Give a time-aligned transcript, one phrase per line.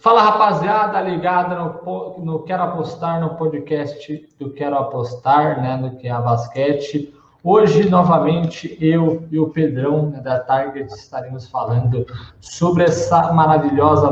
[0.00, 6.08] Fala rapaziada, ligada no, no Quero Apostar, no podcast do Quero Apostar, né, no que
[6.08, 7.14] é a basquete.
[7.44, 12.06] Hoje, novamente, eu e o Pedrão né, da Target estaremos falando
[12.40, 14.08] sobre essa maravilhosa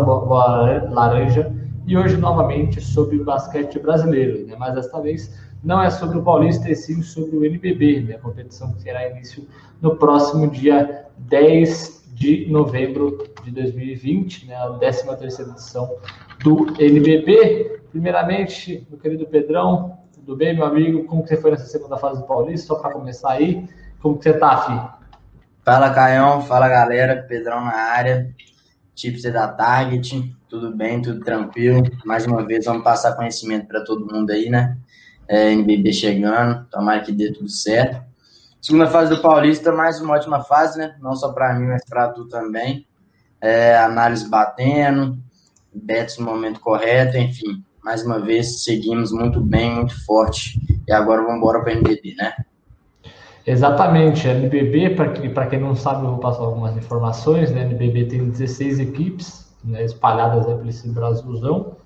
[0.90, 1.50] laranja
[1.86, 6.22] e hoje, novamente, sobre o basquete brasileiro, né, mas desta vez não é sobre o
[6.22, 9.48] Paulista, e sim sobre o NBB, né, a competição que terá início
[9.80, 15.96] no próximo dia 10 de novembro de 2020, né, a 13 terceira edição
[16.42, 17.80] do NBB.
[17.92, 21.04] Primeiramente, meu querido Pedrão, tudo bem, meu amigo?
[21.04, 22.66] Como que você foi nessa segunda fase do Paulista?
[22.66, 23.64] Só para começar aí,
[24.02, 24.98] como que você tá, Fi?
[25.64, 26.40] Fala, Caião.
[26.42, 27.24] Fala, galera.
[27.28, 28.34] Pedrão na área.
[28.94, 30.34] Tips da Target.
[30.48, 31.82] Tudo bem, tudo tranquilo.
[32.04, 34.76] Mais uma vez, vamos passar conhecimento para todo mundo aí, né?
[35.28, 36.66] É, NBB chegando.
[36.70, 38.07] Tomara que dê tudo certo.
[38.60, 40.96] Segunda fase do Paulista, mais uma ótima fase, né?
[41.00, 42.86] Não só para mim, mas para tu também.
[43.40, 45.16] É, análise batendo,
[45.72, 47.62] bets no momento correto, enfim.
[47.84, 50.58] Mais uma vez, seguimos muito bem, muito forte.
[50.88, 52.34] E agora vamos embora para a NBB, né?
[53.46, 54.26] Exatamente.
[54.28, 54.96] A NBB,
[55.32, 57.52] para quem não sabe, eu vou passar algumas informações.
[57.52, 57.60] Né?
[57.60, 61.76] A NBB tem 16 equipes né, espalhadas aí por esse Brasilzão.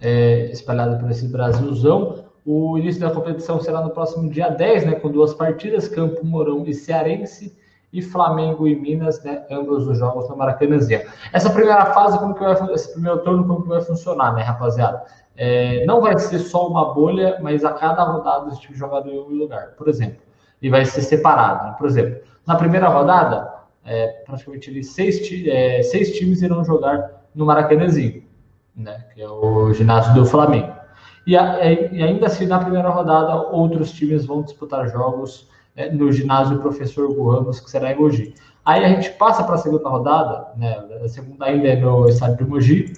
[0.00, 2.29] É, espalhada por esse Brasilzão.
[2.44, 6.64] O início da competição será no próximo dia 10, né, com duas partidas, Campo Mourão
[6.66, 7.56] e Cearense,
[7.92, 11.06] e Flamengo e Minas, né, ambos os jogos no Maracanãzinha.
[11.32, 15.02] Essa primeira fase, como que vai, esse primeiro turno, como que vai funcionar, né, rapaziada?
[15.36, 19.18] É, não vai ser só uma bolha, mas a cada rodada os times jogarão em
[19.18, 20.20] um lugar, por exemplo.
[20.62, 21.74] E vai ser separado, né?
[21.78, 23.50] Por exemplo, na primeira rodada,
[23.84, 28.22] é, praticamente seis, é, seis times irão jogar no Maracanãzinho,
[28.76, 30.79] né, que é o ginásio do Flamengo.
[31.26, 36.58] E, e, ainda assim, na primeira rodada, outros times vão disputar jogos é, no ginásio
[36.58, 38.34] Professor Ramos, que será em Mogi.
[38.64, 42.38] Aí a gente passa para a segunda rodada, né, a segunda ainda é no estádio
[42.38, 42.92] de Mogi,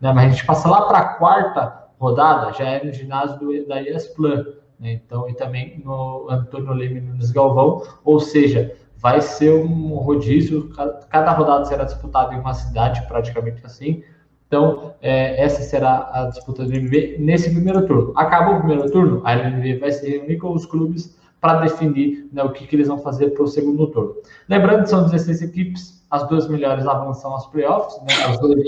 [0.00, 3.66] né, mas a gente passa lá para a quarta rodada, já é no ginásio do,
[3.66, 4.44] da ESPLAN,
[4.78, 10.70] né, então, e também no Antônio Leme Nunes Galvão, ou seja, vai ser um rodízio,
[11.10, 14.02] cada rodada será disputada em uma cidade, praticamente assim,
[14.46, 18.12] então, é, essa será a disputa do NBB nesse primeiro turno.
[18.14, 22.42] Acabou o primeiro turno, a NBB vai se reunir com os clubes para definir né,
[22.42, 24.14] o que, que, eles vão fazer para o segundo turno.
[24.48, 28.58] Lembrando que são 16 equipes, as duas melhores avançam aos playoffs, né, as, duas,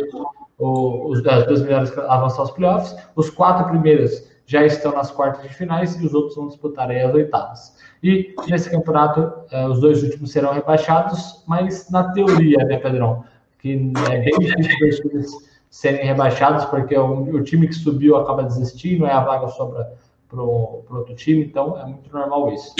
[0.59, 5.55] o, as duas melhores avançam aos playoffs, os quatro primeiros já estão nas quartas de
[5.55, 7.77] finais e os outros vão disputar aí as oitavas.
[8.03, 13.25] E nesse campeonato, eh, os dois últimos serão rebaixados, mas na teoria, né, Pedrão?
[13.59, 15.41] Que é bem difícil
[15.77, 19.93] serem rebaixados, porque o, o, time que subiu acaba desistindo, aí a vaga sobra
[20.27, 22.75] para outro time, então é muito normal isso.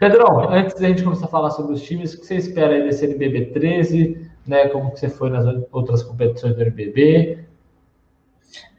[0.00, 2.82] Pedrão, antes da gente começar a falar sobre os times, o que você espera aí
[2.82, 4.66] desse NBB 13, né?
[4.66, 7.38] Como que você foi nas outras competições do NBB?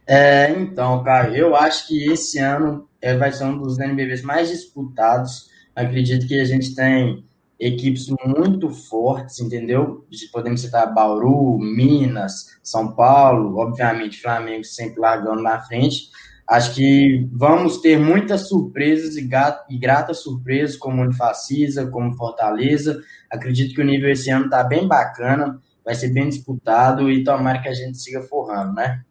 [0.05, 4.49] É, então, cara, eu acho que esse ano é, vai ser um dos NBBs mais
[4.49, 5.49] disputados.
[5.73, 7.23] Acredito que a gente tem
[7.61, 10.03] equipes muito fortes, entendeu?
[10.33, 16.09] Podemos citar Bauru, Minas, São Paulo, obviamente Flamengo sempre largando na frente.
[16.49, 19.29] Acho que vamos ter muitas surpresas e,
[19.69, 22.99] e gratas surpresas, como Unifacisa, como Fortaleza.
[23.29, 27.61] Acredito que o nível esse ano está bem bacana, vai ser bem disputado e tomara
[27.61, 29.01] que a gente siga forrando, né?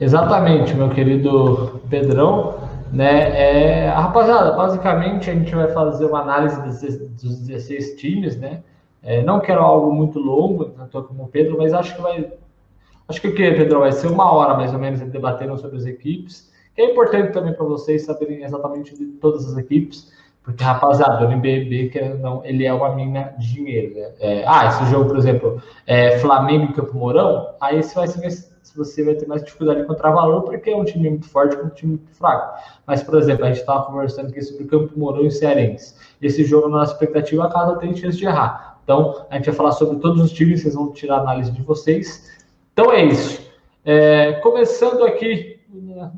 [0.00, 2.65] Exatamente, meu querido Pedrão.
[2.92, 3.84] Né?
[3.84, 6.60] É, rapaziada, basicamente a gente vai fazer uma análise
[7.20, 8.62] dos 16 times, né?
[9.02, 12.32] É, não quero algo muito longo, tanto como o Pedro, mas acho que vai.
[13.08, 13.80] Acho que o que, Pedro?
[13.80, 16.50] Vai ser uma hora mais ou menos debatendo sobre as equipes.
[16.74, 21.32] Que é importante também para vocês saberem exatamente de todas as equipes, porque, rapaziada, o
[21.32, 23.94] NBB, que não, ele é uma mina de dinheiro.
[23.94, 24.10] Né?
[24.20, 28.20] É, ah, esse jogo, por exemplo, é Flamengo e Campo Mourão, aí você vai ser
[28.74, 31.66] você vai ter mais dificuldade de encontrar valor, porque é um time muito forte com
[31.66, 32.58] um time muito fraco.
[32.86, 35.94] Mas, por exemplo, a gente estava conversando aqui sobre o Campo Mourão e Cearense.
[36.22, 38.80] Esse jogo, na nossa expectativa, a casa tem chance de errar.
[38.82, 41.62] Então, a gente vai falar sobre todos os times, vocês vão tirar a análise de
[41.62, 42.32] vocês.
[42.72, 43.44] Então, é isso.
[43.84, 45.60] É, começando aqui,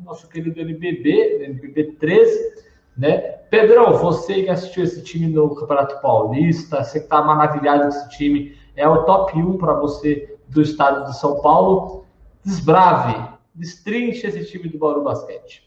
[0.04, 3.18] nosso querido NBB, NBB 13, né?
[3.50, 8.08] Pedrão, você que assistiu esse time no Campeonato Paulista, você que está maravilhado com esse
[8.10, 12.04] time, é o top 1 para você do estado de São Paulo
[12.48, 15.62] desbrave, destrinche esse time do Bauru Basquete.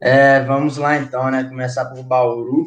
[0.00, 1.44] É, vamos lá então, né?
[1.44, 2.66] Começar por Bauru,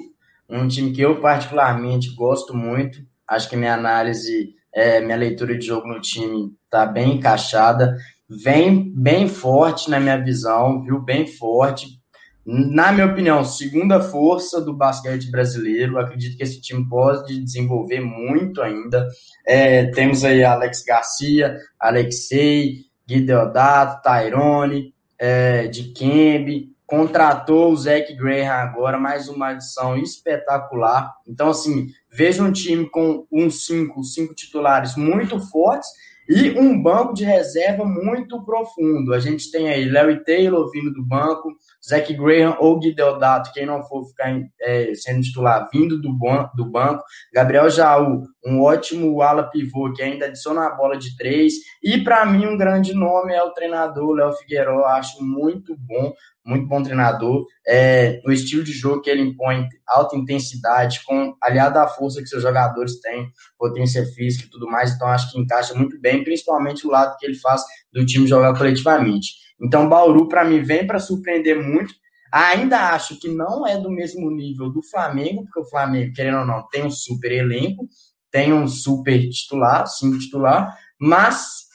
[0.49, 2.99] um time que eu particularmente gosto muito.
[3.27, 7.97] Acho que minha análise, é, minha leitura de jogo no time está bem encaixada.
[8.29, 11.01] Vem bem forte na minha visão, viu?
[11.01, 12.01] Bem forte.
[12.45, 15.97] na minha opinião, segunda força do basquete brasileiro.
[15.97, 19.07] Acredito que esse time pode desenvolver muito ainda.
[19.45, 26.71] É, temos aí Alex Garcia, Alexei, Guideodato, Tyrone, é, de Kembe.
[26.85, 31.13] Contratou o Zach Graham agora, mais uma adição espetacular.
[31.27, 35.89] Então, assim, veja um time com uns cinco, cinco titulares muito fortes
[36.27, 39.13] e um banco de reserva muito profundo.
[39.13, 41.49] A gente tem aí Larry Taylor vindo do banco,
[41.85, 46.65] Zach Graham ou Guideodato, quem não for ficar é, sendo titular, vindo do, ban do
[46.65, 47.03] banco.
[47.33, 51.53] Gabriel Jaú, um ótimo ala pivô que ainda adiciona a bola de três.
[51.83, 54.85] E para mim, um grande nome é o treinador Léo Figueiredo.
[54.85, 56.13] Acho muito bom,
[56.45, 57.45] muito bom treinador.
[57.67, 62.27] É, o estilo de jogo que ele impõe, alta intensidade, com aliado à força que
[62.27, 64.93] seus jogadores têm, potência física e tudo mais.
[64.93, 68.57] Então, acho que encaixa muito bem, principalmente o lado que ele faz do time jogar
[68.57, 69.43] coletivamente.
[69.61, 71.93] Então, Bauru, para mim, vem para surpreender muito.
[72.31, 76.45] Ainda acho que não é do mesmo nível do Flamengo, porque o Flamengo, querendo ou
[76.45, 77.87] não, tem um super elenco,
[78.31, 81.67] tem um super titular, sim, titular, mas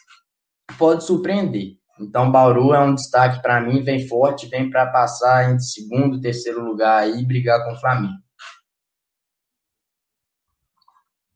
[0.77, 1.78] pode surpreender.
[2.01, 6.65] Então, Bauru é um destaque para mim, vem forte, vem para passar em segundo, terceiro
[6.65, 8.19] lugar aí e brigar com o Flamengo.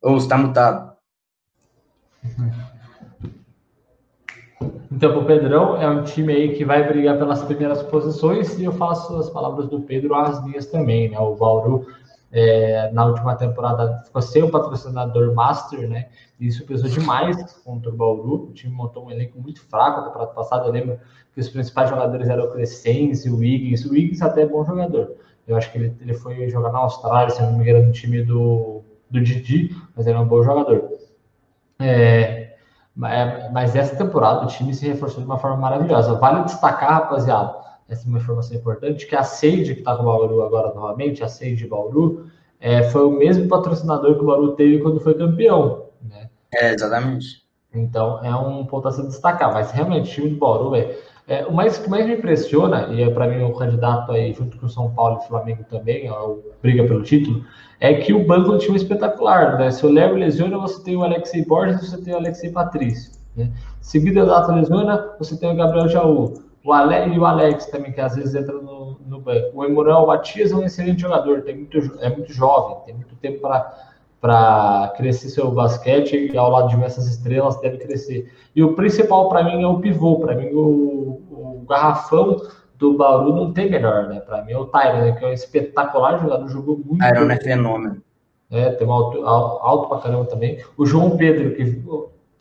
[0.02, 0.92] Ou está mutado?
[4.90, 8.72] Então, o Pedrão é um time aí que vai brigar pelas primeiras posições e eu
[8.72, 11.18] faço as palavras do Pedro as minhas também, né?
[11.18, 11.86] O Bauru
[12.32, 16.08] é, na última temporada ficou sem o patrocinador Master, né?
[16.40, 18.49] E isso pesou demais contra o Bauru.
[18.49, 20.67] O time montou um elenco muito fraco na temporada passada.
[20.67, 20.99] Eu lembro
[21.34, 23.84] que os principais jogadores eram o Crescense, o Wiggins.
[23.84, 25.14] O Wiggins até é bom jogador.
[25.46, 28.23] Eu acho que ele, ele foi jogar na Austrália, se não me engano, no time
[28.23, 30.88] do, do Didi, mas ele é um bom jogador.
[31.79, 32.55] É,
[33.05, 36.14] é, mas essa temporada o time se reforçou de uma forma maravilhosa.
[36.14, 37.55] Vale destacar, rapaziada,
[37.92, 41.22] essa é uma informação importante, que a Seide, que está com o Bauru agora novamente,
[41.22, 42.26] a Seide Bauru,
[42.58, 45.86] é, foi o mesmo patrocinador que o Bauru teve quando foi campeão.
[46.02, 46.30] Né?
[46.54, 47.42] É, exatamente.
[47.74, 49.52] Então é um ponto a se destacar.
[49.52, 50.96] Mas realmente, o time do Bauru, é,
[51.26, 54.58] é, o mais que mais me impressiona, e é para mim o candidato aí, junto
[54.58, 57.44] com o São Paulo e o Flamengo também, é o briga pelo título,
[57.78, 59.58] é que o banco do time é espetacular.
[59.58, 59.70] Né?
[59.70, 63.12] Se o Léo lesiona, você tem o Alexei Borges, você tem o Alexei Patrício.
[63.36, 63.50] Né?
[63.80, 66.51] Seguido o Data lesiona, você tem o Gabriel Jaú.
[66.64, 69.50] O Ale, e o Alex também, que às vezes entra no, no banco.
[69.54, 73.40] O Emanuel Matias é um excelente jogador, tem muito, é muito jovem, tem muito tempo
[74.20, 78.32] para crescer seu basquete e ao lado de essas estrelas deve crescer.
[78.54, 82.40] E o principal para mim é o pivô, para mim o, o garrafão
[82.78, 84.20] do Bauru não tem melhor, né?
[84.20, 85.12] Para mim é o Tyron, né?
[85.12, 86.98] que é um espetacular jogador, jogou muito.
[86.98, 88.02] Tyron é fenômeno.
[88.50, 90.62] É, tem um alto, alto pra caramba também.
[90.76, 91.82] O João Pedro, que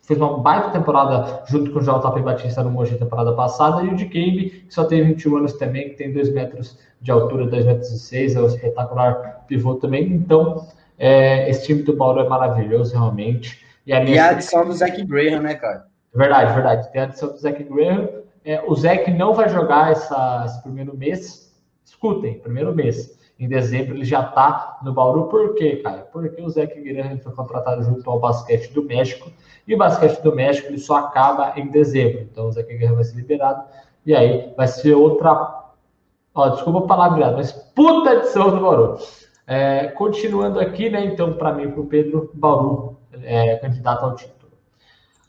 [0.01, 3.95] fez uma baita temporada junto com o JP Batista no Mogi temporada passada, e o
[3.95, 7.65] de Camby, que só tem 21 anos também, que tem 2 metros de altura, 2
[7.65, 10.06] metros e 6, é um espetacular pivô também.
[10.06, 10.68] Então,
[10.98, 13.65] é, esse time do Bauru é maravilhoso, realmente.
[13.86, 15.86] E a, e a adição do Zach Graham, né, cara?
[16.13, 16.92] Verdade, verdade.
[16.92, 20.95] Tem a adição do Zach Graham é, o Zeke não vai jogar essa, esse primeiro
[20.97, 21.51] mês.
[21.86, 23.19] Escutem, primeiro mês.
[23.39, 25.27] Em dezembro ele já está no Bauru.
[25.27, 26.07] Por quê, cara?
[26.12, 29.31] Porque o Zeke Guilherme foi contratado junto ao basquete do México.
[29.68, 32.22] E o basquete do México ele só acaba em dezembro.
[32.22, 33.63] Então o Zeke Guilherme vai ser liberado.
[34.06, 35.69] E aí vai ser outra.
[36.34, 38.98] Ó, desculpa o palavreado, mas puta edição do Bauru.
[39.46, 41.04] É, continuando aqui, né?
[41.06, 44.52] Então, para mim, para o Pedro, Bauru é candidato ao título.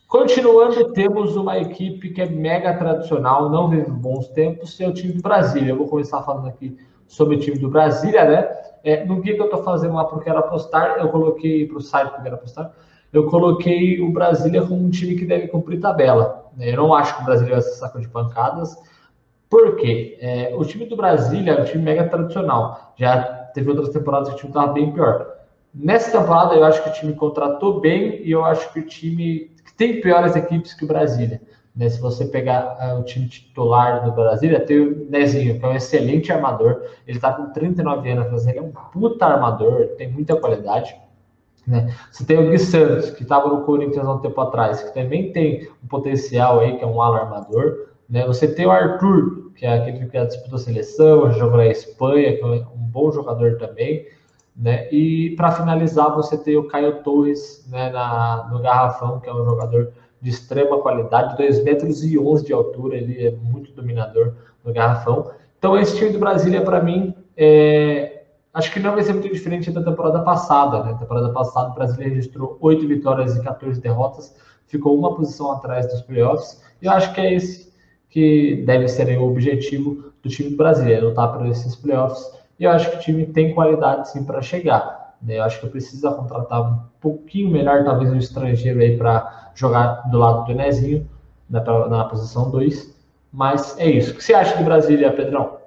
[0.06, 5.14] Continuando, temos uma equipe que é mega tradicional, não vive bons tempos, é o time
[5.14, 5.70] do Brasília.
[5.70, 8.56] Eu vou começar falando aqui sobre o time do Brasília, né?
[8.84, 11.80] É, no guia que eu estou fazendo lá porque Quero Apostar, eu coloquei para o
[11.80, 12.72] site porque Quero Apostar,
[13.12, 16.50] eu coloquei o Brasília como um time que deve cumprir tabela.
[16.58, 18.76] Eu não acho que o Brasília vai ser saco de pancadas,
[19.52, 20.16] por quê?
[20.18, 22.94] É, o time do Brasília é um time mega tradicional.
[22.96, 25.26] Já teve outras temporadas que o time estava bem pior.
[25.74, 29.50] Nessa temporada, eu acho que o time contratou bem e eu acho que o time
[29.76, 31.38] tem piores equipes que o Brasília.
[31.76, 31.86] Né?
[31.90, 35.74] Se você pegar uh, o time titular do Brasília, tem o Nezinho, que é um
[35.74, 36.84] excelente armador.
[37.06, 40.96] Ele está com 39 anos, mas ele é um puta armador, tem muita qualidade.
[41.66, 41.94] Né?
[42.10, 45.32] Você tem o Gui Santos, que estava no Corinthians há um tempo atrás, que também
[45.32, 47.88] tem um potencial aí, que é um ala armador.
[48.08, 48.26] Né?
[48.26, 52.42] Você tem o Arthur, que é aquele que disputou a seleção, jogou na Espanha, que
[52.42, 54.06] é um bom jogador também.
[54.56, 54.88] Né?
[54.92, 59.44] E para finalizar, você tem o Caio Torres né, na, no garrafão, que é um
[59.44, 64.72] jogador de extrema qualidade, 2 metros e 11 de altura, ele é muito dominador no
[64.72, 65.30] garrafão.
[65.58, 68.11] Então, esse time do Brasília, para mim, é...
[68.54, 70.82] acho que não vai ser muito diferente da temporada passada.
[70.84, 70.96] Né?
[70.98, 74.34] Temporada passada, o Brasília registrou 8 vitórias e 14 derrotas,
[74.66, 77.72] ficou uma posição atrás dos playoffs, e eu acho que é esse
[78.10, 82.30] que deve ser o objetivo do time brasileiro, lutar por esses playoffs.
[82.58, 85.16] E eu acho que o time tem qualidade sim para chegar.
[85.22, 85.38] Né?
[85.38, 90.18] Eu acho que precisa contratar um pouquinho melhor, talvez um estrangeiro aí para jogar do
[90.18, 91.08] lado do Nezinho,
[91.48, 92.94] na, na posição 2.
[93.32, 94.12] Mas é isso.
[94.12, 95.61] O que você acha de Brasília, Pedrão?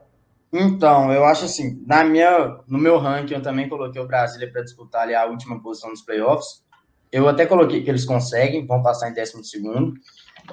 [0.57, 4.63] Então, eu acho assim, na minha, no meu ranking eu também coloquei o Brasília para
[4.63, 6.63] disputar ali a última posição dos playoffs.
[7.11, 9.93] Eu até coloquei que eles conseguem, vão passar em 12 segundo.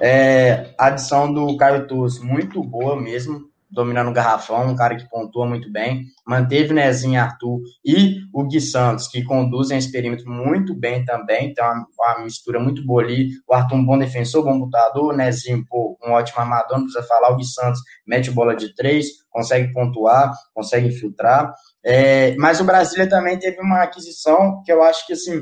[0.01, 5.09] É, a adição do Caio Torres, muito boa mesmo, dominando o garrafão, um cara que
[5.09, 6.05] pontua muito bem.
[6.25, 11.49] Manteve Nezinho Arthur e o Gui Santos, que conduzem esse perímetro muito bem também.
[11.49, 13.29] Então, uma, uma mistura muito boa ali.
[13.47, 15.11] O Arthur, um bom defensor, bom lutador.
[15.11, 17.31] O Nezinho, pô, um ótimo armador, não precisa falar.
[17.31, 21.53] O Gui Santos mete bola de três, consegue pontuar, consegue filtrar.
[21.83, 25.41] É, mas o Brasília também teve uma aquisição que eu acho que, assim,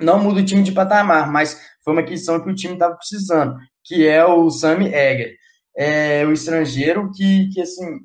[0.00, 3.56] não muda o time de patamar, mas foi uma aquisição que o time estava precisando,
[3.84, 5.37] que é o Sammy Egger
[5.78, 8.00] é, o estrangeiro que, que, assim,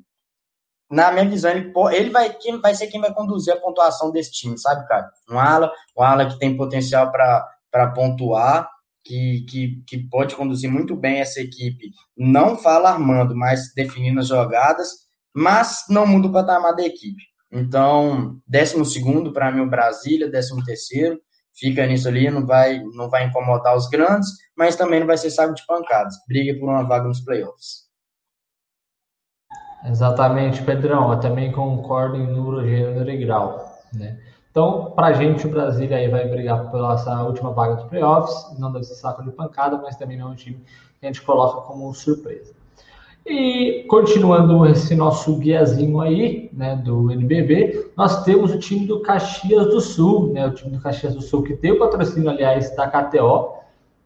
[0.88, 4.30] na minha visão, ele, ele vai, quem, vai ser quem vai conduzir a pontuação desse
[4.30, 5.10] time, sabe, cara?
[5.28, 8.70] Um ala, um ala que tem potencial para pontuar,
[9.02, 14.28] que, que, que pode conduzir muito bem essa equipe, não fala armando, mas definindo as
[14.28, 14.88] jogadas,
[15.34, 17.22] mas não muda o patamar da equipe.
[17.50, 21.20] Então, décimo segundo para mim o Brasília, décimo terceiro,
[21.54, 25.30] fica nisso ali, não vai, não vai incomodar os grandes, mas também não vai ser
[25.30, 26.14] saco de pancadas.
[26.28, 27.84] Briga por uma vaga nos playoffs.
[29.84, 31.12] Exatamente, Pedrão.
[31.12, 33.78] Eu também concordo em número, gênero e grau.
[33.92, 34.18] Né?
[34.50, 38.58] Então, para a gente, o Brasília aí vai brigar pela essa última vaga dos playoffs.
[38.58, 40.64] Não deve ser saco de pancada, mas também não é um time
[40.98, 42.54] que a gente coloca como surpresa.
[43.26, 49.66] E continuando esse nosso guiazinho aí, né, do NBB, nós temos o time do Caxias
[49.66, 52.86] do Sul, né, o time do Caxias do Sul que tem o patrocínio, aliás, da
[52.86, 53.54] KTO,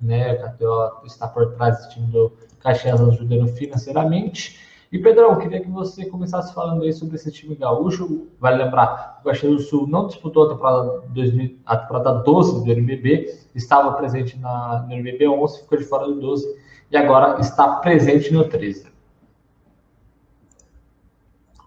[0.01, 4.61] né, a KTO está por trás do time do Caxias ajudando financeiramente.
[4.93, 8.29] E Pedrão, queria que você começasse falando aí sobre esse time gaúcho.
[8.39, 12.71] Vale lembrar, o Caxias do Sul não disputou a temporada, 2000, a temporada 12 do
[12.71, 16.47] NBB, estava presente na, no NBB 11, ficou de fora do 12
[16.93, 18.98] e agora está presente no 13.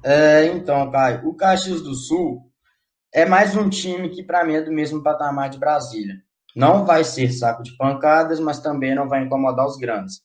[0.03, 2.41] É, então, Caio, o Caxias do Sul
[3.13, 6.15] é mais um time que, para mim, é do mesmo patamar de Brasília.
[6.55, 10.21] Não vai ser saco de pancadas, mas também não vai incomodar os grandes.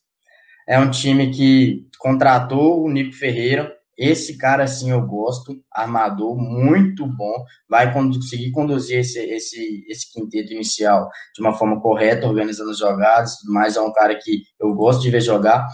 [0.67, 3.71] É um time que contratou o Nico Ferreira.
[3.97, 5.55] Esse cara, assim, eu gosto.
[5.71, 7.45] Armador muito bom.
[7.69, 13.35] Vai conseguir conduzir esse, esse, esse quinteto inicial de uma forma correta, organizando as jogadas.
[13.45, 15.67] Mas é um cara que eu gosto de ver jogar.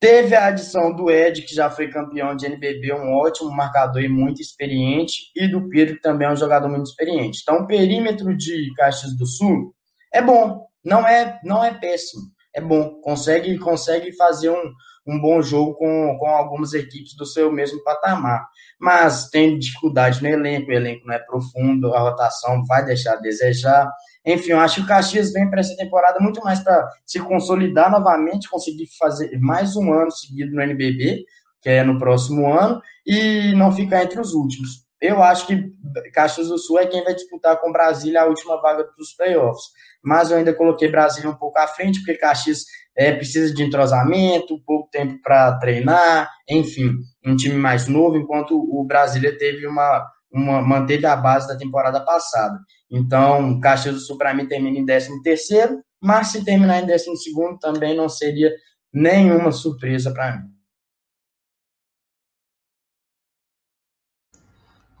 [0.00, 4.08] Teve a adição do Ed, que já foi campeão de NBB, um ótimo marcador e
[4.08, 7.40] muito experiente, e do Pedro, que também é um jogador muito experiente.
[7.42, 9.74] Então, o perímetro de Caxias do Sul
[10.10, 12.22] é bom, não é, não é péssimo,
[12.54, 12.98] é bom.
[13.02, 14.72] Consegue, consegue fazer um,
[15.06, 18.46] um bom jogo com, com algumas equipes do seu mesmo patamar.
[18.80, 23.20] Mas tem dificuldade no elenco, o elenco não é profundo, a rotação vai deixar a
[23.20, 23.86] desejar.
[24.24, 27.90] Enfim, eu acho que o Caxias vem para essa temporada muito mais para se consolidar
[27.90, 31.24] novamente, conseguir fazer mais um ano seguido no NBB,
[31.62, 34.84] que é no próximo ano, e não ficar entre os últimos.
[35.00, 35.72] Eu acho que
[36.12, 39.64] Caxias do Sul é quem vai disputar com Brasília a última vaga dos playoffs.
[40.02, 42.64] Mas eu ainda coloquei Brasília um pouco à frente, porque Caxias
[42.96, 46.92] é, precisa de entrosamento, pouco tempo para treinar, enfim,
[47.24, 52.00] um time mais novo, enquanto o Brasília teve uma, uma manteve a base da temporada
[52.04, 52.58] passada.
[52.90, 57.16] Então, Caxias do Sul, para mim, termina em 13 terceiro, mas se terminar em 12
[57.16, 58.52] segundo, também não seria
[58.92, 60.50] nenhuma surpresa para mim.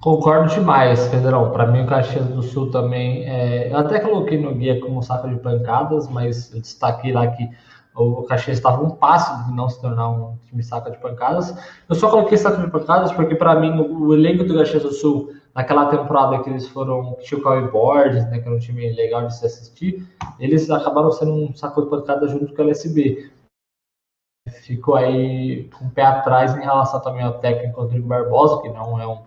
[0.00, 1.50] Concordo demais, Pedrão.
[1.52, 3.28] Para mim, o Caxias do Sul também.
[3.28, 3.70] É...
[3.70, 7.50] Eu até coloquei no guia como saco de pancadas, mas eu destaquei lá que
[7.94, 11.54] o Caxias estava um passo de não se tornar um time saca de pancadas.
[11.86, 15.34] Eu só coloquei saco de pancadas porque, para mim, o, elenco do Caxias do Sul,
[15.54, 18.92] naquela temporada que eles foram, que tinha o Cowboy Boards, né, que era um time
[18.92, 20.06] legal de se assistir,
[20.38, 23.30] eles acabaram sendo um saco de pancadas junto com o LSB.
[24.62, 29.00] Ficou aí com o pé atrás em relação também ao técnico Rodrigo Barbosa, que não
[29.00, 29.22] é um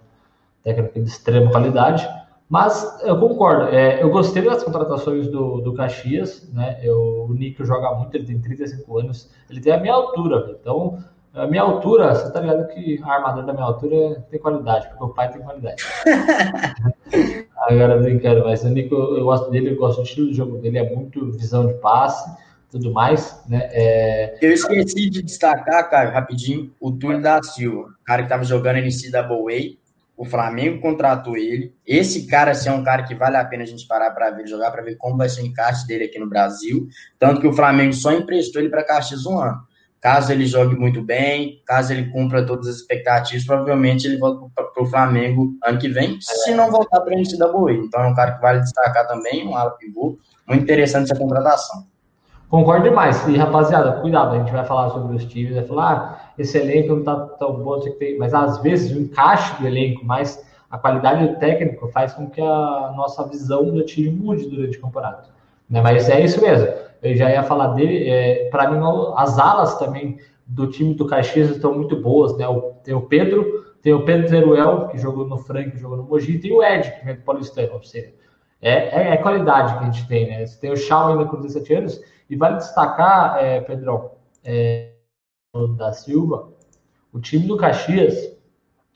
[0.63, 2.07] técnico de extrema qualidade.
[2.49, 3.69] Mas eu concordo.
[3.69, 6.79] É, eu gostei das contratações do, do Caxias, né?
[6.83, 10.57] Eu, o Nico joga muito, ele tem 35 anos, ele tem a minha altura.
[10.59, 10.99] Então,
[11.33, 15.03] a minha altura, você tá ligado que a armadura da minha altura tem qualidade, porque
[15.03, 15.83] o pai tem qualidade.
[17.57, 20.77] Agora brincando, mas o Nico, eu gosto dele, eu gosto do estilo de jogo dele,
[20.77, 22.29] é muito visão de passe,
[22.69, 23.67] tudo mais, né?
[23.71, 24.37] É...
[24.41, 29.77] Eu esqueci de destacar, cara, rapidinho, o Túlio da Silva, cara que tava jogando NCAA,
[30.15, 31.73] o Flamengo contratou ele.
[31.85, 34.47] Esse cara assim, é um cara que vale a pena a gente parar para ver
[34.47, 36.87] jogar, para ver como vai ser o encaixe dele aqui no Brasil.
[37.17, 39.59] Tanto que o Flamengo só emprestou ele para Caxias um ano.
[40.03, 44.83] Caso ele jogue muito bem, caso ele cumpra todas as expectativas, provavelmente ele volta para
[44.83, 47.85] o Flamengo ano que vem, se não voltar para a NCAA.
[47.85, 50.17] Então é um cara que vale destacar também, um ala pivô.
[50.45, 51.85] Muito interessante essa contratação.
[52.49, 53.25] Concordo demais.
[53.29, 56.97] E, rapaziada, cuidado, a gente vai falar sobre os times, vai falar, ah, esse elenco
[56.97, 57.79] não tá tão bom,
[58.19, 62.41] mas às vezes o encaixe do elenco, mas a qualidade do técnico faz com que
[62.41, 65.29] a nossa visão do time mude durante o campeonato.
[65.69, 65.81] Né?
[65.81, 66.67] Mas é isso mesmo.
[67.03, 68.09] Eu já ia falar dele.
[68.09, 68.79] É, Para mim,
[69.15, 70.17] as alas também
[70.47, 72.35] do time do Caxias estão muito boas.
[72.37, 72.45] Né?
[72.83, 76.53] Tem o Pedro, tem o Pedro Zeruel, que jogou no Frank, jogou no Mogi, tem
[76.53, 78.13] o Ed, que vem do seja,
[78.61, 80.27] é, é, é, qualidade que a gente tem.
[80.27, 80.45] Né?
[80.45, 82.01] Você tem o Chau ainda com 17 anos.
[82.29, 84.11] E vale destacar, é, Pedrão,
[84.43, 84.93] é,
[85.77, 86.49] da Silva,
[87.11, 88.33] o time do Caxias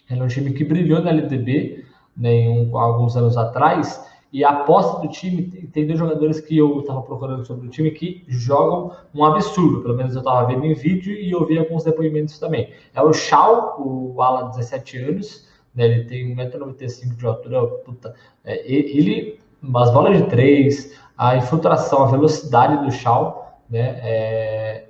[0.10, 1.86] era um time que brilhou na LDB
[2.18, 6.82] né, um, alguns anos atrás, e a aposta do time tem dois jogadores que eu
[6.82, 10.74] estava procurando sobre o time que jogam um absurdo, pelo menos eu estava vendo em
[10.74, 12.72] vídeo e ouvi alguns depoimentos também.
[12.94, 18.70] É o Shaw, o Ala, 17 anos, né, ele tem 1,95m de altura, puta, é,
[18.72, 19.40] ele,
[19.76, 24.86] as bolas de três, a infiltração, a velocidade do Shaw, né, é,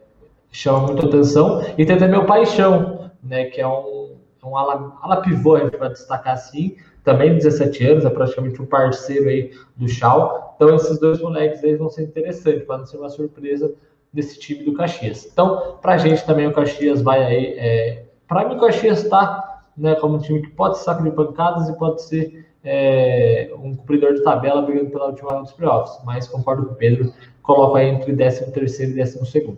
[0.52, 4.08] chama muito atenção, e tem também o Paixão, né, que é um
[4.48, 8.66] um ala, ala pivô, a gente vai destacar assim, também 17 anos, é praticamente um
[8.66, 10.54] parceiro aí do Chal.
[10.58, 13.74] Então, esses dois moleques aí vão ser interessantes, podem ser uma surpresa
[14.12, 15.26] desse time do Caxias.
[15.32, 17.46] Então, para a gente também o Caxias vai aí.
[17.58, 21.70] É, para mim, o Caxias está né, como um time que pode saco de pancadas
[21.70, 26.04] e pode ser é, um cumpridor de tabela brigando pela última dos playoffs.
[26.04, 28.52] Mas concordo com o Pedro, coloco aí entre 13
[28.84, 29.58] e 12.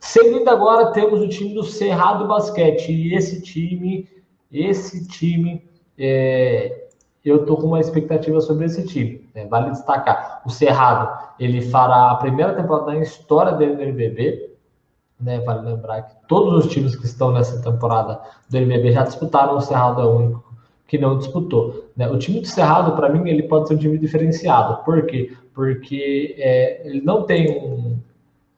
[0.00, 2.90] Seguindo agora, temos o time do Cerrado Basquete.
[2.90, 4.08] E esse time
[4.50, 5.62] esse time,
[5.98, 6.88] é,
[7.24, 9.28] eu estou com uma expectativa sobre esse time.
[9.34, 9.46] Né?
[9.46, 14.50] Vale destacar, o Cerrado, ele fará a primeira temporada na história dele no NBB.
[15.20, 15.40] Né?
[15.40, 19.60] Vale lembrar que todos os times que estão nessa temporada do NBB já disputaram, o
[19.60, 20.48] Cerrado é o único
[20.86, 21.90] que não disputou.
[21.96, 22.08] Né?
[22.08, 24.82] O time do Cerrado, para mim, ele pode ser um time diferenciado.
[24.84, 25.36] Por quê?
[25.52, 27.98] Porque é, ele não tem um,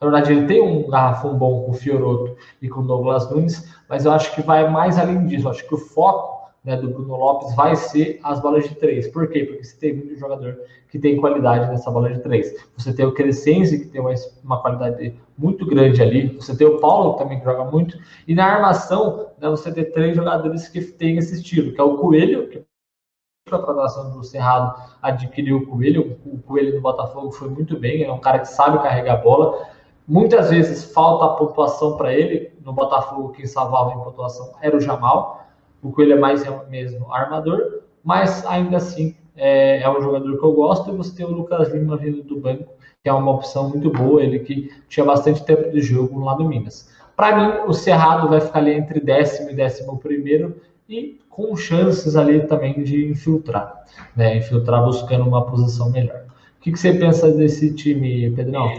[0.00, 3.74] na verdade, ele tem um garrafão bom com o Fioroto e com o Douglas Nunes,
[3.87, 5.46] mas eu acho que vai mais além disso.
[5.46, 9.09] Eu acho que o foco né, do Bruno Lopes vai ser as bolas de três.
[9.09, 9.44] Por quê?
[9.44, 10.59] Porque você tem muito jogador
[10.90, 12.53] que tem qualidade nessa bola de três.
[12.77, 14.12] Você tem o Crescenzi, que tem uma,
[14.44, 16.29] uma qualidade muito grande ali.
[16.37, 17.99] Você tem o Paulo, que também joga muito.
[18.27, 21.96] E na armação, né, você tem três jogadores que têm esse estilo, que é o
[21.96, 26.18] Coelho, que a programação do Cerrado adquiriu o Coelho.
[26.27, 29.66] O Coelho do Botafogo foi muito bem, é um cara que sabe carregar a bola.
[30.07, 32.53] Muitas vezes falta a pontuação para ele.
[32.64, 35.46] No Botafogo, quem salvava em pontuação era o Jamal.
[35.83, 40.53] O Coelho é mais mesmo armador, mas ainda assim é, é, um jogador que eu
[40.53, 40.90] gosto.
[40.90, 44.23] E você tem o Lucas Lima vindo do banco, que é uma opção muito boa.
[44.23, 46.90] Ele que tinha bastante tempo de jogo lá no Minas.
[47.16, 50.57] Para mim, o Cerrado vai ficar ali entre décimo e décimo primeiro
[50.88, 53.85] e com chances ali também de infiltrar,
[54.16, 54.37] né?
[54.37, 56.25] Infiltrar buscando uma posição melhor.
[56.59, 58.71] O que, que você pensa desse time, Pedrão?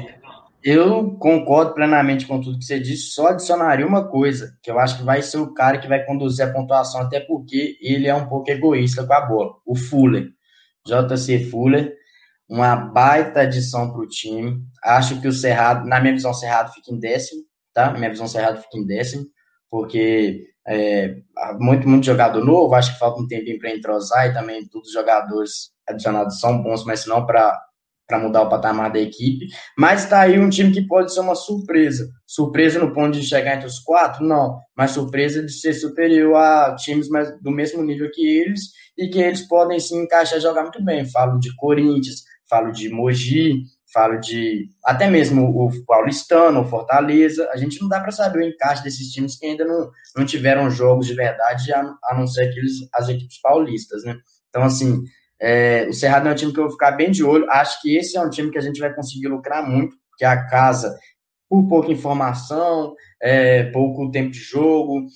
[0.64, 4.98] Eu concordo plenamente com tudo que você disse, só adicionaria uma coisa, que eu acho
[4.98, 8.28] que vai ser o cara que vai conduzir a pontuação, até porque ele é um
[8.28, 10.30] pouco egoísta com a bola, o Fuller.
[10.86, 11.96] JC Fuller,
[12.48, 14.62] uma baita adição para o time.
[14.84, 17.44] Acho que o Cerrado, na minha visão, o Cerrado fica em décimo,
[17.74, 17.92] tá?
[17.92, 19.26] Minha visão, o Cerrado fica em décimo,
[19.70, 21.16] porque é,
[21.60, 24.94] muito, muito jogador novo, acho que falta um tempinho para entrosar e também todos os
[24.94, 27.60] jogadores adicionados são bons, mas não para
[28.12, 29.48] para mudar o patamar da equipe,
[29.78, 32.10] mas está aí um time que pode ser uma surpresa.
[32.28, 34.26] Surpresa no ponto de chegar entre os quatro?
[34.26, 38.64] Não, mas surpresa de ser superior a times mais, do mesmo nível que eles
[38.98, 41.10] e que eles podem se encaixar e jogar muito bem.
[41.10, 47.50] Falo de Corinthians, falo de Mogi, falo de até mesmo o Paulistano, o Fortaleza.
[47.54, 50.70] A gente não dá para saber o encaixe desses times que ainda não, não tiveram
[50.70, 54.18] jogos de verdade, a, a não ser aqueles, as equipes paulistas, né?
[54.50, 55.02] Então, assim,
[55.42, 57.50] é, o Cerrado é um time que eu vou ficar bem de olho.
[57.50, 60.46] Acho que esse é um time que a gente vai conseguir lucrar muito, porque a
[60.48, 60.96] casa,
[61.50, 65.08] por pouca informação, é, pouco tempo de jogo,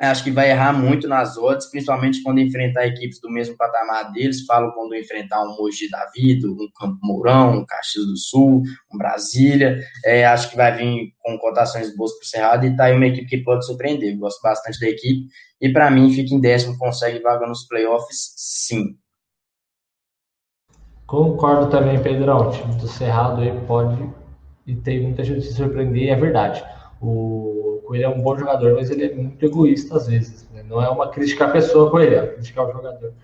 [0.00, 4.44] acho que vai errar muito nas odds, principalmente quando enfrentar equipes do mesmo patamar deles.
[4.46, 8.62] Falo quando enfrentar um Mogi da Vida, um Campo Mourão, um Caxias do Sul,
[8.94, 9.80] um Brasília.
[10.04, 13.08] É, acho que vai vir com cotações boas para o Cerrado e tá aí uma
[13.08, 14.16] equipe que pode surpreender.
[14.16, 15.26] Gosto bastante da equipe
[15.60, 18.96] e para mim fica em décimo, consegue vaga nos playoffs, sim.
[21.08, 22.48] Concordo também, Pedrão.
[22.48, 23.98] O time do Cerrado aí pode
[24.66, 26.62] e tem muita gente se surpreender, é verdade.
[27.00, 30.46] O Coelho é um bom jogador, mas ele é muito egoísta às vezes.
[30.52, 30.62] Né?
[30.68, 33.14] Não é uma crítica à pessoa Coelho, é uma crítica ao jogador.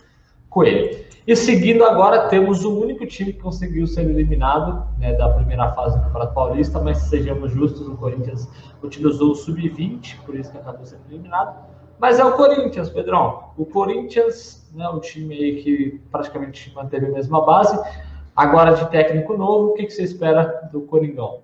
[0.49, 0.99] Coelho.
[1.27, 5.99] E seguindo agora, temos o único time que conseguiu ser eliminado né, da primeira fase
[5.99, 8.49] do Campeonato Paulista, mas sejamos justos, o Corinthians
[8.83, 11.74] utilizou o sub-20, por isso que acabou sendo eliminado.
[11.99, 13.51] Mas é o Corinthians, Pedrão.
[13.57, 17.79] O Corinthians, né, o time aí que praticamente manteve a mesma base,
[18.35, 21.43] agora de técnico novo, o que, que você espera do Coringão?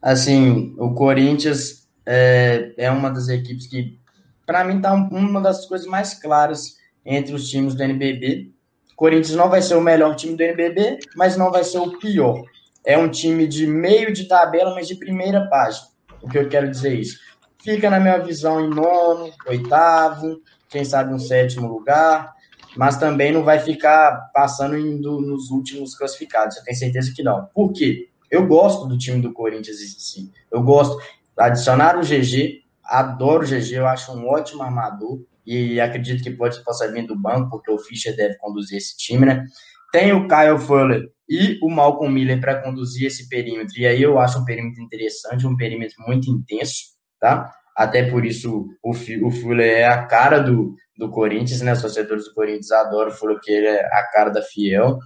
[0.00, 3.98] Assim, o Corinthians é, é uma das equipes que,
[4.46, 8.52] para mim, tá uma das coisas mais claras entre os times do NBB.
[8.96, 12.42] Corinthians não vai ser o melhor time do NBB, mas não vai ser o pior.
[12.84, 15.88] É um time de meio de tabela, mas de primeira página.
[16.22, 17.18] O que eu quero dizer é isso?
[17.62, 22.32] Fica, na minha visão, em nono, oitavo, quem sabe um sétimo lugar,
[22.76, 26.56] mas também não vai ficar passando indo nos últimos classificados.
[26.56, 27.46] Eu tenho certeza que não.
[27.54, 28.08] Por quê?
[28.30, 30.32] Eu gosto do time do Corinthians em si.
[30.52, 30.96] Eu gosto.
[31.36, 36.62] Adicionar o GG, adoro o GG, eu acho um ótimo armador e acredito que pode,
[36.62, 39.46] possa vir do banco, porque o Fischer deve conduzir esse time, né?
[39.92, 44.18] Tem o Kyle Fuller e o Malcolm Miller para conduzir esse perímetro, e aí eu
[44.18, 47.52] acho um perímetro interessante, um perímetro muito intenso, tá?
[47.76, 51.72] Até por isso o, o Fuller é a cara do, do Corinthians, né?
[51.72, 54.98] Os torcedores do Corinthians adoram o Fuller, porque ele é a cara da Fiel.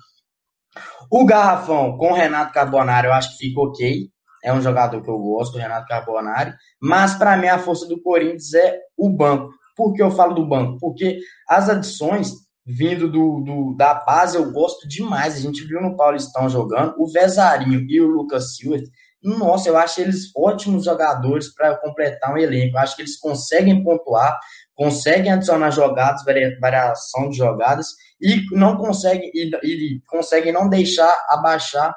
[1.10, 4.08] O Garrafão com o Renato Carbonari eu acho que fica ok.
[4.42, 6.52] É um jogador que eu gosto, o Renato Carbonari.
[6.80, 9.50] Mas para mim a força do Corinthians é o banco.
[9.76, 10.78] Por que eu falo do banco?
[10.80, 12.32] Porque as adições
[12.64, 15.36] vindo do, do, da base eu gosto demais.
[15.36, 18.78] A gente viu no Paulistão jogando o Vezarinho e o Lucas Silva.
[19.22, 22.76] Nossa, eu acho eles ótimos jogadores para completar um elenco.
[22.76, 24.38] Eu acho que eles conseguem pontuar,
[24.74, 26.24] conseguem adicionar jogadas,
[26.60, 27.88] variação de jogadas
[28.20, 31.94] e não conseguem e, e conseguem não deixar abaixar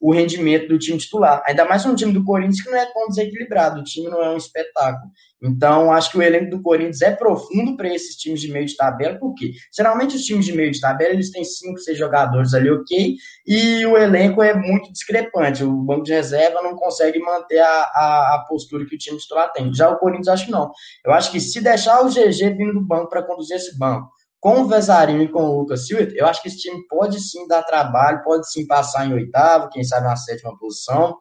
[0.00, 1.42] o rendimento do time titular.
[1.46, 4.30] Ainda mais um time do Corinthians que não é tão desequilibrado, o time não é
[4.30, 5.10] um espetáculo.
[5.40, 8.76] Então, acho que o elenco do Corinthians é profundo para esses times de meio de
[8.76, 12.70] tabela, porque geralmente os times de meio de tabela eles têm cinco, seis jogadores ali,
[12.70, 15.62] ok, e o elenco é muito discrepante.
[15.62, 19.52] O banco de reserva não consegue manter a, a, a postura que o time titular
[19.52, 19.72] tem.
[19.72, 20.72] Já o Corinthians, acho que não.
[21.04, 24.60] Eu acho que se deixar o GG vindo do banco para conduzir esse banco, com
[24.60, 27.62] o Vezarinho e com o Lucas Silva, eu acho que esse time pode sim dar
[27.62, 31.18] trabalho, pode sim passar em oitavo, quem sabe na sétima posição,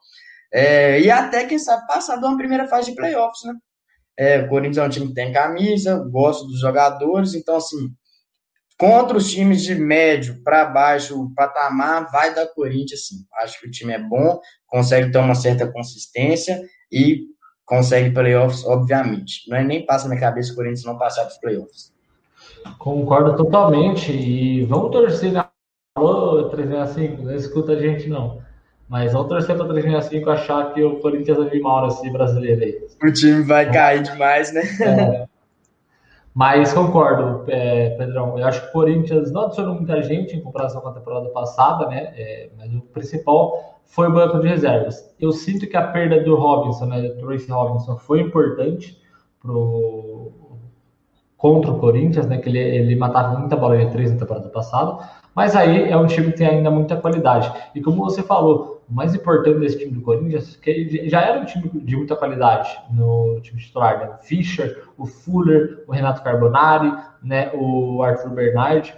[0.54, 3.54] é, e até, quem sabe, passar de uma primeira fase de playoffs, né?
[4.18, 7.92] É, o Corinthians é um time que tem camisa, gosto dos jogadores, então, assim,
[8.80, 13.02] contra os times de médio para baixo, o patamar vai dar Corinthians.
[13.42, 17.26] Acho que o time é bom, consegue ter uma certa consistência e
[17.66, 19.48] consegue playoffs, obviamente.
[19.50, 21.97] Não é nem passa na cabeça o Corinthians não passar para os playoffs.
[22.78, 24.12] Concordo totalmente.
[24.12, 25.50] E vamos torcer na
[25.98, 28.40] Alô, 365, não escuta a gente não.
[28.88, 32.88] Mas vamos torcer para 365 achar que o Corinthians vai vir mal assim brasileiro aí.
[33.04, 34.62] O time vai cair demais, né?
[34.80, 35.28] É.
[36.36, 38.38] Mas concordo, é, Pedrão.
[38.38, 41.88] Eu acho que o Corinthians não adicionou muita gente em comparação com a temporada passada,
[41.88, 42.14] né?
[42.16, 45.04] É, mas o principal foi o banco de reservas.
[45.20, 49.02] Eu sinto que a perda do Robinson, né, do Tracy Robinson, foi importante
[49.42, 50.32] pro
[51.38, 52.38] contra o Corinthians, né?
[52.40, 54.98] Que ele, ele matava muita bola de três na temporada passada.
[55.36, 57.54] Mas aí é um time que tem ainda muita qualidade.
[57.76, 61.46] E como você falou, o mais importante desse time do Corinthians que já era um
[61.46, 64.16] time de muita qualidade no time titular, né?
[64.20, 67.52] O Fischer, o Fuller, o Renato Carbonari, né?
[67.54, 68.96] O Arthur Bernard.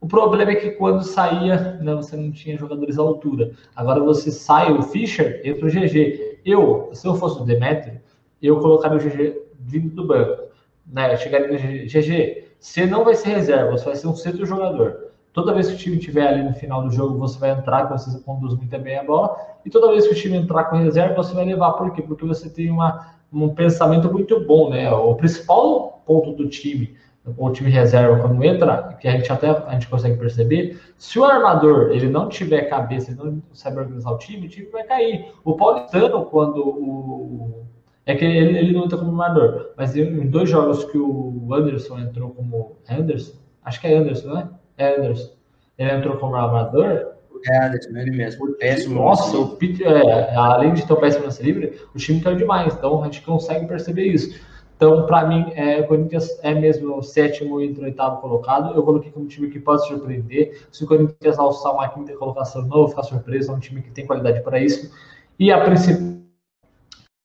[0.00, 3.52] O problema é que quando saía, né, você não tinha jogadores à altura.
[3.76, 6.40] Agora você sai o Fischer, entra o GG.
[6.44, 8.00] Eu, se eu fosse o Demetrio,
[8.42, 10.51] eu colocaria o GG vindo do banco
[10.86, 15.12] né, chegaria no GG, você não vai ser reserva, você vai ser um centro jogador.
[15.32, 17.92] Toda vez que o time estiver ali no final do jogo, você vai entrar, que
[17.92, 19.34] você conduz muito bem a bola.
[19.64, 21.72] E toda vez que o time entrar com reserva, você vai levar.
[21.72, 22.02] Por quê?
[22.02, 24.92] Porque você tem uma, um pensamento muito bom, né?
[24.92, 29.72] O principal ponto do time, o time reserva, quando entra, que a gente até a
[29.72, 34.18] gente consegue perceber, se o armador ele não tiver cabeça, ele não sabe organizar o
[34.18, 35.32] time, o time vai cair.
[35.44, 37.61] O Paulistano, quando o,
[38.04, 41.98] é que ele, ele não entra como armador, mas em dois jogos que o Anderson
[42.00, 42.76] entrou como.
[42.88, 43.38] Anderson?
[43.64, 44.48] Acho que é Anderson, né?
[44.76, 45.30] É Anderson.
[45.78, 47.12] Ele entrou como armador.
[47.48, 48.52] É Anderson, ele mesmo.
[48.54, 48.96] Péssimo.
[48.96, 52.74] Nossa, o Peter, é, além de ter o péssimo lance livre, o time caiu demais.
[52.74, 54.40] Então a gente consegue perceber isso.
[54.76, 58.74] Então, para mim, é, o Corinthians é mesmo o sétimo e o oitavo colocado.
[58.74, 60.66] Eu coloquei como um time que pode surpreender.
[60.72, 63.52] Se o Corinthians alçar uma quinta colocação, não vou ficar surpreso.
[63.52, 64.92] É um time que tem qualidade para isso.
[65.38, 66.21] E a principal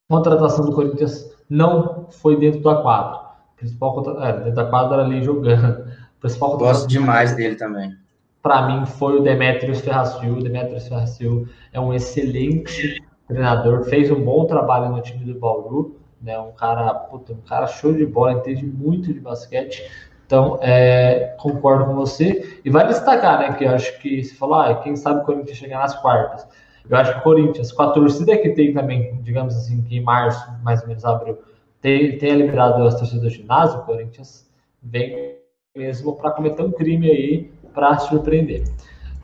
[0.09, 3.19] contratação do Corinthians não foi dentro da quadra.
[3.55, 5.87] principal é, dentro da quadra ali jogando.
[6.19, 7.95] principal Gosto demais dele também.
[8.41, 10.37] Para mim foi o Demetrius Ferracil.
[10.37, 15.99] O Demetrius Ferracil é um excelente treinador, fez um bom trabalho no time do Bauru,
[16.21, 16.39] né?
[16.39, 19.83] Um cara, puta, um cara show de bola, entende muito de basquete.
[20.25, 22.59] Então, é, concordo com você.
[22.63, 23.53] E vai destacar, né?
[23.53, 26.47] Que eu acho que se falar, ah, quem sabe o Corinthians chegar nas quartas.
[26.89, 30.01] Eu acho que o Corinthians, com a torcida que tem também, digamos assim, que em
[30.01, 31.37] março, mais ou menos, abril,
[31.81, 34.49] tem, tenha liberado as torcidas do ginásio, o Corinthians
[34.81, 35.37] vem
[35.75, 38.63] mesmo para cometer um crime aí para surpreender.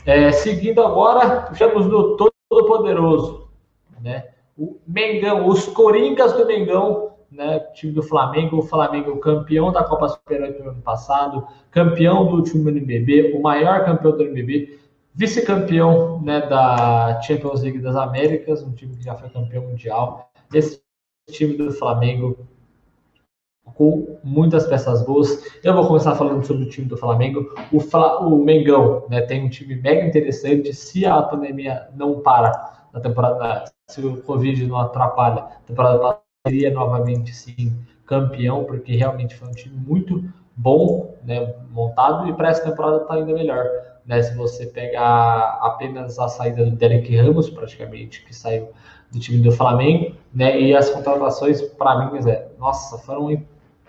[0.06, 3.47] É, seguindo agora, chegamos no Todo-Poderoso,
[4.02, 4.26] né?
[4.58, 10.08] O Mengão, os Coringas do Mengão né, time do Flamengo, o Flamengo campeão da Copa
[10.08, 14.80] Super 8 no ano passado, campeão do último NBB, o maior campeão do NBB,
[15.15, 20.32] vice-campeão né, da Champions League das Américas, um time que já foi campeão mundial.
[20.54, 20.82] Esse
[21.32, 22.47] time do Flamengo
[23.76, 25.43] com muitas peças boas.
[25.63, 27.54] Eu vou começar falando sobre o time do Flamengo.
[27.71, 30.73] O, Fla, o Mengão né, tem um time mega interessante.
[30.73, 32.52] Se a pandemia não para
[32.93, 37.73] na temporada, se o Covid não atrapalha a temporada seria novamente sim
[38.06, 40.23] campeão, porque realmente foi um time muito
[40.56, 43.65] bom, né, montado, e para essa temporada está ainda melhor.
[44.06, 48.70] Né, se você pegar apenas a saída do Derek Ramos, praticamente, que saiu
[49.12, 53.42] do time do Flamengo, né, e as contratações, para mim, é, nossa, foram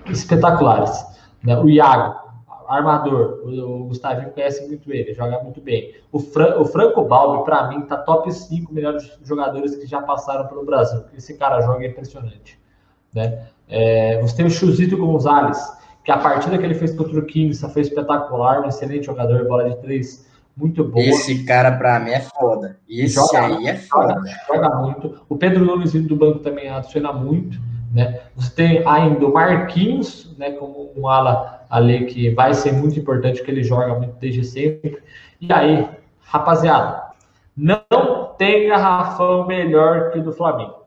[0.07, 1.05] espetaculares.
[1.43, 1.59] Né?
[1.59, 2.25] O Iago,
[2.69, 5.95] armador, o, Gustavinho conhece muito ele, joga muito bem.
[6.13, 10.65] O, o Franco Balbi, para mim, tá top 5 melhores jogadores que já passaram pelo
[10.65, 11.05] Brasil.
[11.17, 12.59] Esse cara joga impressionante.
[13.13, 13.47] Né?
[13.69, 15.59] É, você tem o Chuzito Gonzalez,
[16.05, 19.71] que a partida que ele fez contra o Kings foi espetacular, um excelente jogador, bola
[19.71, 20.25] de três
[20.57, 21.05] muito boa.
[21.05, 22.79] Esse cara, para mim, é foda.
[22.89, 24.15] Esse joga, aí é foda.
[24.15, 25.21] Joga, joga, muito.
[25.29, 27.59] O Pedro Nunes vindo do banco também adiciona muito.
[27.93, 28.21] Né?
[28.37, 33.43] Você tem ainda o Marquinhos, né, como um ala ali que vai ser muito importante,
[33.43, 34.99] que ele joga muito desde sempre.
[35.41, 35.89] E aí,
[36.21, 37.03] rapaziada,
[37.57, 40.84] não tem garrafão melhor que o do Flamengo.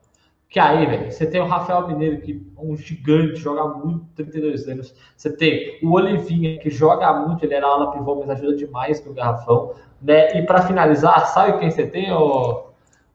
[0.48, 4.66] Que aí, velho, você tem o Rafael Mineiro, que é um gigante, joga muito, 32
[4.68, 4.94] anos.
[5.14, 9.12] Você tem o Olivinha, que joga muito, ele era ala pivô, mas ajuda demais no
[9.12, 9.74] garrafão.
[10.00, 10.38] Né?
[10.38, 12.64] E para finalizar, sabe quem você tem, ô,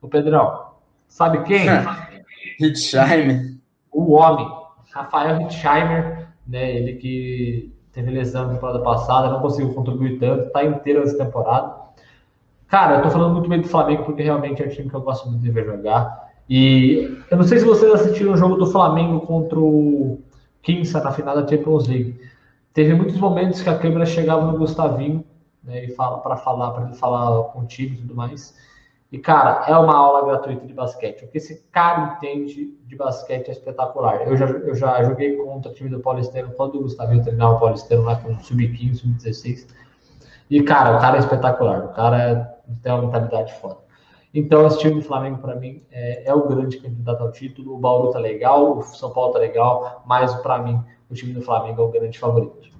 [0.01, 0.73] ô Pedrão?
[1.07, 1.65] Sabe quem?
[2.59, 3.53] Hitchheimer
[3.93, 4.49] o homem,
[4.91, 10.63] Rafael Hitchheimer, né, ele que teve lesão na temporada passada, não conseguiu contribuir tanto, está
[10.63, 11.75] inteiro nessa temporada.
[12.67, 15.01] Cara, eu tô falando muito bem do Flamengo porque realmente é um time que eu
[15.01, 16.32] gosto muito de ver jogar.
[16.49, 20.21] E eu não sei se vocês assistiram o jogo do Flamengo contra o
[20.61, 22.19] Kinsa na final da Champions League.
[22.73, 25.23] Teve muitos momentos que a câmera chegava no Gustavinho
[25.63, 28.55] né, e fala para falar, para ele falar com o time e tudo mais.
[29.11, 31.23] E, cara, é uma aula gratuita de basquete.
[31.23, 34.27] O que esse cara entende de basquete é espetacular.
[34.27, 37.59] Eu já, eu já joguei contra o time do Paulistano quando o Gustavo treinava o
[37.59, 39.67] Paulistano lá com o Sub-15, Sub-16.
[40.49, 41.85] E, cara, o cara é espetacular.
[41.85, 43.77] O cara tem uma mentalidade foda.
[44.33, 47.75] Então, esse time do Flamengo, para mim, é, é, o grande candidato ao título.
[47.75, 51.41] O Bauru tá legal, o São Paulo tá legal, mas, para mim, o time do
[51.41, 52.73] Flamengo é o grande favorito.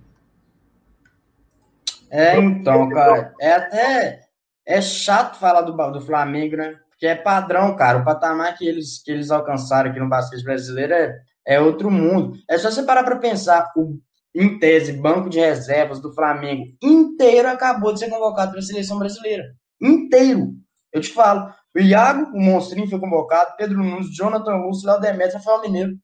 [2.09, 4.21] É, então, cara, é até
[4.65, 6.75] é chato falar do, do Flamengo, né?
[6.89, 7.99] Porque é padrão, cara.
[7.99, 12.37] O patamar que eles, que eles alcançaram aqui no basquete brasileiro é, é outro mundo.
[12.49, 13.71] É só você parar para pensar.
[13.75, 13.99] O,
[14.33, 18.97] em tese, banco de reservas do Flamengo inteiro acabou de ser convocado para a seleção
[18.97, 19.43] brasileira.
[19.81, 20.55] Inteiro.
[20.93, 21.51] Eu te falo.
[21.75, 23.55] O Iago, o Monstrinho, foi convocado.
[23.57, 25.97] Pedro Nunes, Jonathan Lúcio, Léo Demetrio, Rafael Mineiro.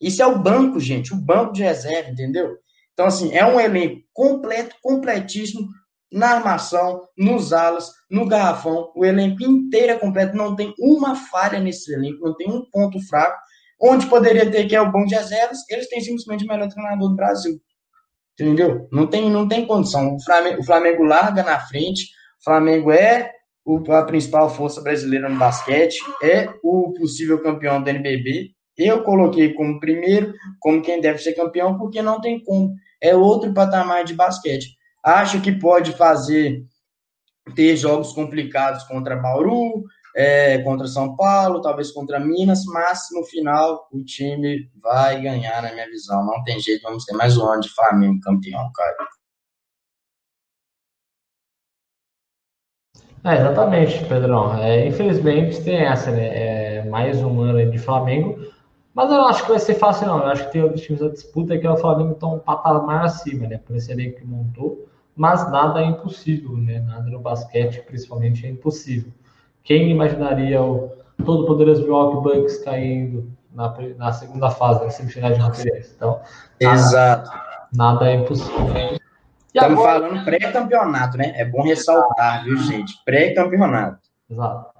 [0.00, 1.14] Isso é o banco, gente.
[1.14, 2.56] O banco de reserva, entendeu?
[2.92, 5.66] Então, assim, é um elenco completo, completíssimo
[6.14, 11.58] na armação, nos alas, no garrafão, o elenco inteiro é completo, não tem uma falha
[11.58, 13.36] nesse elenco, não tem um ponto fraco.
[13.82, 17.08] Onde poderia ter que é o bom de reservas, eles têm simplesmente o melhor treinador
[17.08, 17.60] do Brasil.
[18.38, 18.88] Entendeu?
[18.92, 20.14] Não tem, não tem condição.
[20.14, 22.04] O Flamengo, o Flamengo larga na frente,
[22.40, 23.32] o Flamengo é
[23.64, 28.50] o, a principal força brasileira no basquete, é o possível campeão do NBB.
[28.76, 32.74] Eu coloquei como primeiro, como quem deve ser campeão, porque não tem como.
[33.00, 34.76] É outro patamar de basquete.
[35.02, 36.64] Acho que pode fazer
[37.54, 39.84] ter jogos complicados contra Bauru,
[40.16, 45.72] é, contra São Paulo, talvez contra Minas, mas no final o time vai ganhar, na
[45.72, 46.24] minha visão.
[46.24, 48.96] Não tem jeito, vamos ter mais um ano de Flamengo campeão, cara.
[53.24, 54.54] É, exatamente, Pedrão.
[54.58, 56.26] É, infelizmente tem essa, né?
[56.26, 58.38] É, mais um ano de Flamengo.
[58.94, 60.18] Mas eu não acho que vai ser fácil, não.
[60.18, 63.04] Eu acho que tem outros times da disputa que é o Flamengo está um patamar
[63.04, 63.58] acima, né?
[63.58, 66.80] Por esse elenco que montou mas nada é impossível, né?
[66.80, 69.12] Nada no basquete, principalmente, é impossível.
[69.62, 70.92] Quem imaginaria o
[71.24, 75.92] todo poderoso Milwaukee Bucks caindo na, na segunda fase, na semifinal de conferência?
[75.96, 76.20] Então,
[76.60, 77.30] nada, Exato.
[77.72, 78.98] Nada é impossível.
[79.54, 80.00] Estamos agora...
[80.00, 81.32] falando pré-campeonato, né?
[81.36, 82.94] É bom ressaltar, viu, gente?
[83.04, 84.00] Pré-campeonato.
[84.28, 84.74] Exato.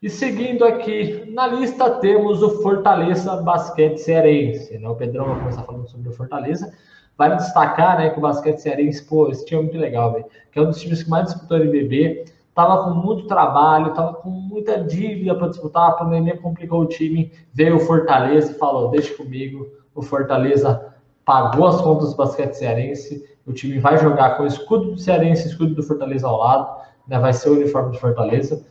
[0.00, 4.78] E seguindo aqui na lista, temos o Fortaleza Basquete Cearense.
[4.78, 4.88] Né?
[4.88, 6.72] O Pedrão vai começar falando sobre o Fortaleza.
[7.16, 10.26] Vale destacar, né, que o basquete cearense, pô, esse time é muito legal, velho.
[10.50, 12.24] Que é um dos times que mais disputou NBB.
[12.54, 17.32] Tava com muito trabalho, tava com muita dívida para disputar, a pandemia complicou o time.
[17.52, 19.68] Veio o Fortaleza e falou: deixa comigo.
[19.94, 20.92] O Fortaleza
[21.24, 23.24] pagou as contas do basquete cearense.
[23.46, 27.18] O time vai jogar com o escudo do cearense, escudo do Fortaleza ao lado, né?
[27.18, 28.64] Vai ser o uniforme do Fortaleza.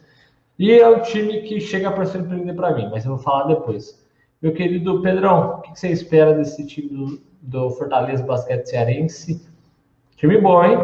[0.58, 4.02] E é um time que chega para surpreender para mim, mas eu vou falar depois.
[4.42, 9.48] Meu querido Pedrão, o que você espera desse time do, do Fortaleza Basquete Cearense?
[10.18, 10.78] Time bom, hein?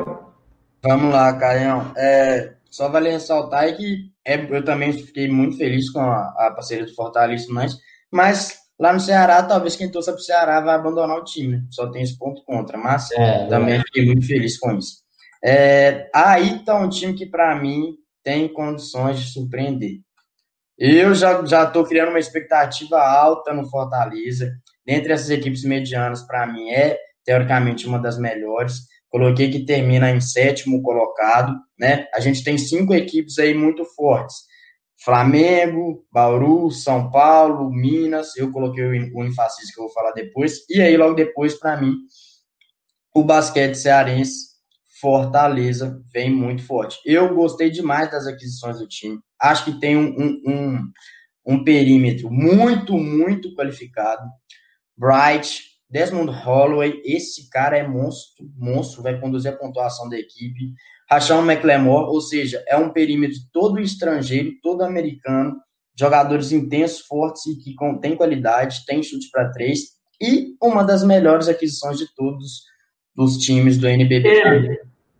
[0.84, 1.91] Vamos lá, Caião.
[1.97, 6.86] É, só vale ressaltar que é, eu também fiquei muito feliz com a, a parceria
[6.86, 7.78] do Fortaleza, mas,
[8.12, 11.63] mas lá no Ceará, talvez quem torça para o Ceará vai abandonar o time.
[11.69, 13.81] Só tem esse ponto contra, mas é, também é.
[13.81, 14.99] fiquei muito feliz com isso.
[15.43, 19.99] É, aí está um time que, para mim, tem condições de surpreender.
[20.77, 24.53] Eu já já estou criando uma expectativa alta no Fortaleza.
[24.85, 28.87] Dentre essas equipes medianas, para mim, é teoricamente uma das melhores.
[29.09, 32.07] Coloquei que termina em sétimo colocado, né?
[32.13, 34.35] A gente tem cinco equipes aí muito fortes.
[35.09, 38.37] Flamengo, Bauru, São Paulo, Minas.
[38.37, 40.59] Eu coloquei o Unifacis que eu vou falar depois.
[40.69, 41.95] E aí, logo depois, para mim,
[43.15, 44.49] o basquete cearense
[45.01, 46.99] Fortaleza vem muito forte.
[47.03, 49.17] Eu gostei demais das aquisições do time.
[49.41, 50.91] Acho que tem um, um, um,
[51.43, 54.21] um perímetro muito, muito qualificado.
[54.95, 60.71] Bright, Desmond Holloway, esse cara é monstro, monstro, vai conduzir a pontuação da equipe.
[61.09, 65.55] Rachão McLemore, ou seja, é um perímetro todo estrangeiro, todo americano,
[65.97, 69.97] jogadores intensos, fortes e que têm qualidade, tem chute para três.
[70.21, 72.63] E uma das melhores aquisições de todos
[73.15, 74.27] dos times do NBB.
[74.27, 74.79] Ele,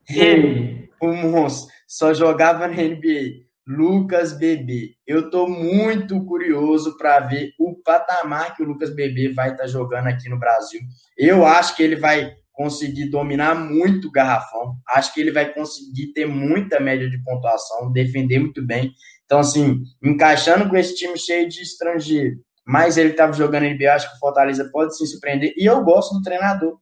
[0.10, 0.90] ele.
[1.02, 3.50] o monstro, só jogava na NBA.
[3.70, 4.96] Lucas Bebê.
[5.06, 9.70] Eu tô muito curioso para ver o patamar que o Lucas Bebê vai estar tá
[9.70, 10.82] jogando aqui no Brasil.
[11.16, 14.76] Eu acho que ele vai conseguir dominar muito o garrafão.
[14.90, 18.92] Acho que ele vai conseguir ter muita média de pontuação, defender muito bem.
[19.24, 22.36] Então, assim, encaixando com esse time cheio de estrangeiro,
[22.68, 25.54] mas ele estava jogando NBA, acho que o Fortaleza pode se surpreender.
[25.56, 26.78] E eu gosto do treinador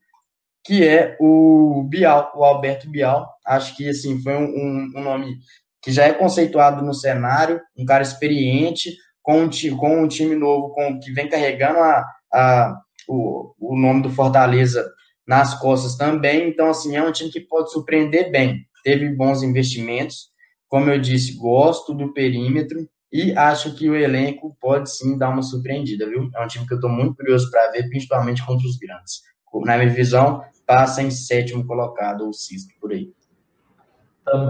[0.66, 3.32] que é o Bial, o Alberto Bial.
[3.46, 5.38] Acho que assim foi um, um nome
[5.80, 10.74] que já é conceituado no cenário, um cara experiente, com um, com um time novo,
[10.74, 14.92] com que vem carregando a, a, o, o nome do Fortaleza
[15.28, 16.50] nas costas também.
[16.50, 18.66] Então, assim, é um time que pode surpreender bem.
[18.84, 20.30] Teve bons investimentos,
[20.68, 25.42] como eu disse, gosto do perímetro e acho que o elenco pode sim dar uma
[25.42, 26.30] surpreendida, viu?
[26.36, 29.22] É um time que eu estou muito curioso para ver, principalmente contra os grandes.
[29.66, 33.12] Na minha visão, passa em sétimo colocado ou sexto por aí.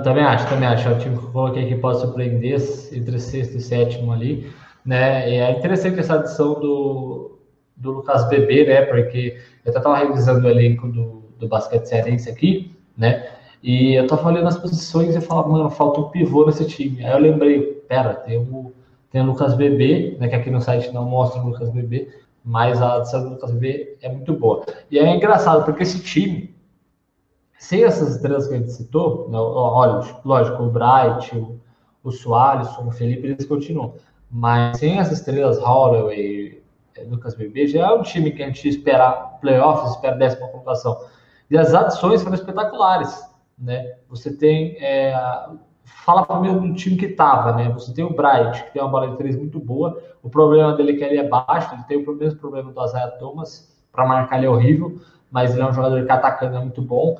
[0.03, 0.87] Também acho, também acho.
[0.87, 2.59] É o time que eu coloquei que pode surpreender
[2.91, 4.51] entre sexto e sétimo ali.
[4.83, 5.35] Né?
[5.35, 7.36] É interessante essa adição do,
[7.77, 8.81] do Lucas Bebê, né?
[8.83, 13.27] Porque eu até estava revisando o elenco do, do basquete cearense aqui, né?
[13.61, 17.03] E eu estava olhando as posições e eu falava, mano, falta um pivô nesse time.
[17.05, 18.73] Aí eu lembrei, pera, tem o,
[19.11, 20.27] tem o Lucas Bebê, né?
[20.27, 22.09] Que aqui no site não mostra o Lucas Bebê,
[22.43, 24.65] mas a adição do Lucas B é muito boa.
[24.89, 26.55] E é engraçado, porque esse time,
[27.59, 31.59] sem essas estrelas que a gente citou, né, olha, lógico, o Bright, o,
[32.03, 33.95] o Soares, o Felipe, eles continuam.
[34.31, 36.63] Mas sem essas estrelas, Holloway,
[37.03, 40.97] Lucas Bebê, já é um time que a gente espera playoffs, espera décima colocação.
[41.49, 43.25] E as adições foram espetaculares.
[43.57, 43.95] Né?
[44.09, 45.13] Você tem é,
[46.05, 47.69] fala primeiro do time que tava, né?
[47.69, 50.01] Você tem o Bright, que tem uma bola de três muito boa.
[50.21, 53.11] O problema dele é que ele é baixo, ele tem o mesmo problema do Isaiah
[53.11, 53.75] Thomas.
[53.91, 54.99] Para marcar ele é horrível,
[55.31, 57.19] mas ele é um jogador que atacando é muito bom.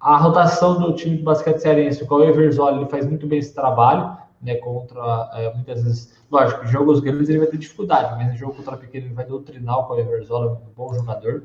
[0.00, 3.54] A rotação do time de basquete cearense, o Cauê Verzoli, ele faz muito bem esse
[3.54, 4.56] trabalho, né?
[4.56, 9.06] Contra, é, muitas vezes, lógico, jogos grandes ele vai ter dificuldade, mas jogo contra pequeno
[9.06, 11.44] ele vai doutrinar o Cauê Verzoli, é um bom jogador.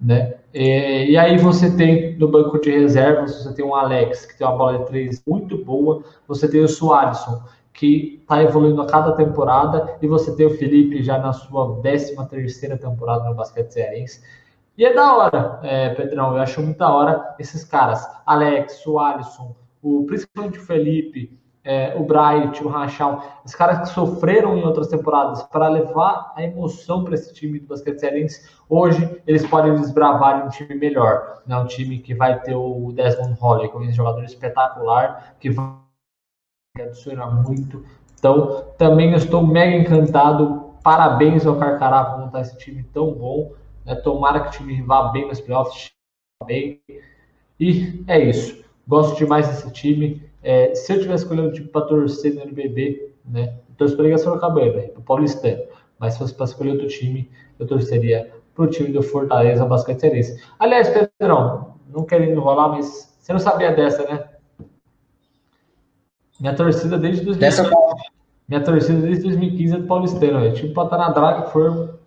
[0.00, 0.34] Né?
[0.52, 4.44] E, e, aí você tem no banco de reservas, você tem um Alex, que tem
[4.44, 7.40] uma bola de três muito boa, você tem o Suárezson,
[7.72, 12.16] que está evoluindo a cada temporada, e você tem o Felipe já na sua 13
[12.28, 14.20] terceira temporada no basquete cearense.
[14.76, 19.54] E é da hora, é, Pedrão, eu acho muito da hora esses caras, Alex, Suárezson,
[19.80, 24.88] o, principalmente o Felipe, é, o Bright, o Rachal, os caras que sofreram em outras
[24.88, 30.44] temporadas para levar a emoção para esse time do basquete cearense, hoje eles podem desbravar
[30.44, 31.56] um time melhor, né?
[31.56, 35.72] um time que vai ter o Desmond Holley, que é um jogador espetacular, que vai
[36.80, 37.84] adicionar muito.
[38.18, 40.70] Então, também estou mega encantado.
[40.82, 43.52] Parabéns ao Carcará por montar esse time tão bom.
[43.84, 43.94] Né?
[43.96, 45.90] Tomara que o time vá bem nos playoffs.
[46.46, 46.80] Bem.
[47.58, 48.64] E é isso.
[48.86, 50.31] Gosto demais desse time.
[50.42, 53.54] É, se eu tivesse escolhido um time para torcer no NBB, né?
[53.68, 55.62] Eu torço para a Liga Sorocabana, para o Paulistano.
[55.98, 60.00] Mas se fosse para escolher outro time, eu torceria para o time do Fortaleza Basquete
[60.00, 60.42] Cearense.
[60.58, 64.28] Aliás, Pedrão, não querendo enrolar, mas você não sabia dessa, né?
[66.40, 67.62] Minha torcida desde 2015.
[67.62, 67.76] Dessa...
[68.48, 70.54] Minha torcida desde 2015 é do Paulistano, velho.
[70.54, 72.00] Tipo, pra estar na draga for.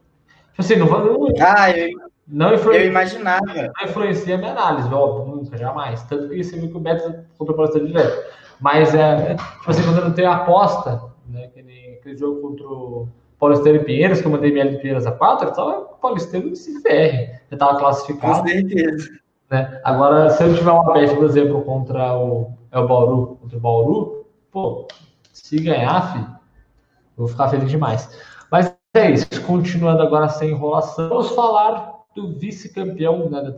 [0.51, 1.89] Tipo assim, não, não, ah, eu,
[2.27, 3.45] não influencia, eu imaginava.
[3.45, 6.01] Não influencia a minha análise, óbvio, nunca, jamais.
[6.03, 8.33] Tanto que você viu que o Beto comprou o Paulistano direto.
[8.59, 11.47] Mas é, tipo assim, quando eu não tenho aposta, né?
[11.47, 13.07] Que nem aquele jogo contra o
[13.37, 16.53] Paulistano e Pinheiros, que eu mandei ML de Pinheiros a 4, eu tava Paulistano e
[16.53, 17.41] CFR.
[17.51, 18.41] Eu tava classificado.
[18.41, 19.09] Com certeza.
[19.49, 19.79] Né?
[19.83, 23.61] Agora, se eu tiver uma bet, por exemplo, contra o, é o Bauru, contra o
[23.61, 24.87] Bauru, pô,
[25.31, 26.35] se ganhar, filho,
[27.15, 28.19] vou ficar feliz demais.
[28.51, 33.53] Mas é isso, continuando agora sem enrolação, vamos falar do vice-campeão né,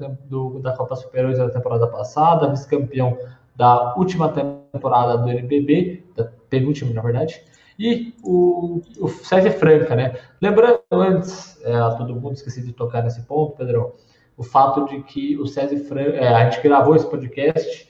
[0.62, 3.18] da, Copa Super 8 da temporada passada, vice-campeão
[3.56, 7.42] da última temporada do NBB, da penúltima, na verdade,
[7.78, 10.16] e o, o César Franca, né?
[10.42, 13.94] Lembrando antes, é, todo mundo esqueci de tocar nesse ponto, Pedrão,
[14.36, 17.88] o fato de que o César Franca, é, a gente gravou esse podcast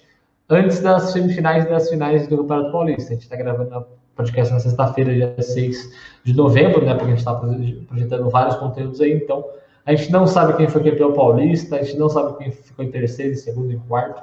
[0.50, 3.12] antes das semifinais e das finais do Campeonato Paulista.
[3.12, 5.94] A gente está gravando o podcast na sexta-feira, dia 6
[6.26, 6.94] de novembro, né?
[6.94, 9.46] Porque a gente está projetando vários conteúdos aí, então
[9.88, 12.92] a gente não sabe quem foi campeão paulista, a gente não sabe quem ficou em
[12.92, 14.22] terceiro, em segundo e quarto.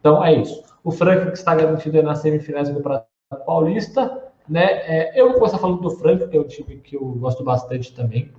[0.00, 0.64] Então é isso.
[0.82, 3.06] O Franca que está garantido nas semifinais do Campeonato
[3.44, 4.32] Paulista.
[4.48, 4.64] Né?
[4.64, 7.94] É, eu vou começar falando do Franca, que é um time que eu gosto bastante
[7.94, 8.32] também.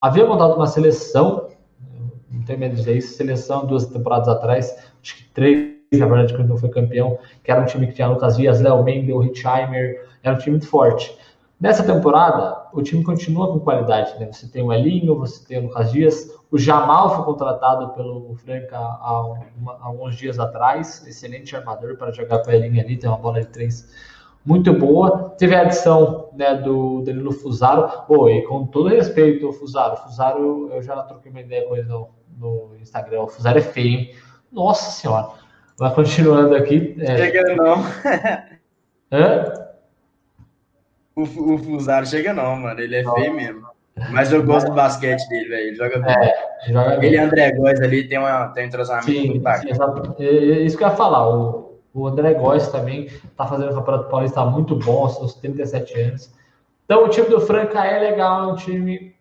[0.00, 1.48] Havia montado uma seleção,
[2.30, 4.72] não tenho medo de dizer isso, seleção duas temporadas atrás,
[5.02, 8.06] acho que três, na verdade, quando não foi campeão, que era um time que tinha
[8.06, 11.16] Lucas Dias, Léo Mendel, Richheimer, era um time forte.
[11.62, 14.32] Nessa temporada, o time continua com qualidade, né?
[14.32, 18.76] Você tem o Elinho, você tem o Lucas Dias, o Jamal foi contratado pelo Franca
[18.76, 19.22] há,
[19.56, 23.16] uma, há alguns dias atrás, excelente armador para jogar com o Elinho ali, tem uma
[23.16, 23.88] bola de três
[24.44, 25.36] muito boa.
[25.38, 30.68] Teve a adição né, do Danilo Fusaro, oh, e com todo respeito ao Fusaro, Fusaro,
[30.72, 32.08] eu já troquei uma ideia com ele no,
[32.38, 34.14] no Instagram, o Fusaro é feio, hein?
[34.50, 35.28] Nossa senhora.
[35.78, 36.96] Mas continuando aqui.
[36.98, 37.18] É...
[37.18, 37.84] Chega não.
[39.12, 39.61] Hã?
[41.14, 42.80] O, o Fusaro chega não, mano.
[42.80, 43.14] Ele é não.
[43.14, 43.66] feio mesmo.
[44.10, 45.66] Mas eu gosto do basquete dele, velho.
[45.68, 46.14] Ele joga bem.
[46.14, 47.08] É, joga bem.
[47.08, 49.74] Ele e André Góes ali tem, uma, tem um entrosamento sim, muito bacana.
[49.74, 51.28] Sim, é, é isso que eu ia falar.
[51.28, 56.32] O, o André Góes também tá fazendo o Campeonato Paulista muito bom, seus 37 anos.
[56.84, 59.14] Então o time do Franca é legal, é um time,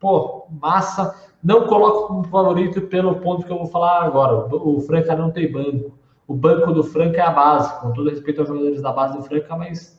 [0.00, 1.14] pô, massa.
[1.42, 4.34] Não coloco como favorito pelo ponto que eu vou falar agora.
[4.54, 5.96] O Franca não tem banco.
[6.26, 9.22] O banco do Franca é a base, com todo respeito aos jogadores da base do
[9.22, 9.96] Franca, mas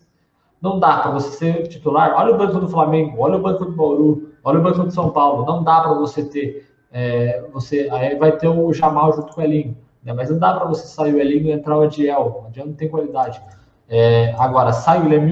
[0.62, 2.14] não dá para você ser titular.
[2.16, 5.12] Olha o banco do Flamengo, olha o banco do Bauru, olha o banco do São
[5.12, 5.46] Paulo.
[5.46, 6.68] Não dá para você ter.
[6.92, 9.78] É, você Aí vai ter o Jamal junto com o Elinho.
[10.04, 10.14] Né?
[10.14, 12.42] Mas não dá para você sair o Elinho e entrar o Adiel.
[12.44, 13.42] O Adiel não tem qualidade.
[13.90, 15.32] É, agora, sai o Guilherme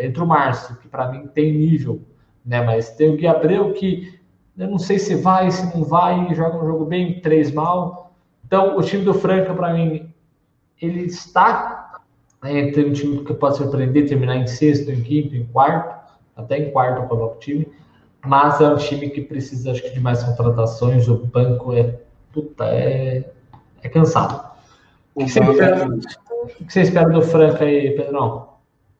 [0.00, 2.00] entra o Márcio, que para mim tem nível.
[2.44, 2.62] Né?
[2.62, 4.16] Mas tem o Gui Abreu que
[4.56, 8.14] eu não sei se vai, se não vai, joga um jogo bem, três mal.
[8.44, 10.08] Então, o time do Franca, para mim,
[10.80, 11.75] ele está
[12.42, 16.58] né, tem um time que pode surpreender, terminar em sexto, em quinto, em quarto, até
[16.58, 17.66] em quarto eu coloco o time,
[18.24, 21.98] mas é um time que precisa, acho que, de mais contratações, o banco é,
[22.32, 23.30] puta, é,
[23.82, 24.44] é cansado.
[25.14, 25.86] O, que, você espera, é...
[25.86, 28.56] o que você espera do Franca aí, Pedrão?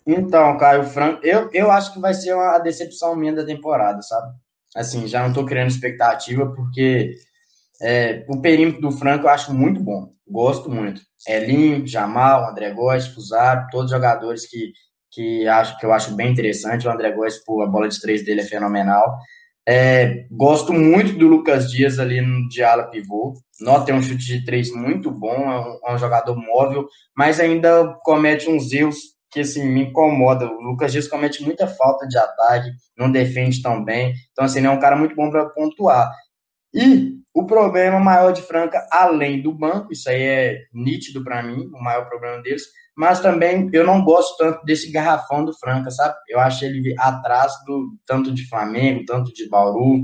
[0.06, 4.32] Então, Caio, Franco, eu, eu acho que vai ser uma decepção minha da temporada, sabe?
[4.74, 7.16] Assim, já não tô criando expectativa, porque
[7.80, 10.10] é, o perímetro do Franco eu acho muito bom.
[10.28, 11.00] Gosto muito.
[11.26, 14.72] Elinho, Jamal, André Góes, Fusaro, todos jogadores que,
[15.10, 16.86] que, acho, que eu acho bem interessante.
[16.86, 19.18] O André Góes, pô, a bola de três dele é fenomenal.
[19.68, 23.34] É, gosto muito do Lucas Dias ali no de ala pivô.
[23.60, 27.40] Nota tem um chute de três muito bom, é um, é um, jogador móvel, mas
[27.40, 28.96] ainda comete uns erros
[29.28, 30.46] que assim, me incomoda.
[30.46, 34.14] O Lucas Dias comete muita falta de ataque, não defende tão bem.
[34.30, 36.12] Então, assim, ele é um cara muito bom para pontuar.
[36.72, 41.68] E o problema maior de Franca, além do banco, isso aí é nítido para mim,
[41.70, 42.62] o maior problema deles,
[42.96, 46.14] mas também eu não gosto tanto desse garrafão do Franca, sabe?
[46.30, 50.02] Eu acho ele atrás do tanto de Flamengo, tanto de Bauru,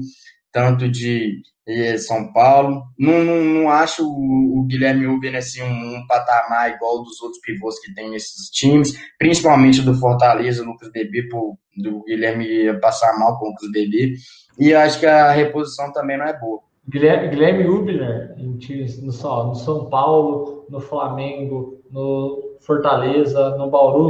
[0.53, 2.83] tanto de, de São Paulo.
[2.99, 7.41] Não, não, não acho o, o Guilherme Uber assim, um, um, patamar igual dos outros
[7.41, 13.39] pivôs que tem nesses times, principalmente do Fortaleza, Lucas Bebê, por, do Guilherme passar mal
[13.39, 14.13] com o Lucas Bebê.
[14.59, 16.61] E acho que a reposição também não é boa.
[16.89, 18.59] Guilherme, Guilherme Ubner, no,
[19.03, 24.09] no São Paulo, no Flamengo, no Fortaleza, no Bauru.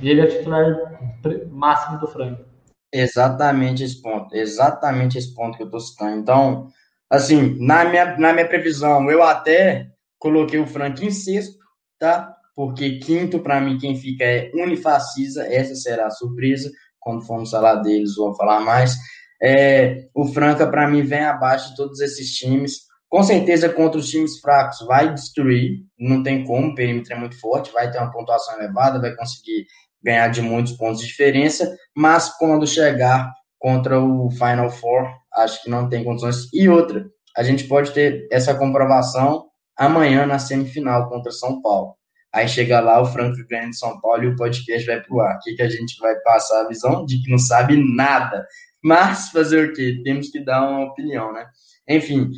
[0.00, 1.20] E ele é titular
[1.50, 2.44] máximo do Franco.
[2.92, 4.34] Exatamente esse ponto.
[4.34, 6.16] Exatamente esse ponto que eu estou citando.
[6.16, 6.68] Então,
[7.08, 11.56] assim, na minha, na minha previsão, eu até coloquei o Franco em sexto,
[11.98, 12.36] tá?
[12.56, 15.46] Porque quinto, para mim, quem fica é Unifacisa.
[15.46, 16.70] Essa será a surpresa.
[16.98, 18.96] Quando formos falar deles, vamos falar mais.
[19.42, 22.90] É, o Franca, para mim, vem abaixo de todos esses times.
[23.08, 27.38] Com certeza, contra os times fracos, vai destruir, não tem como, o perímetro é muito
[27.40, 29.66] forte, vai ter uma pontuação elevada, vai conseguir
[30.02, 35.68] ganhar de muitos pontos de diferença, mas quando chegar contra o Final Four, acho que
[35.68, 36.48] não tem condições.
[36.52, 37.04] E outra,
[37.36, 41.94] a gente pode ter essa comprovação amanhã na semifinal contra São Paulo.
[42.32, 45.36] Aí chega lá o Franco ganha de São Paulo e o podcast vai pro ar.
[45.36, 48.46] O que, que a gente vai passar a visão de que não sabe nada.
[48.82, 50.00] Mas fazer o quê?
[50.04, 51.46] Temos que dar uma opinião, né?
[51.88, 52.30] Enfim,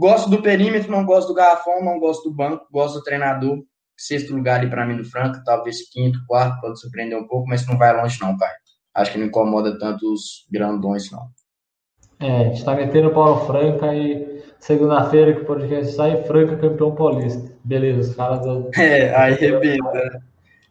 [0.00, 3.62] Gosto do perímetro, não gosto do garrafão, não gosto do banco, gosto do treinador.
[3.94, 7.66] Sexto lugar ali para mim do Franca, talvez quinto, quarto, pode surpreender um pouco, mas
[7.66, 8.50] não vai longe não, pai.
[8.94, 11.28] Acho que não incomoda tanto os grandões, não.
[12.18, 16.56] É, a gente tá metendo o Paulo Franca e segunda-feira que o podcast sai, Franca
[16.56, 17.52] campeão paulista.
[17.62, 18.70] Beleza, os caras do...
[18.80, 20.22] É, aí rebenta.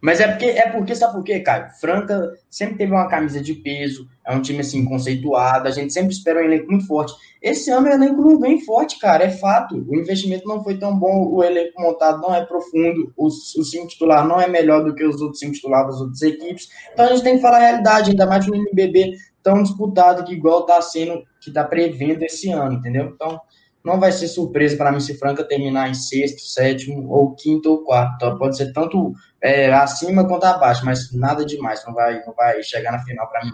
[0.02, 1.72] Mas é porque, é porque, sabe por quê, Caio?
[1.80, 6.14] Franca sempre teve uma camisa de peso, é um time assim conceituado, a gente sempre
[6.14, 7.14] espera um elenco muito forte.
[7.41, 9.76] Esse ano o elenco não vem forte, cara, é fato.
[9.76, 13.88] O investimento não foi tão bom, o elenco montado não é profundo, o, o cinco
[13.88, 16.70] titular não é melhor do que os outros cinco titulares das outras equipes.
[16.93, 20.34] Então a gente tem que falar a realidade, ainda mais no NBB tão disputado que
[20.34, 23.12] igual tá sendo, que tá prevendo esse ano, entendeu?
[23.14, 23.39] Então,
[23.84, 27.84] não vai ser surpresa para mim se Franca terminar em sexto, sétimo, ou quinto ou
[27.84, 28.38] quarto.
[28.38, 32.91] Pode ser tanto é, acima quanto abaixo, mas nada demais, não vai, não vai chegar
[32.91, 33.51] na final para mim.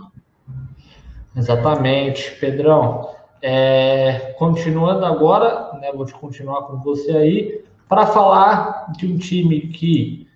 [1.35, 3.13] Exatamente, Pedrão.
[3.41, 9.61] É, continuando agora, né, vou te continuar com você aí, para falar de um time
[9.67, 10.27] que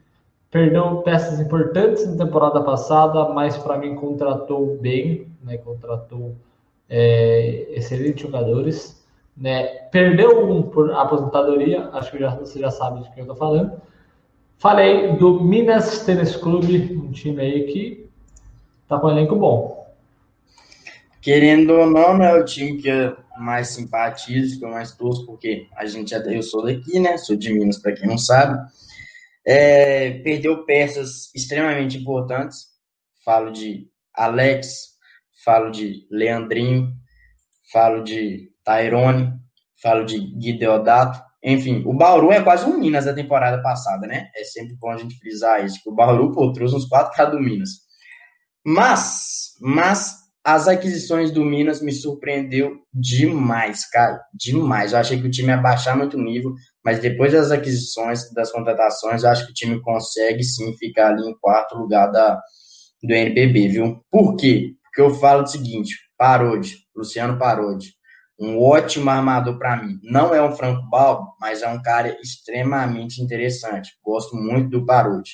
[0.52, 6.36] perdeu peças importantes na temporada passada, mas para mim contratou bem, né, contratou
[6.88, 8.99] é, excelentes jogadores
[9.40, 13.38] né, perdeu um por aposentadoria, acho que já, você já sabe de quem eu estou
[13.38, 13.82] falando.
[14.58, 18.10] Falei do Minas Tênis Clube, um time aí que
[18.88, 19.88] tá com um elenco bom.
[21.22, 25.68] Querendo ou não, é o time que eu mais simpatizo, que eu mais torço, porque
[25.78, 27.18] a gente já, eu sou daqui, né?
[27.18, 28.60] Sou de Minas, para quem não sabe.
[29.46, 32.68] É, perdeu peças extremamente importantes.
[33.24, 34.98] Falo de Alex,
[35.46, 36.94] falo de Leandrinho,
[37.72, 39.34] falo de Tyrone,
[39.82, 41.20] falo de Gui Deodato.
[41.44, 44.30] Enfim, o Bauru é quase um Minas da temporada passada, né?
[44.36, 47.32] É sempre bom a gente frisar isso, que o Bauru pô, trouxe uns quatro caras
[47.32, 47.70] do Minas.
[48.64, 54.92] Mas, mas as aquisições do Minas me surpreendeu demais, cara, demais.
[54.92, 56.54] Eu achei que o time ia baixar muito o nível,
[56.84, 61.28] mas depois das aquisições, das contratações, eu acho que o time consegue sim ficar ali
[61.28, 62.40] em quarto lugar da,
[63.02, 64.06] do NBB, viu?
[64.12, 64.74] Por quê?
[64.84, 67.94] Porque eu falo o seguinte, Parode, Luciano Parode,
[68.40, 70.00] um ótimo armador para mim.
[70.02, 73.92] Não é um Franco Balbo, mas é um cara extremamente interessante.
[74.04, 75.32] Gosto muito do Parodi.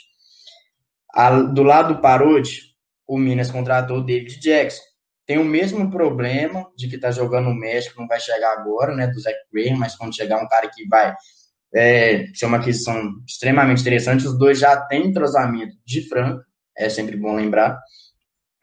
[1.53, 2.61] Do lado do Parodi,
[3.07, 4.81] o Minas contratou o David Jackson.
[5.25, 9.07] Tem o mesmo problema de que está jogando no México, não vai chegar agora, né,
[9.07, 11.15] do Zach Graham, mas quando chegar um cara que vai
[11.73, 16.43] é, ser uma aquisição extremamente interessante, os dois já têm entrosamento de Franco,
[16.77, 17.79] é sempre bom lembrar.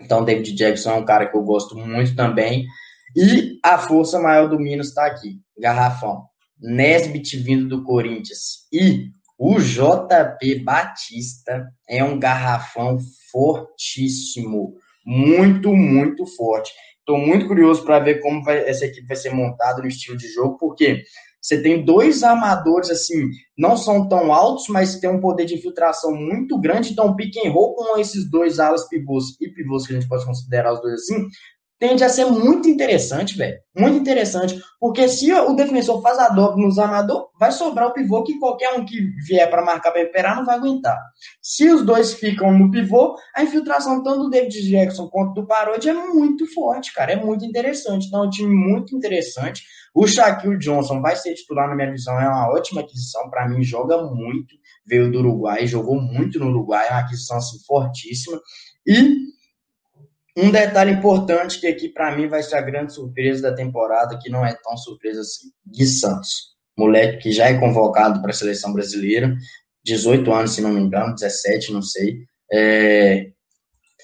[0.00, 2.66] Então, David Jackson é um cara que eu gosto muito também.
[3.16, 6.24] E a força maior do Minas está aqui, Garrafão.
[6.60, 8.66] Nesbit vindo do Corinthians.
[8.72, 12.98] E o JP Batista é um garrafão
[13.30, 14.74] fortíssimo.
[15.04, 16.70] Muito, muito forte.
[17.00, 20.28] Estou muito curioso para ver como vai, essa equipe vai ser montada no estilo de
[20.28, 21.02] jogo, porque
[21.40, 26.14] você tem dois armadores, assim, não são tão altos, mas tem um poder de infiltração
[26.14, 26.92] muito grande.
[26.92, 30.24] Então, pick and roll com esses dois alas pivôs e pivôs que a gente pode
[30.24, 31.26] considerar os dois assim,
[31.82, 33.58] tende a ser muito interessante, velho.
[33.76, 34.56] Muito interessante.
[34.78, 38.72] Porque se o defensor faz a dobra nos armador, vai sobrar o pivô que qualquer
[38.74, 40.96] um que vier para marcar para recuperar não vai aguentar.
[41.42, 45.88] Se os dois ficam no pivô, a infiltração tanto do David Jackson quanto do Parodi
[45.88, 47.14] é muito forte, cara.
[47.14, 48.06] É muito interessante.
[48.06, 49.64] Então é um time muito interessante.
[49.92, 52.14] O Shaquille Johnson vai ser titular na minha visão.
[52.20, 53.28] É uma ótima aquisição.
[53.28, 54.54] Para mim, joga muito.
[54.86, 56.86] Veio do Uruguai, jogou muito no Uruguai.
[56.86, 58.40] É uma aquisição assim, fortíssima.
[58.86, 59.32] E
[60.36, 64.30] um detalhe importante que aqui para mim vai ser a grande surpresa da temporada, que
[64.30, 68.72] não é tão surpresa assim, Gui Santos, moleque que já é convocado para a seleção
[68.72, 69.34] brasileira,
[69.84, 72.18] 18 anos, se não me engano, 17, não sei.
[72.52, 73.32] É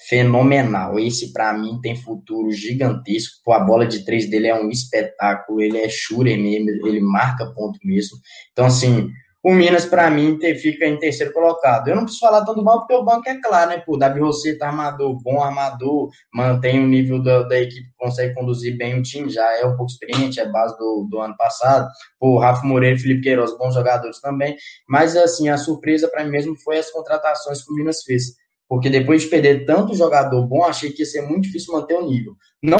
[0.07, 0.97] fenomenal.
[0.97, 3.51] Esse para mim tem futuro gigantesco.
[3.51, 5.61] a bola de três dele é um espetáculo.
[5.61, 8.17] Ele é shooter mesmo, ele marca ponto mesmo.
[8.51, 9.09] Então assim,
[9.41, 11.87] o Minas, para mim, fica em terceiro colocado.
[11.87, 13.77] Eu não preciso falar tanto banco, porque o banco é claro, né?
[13.85, 18.99] Pô, Davi Rosseto, armador, bom armador, mantém o nível da, da equipe, consegue conduzir bem
[18.99, 21.87] o time, já é um pouco experiente, é base do, do ano passado.
[22.19, 24.57] Pô, Rafa Moreira e Felipe Queiroz, bons jogadores também.
[24.87, 28.23] Mas, assim, a surpresa para mim mesmo foi as contratações que o Minas fez.
[28.67, 32.05] Porque depois de perder tanto jogador bom, achei que ia ser muito difícil manter o
[32.05, 32.35] nível.
[32.61, 32.77] Não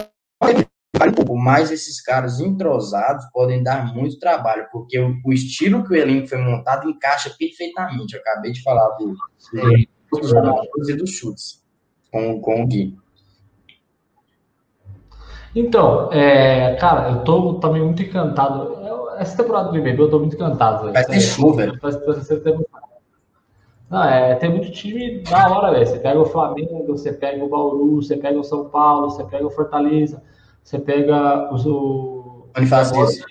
[0.99, 5.93] vale pouco, mas esses caras entrosados podem dar muito trabalho, porque o, o, estilo que
[5.93, 8.13] o elenco foi montado encaixa perfeitamente.
[8.13, 9.15] Eu acabei de falar do,
[10.11, 11.63] dos e dos chutes
[12.11, 12.97] com, com o Gui.
[15.55, 18.77] Então, é, cara, eu tô também muito encantado.
[19.17, 20.91] Essa temporada do BBB eu tô muito encantado.
[20.91, 21.79] Vai ter chuva, velho.
[23.89, 25.87] Não, é, tem muito time da hora, velho.
[25.87, 29.47] Você pega o Flamengo, você pega o Bauru, você pega o São Paulo, você pega
[29.47, 30.21] o Fortaleza,
[30.69, 32.47] você pega o.
[32.55, 33.25] Unifacisa.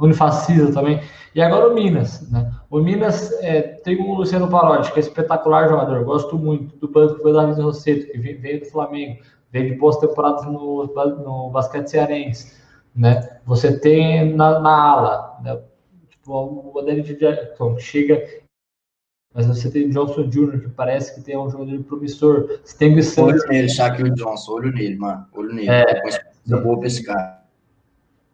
[0.00, 1.00] Unifacisa também.
[1.32, 2.52] E agora o Minas, né?
[2.68, 7.22] O Minas é, tem o Luciano Parotti, que é espetacular jogador, gosto muito do banco
[7.22, 9.22] foi o David Rosseto, que veio do Flamengo,
[9.52, 10.84] veio de boas temporadas no,
[11.24, 12.60] no basquete cearense,
[12.96, 13.38] né?
[13.46, 15.60] Você tem na, na ala, né?
[16.10, 18.42] Tipo, o Adelite Jackson, que chega
[19.34, 22.60] mas você tem o Johnson Jr., que parece que tem um jogador promissor.
[22.62, 23.40] Você tem o Santos.
[23.40, 25.26] Olho nele, Shaquille Johnson, olho nele, mano.
[25.32, 25.70] Olho nele.
[25.70, 26.31] É,
[26.84, 27.42] esse cara.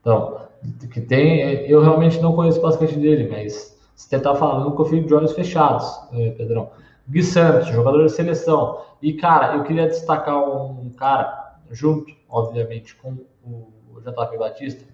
[0.00, 0.48] Então,
[0.90, 1.40] que tem.
[1.68, 5.32] Eu realmente não conheço o basquete dele, mas você está falando, eu confio de olhos
[5.32, 6.70] fechados, é, Pedrão.
[7.08, 8.82] Gui Santos, jogador de seleção.
[9.00, 14.84] E, cara, eu queria destacar um cara, junto, obviamente, com o JP Batista,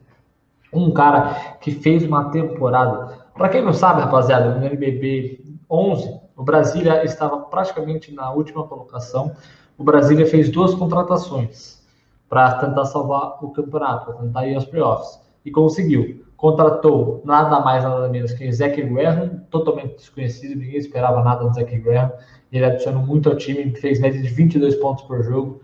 [0.72, 3.24] um cara que fez uma temporada.
[3.34, 9.34] Para quem não sabe, rapaziada, no NBB 11, o Brasília estava praticamente na última colocação.
[9.76, 11.83] O Brasília fez duas contratações
[12.28, 15.20] para tentar salvar o campeonato, para tentar ir aos playoffs.
[15.44, 16.24] E conseguiu.
[16.36, 21.78] Contratou nada mais, nada menos que Zach Graham, totalmente desconhecido, ninguém esperava nada do Zach
[21.78, 22.12] Graham.
[22.52, 25.60] Ele adicionou muito ao time, fez média de 22 pontos por jogo.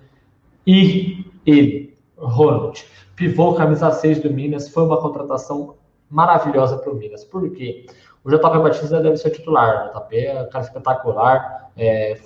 [0.67, 2.85] E ele, Ronald,
[3.17, 5.75] pivô camisa 6 do Minas, foi uma contratação
[6.09, 7.25] maravilhosa para o Minas.
[7.25, 7.87] Por quê?
[8.25, 9.91] O JP Batista deve ser titular.
[9.95, 11.71] O JP é um cara espetacular.
[11.77, 12.19] É,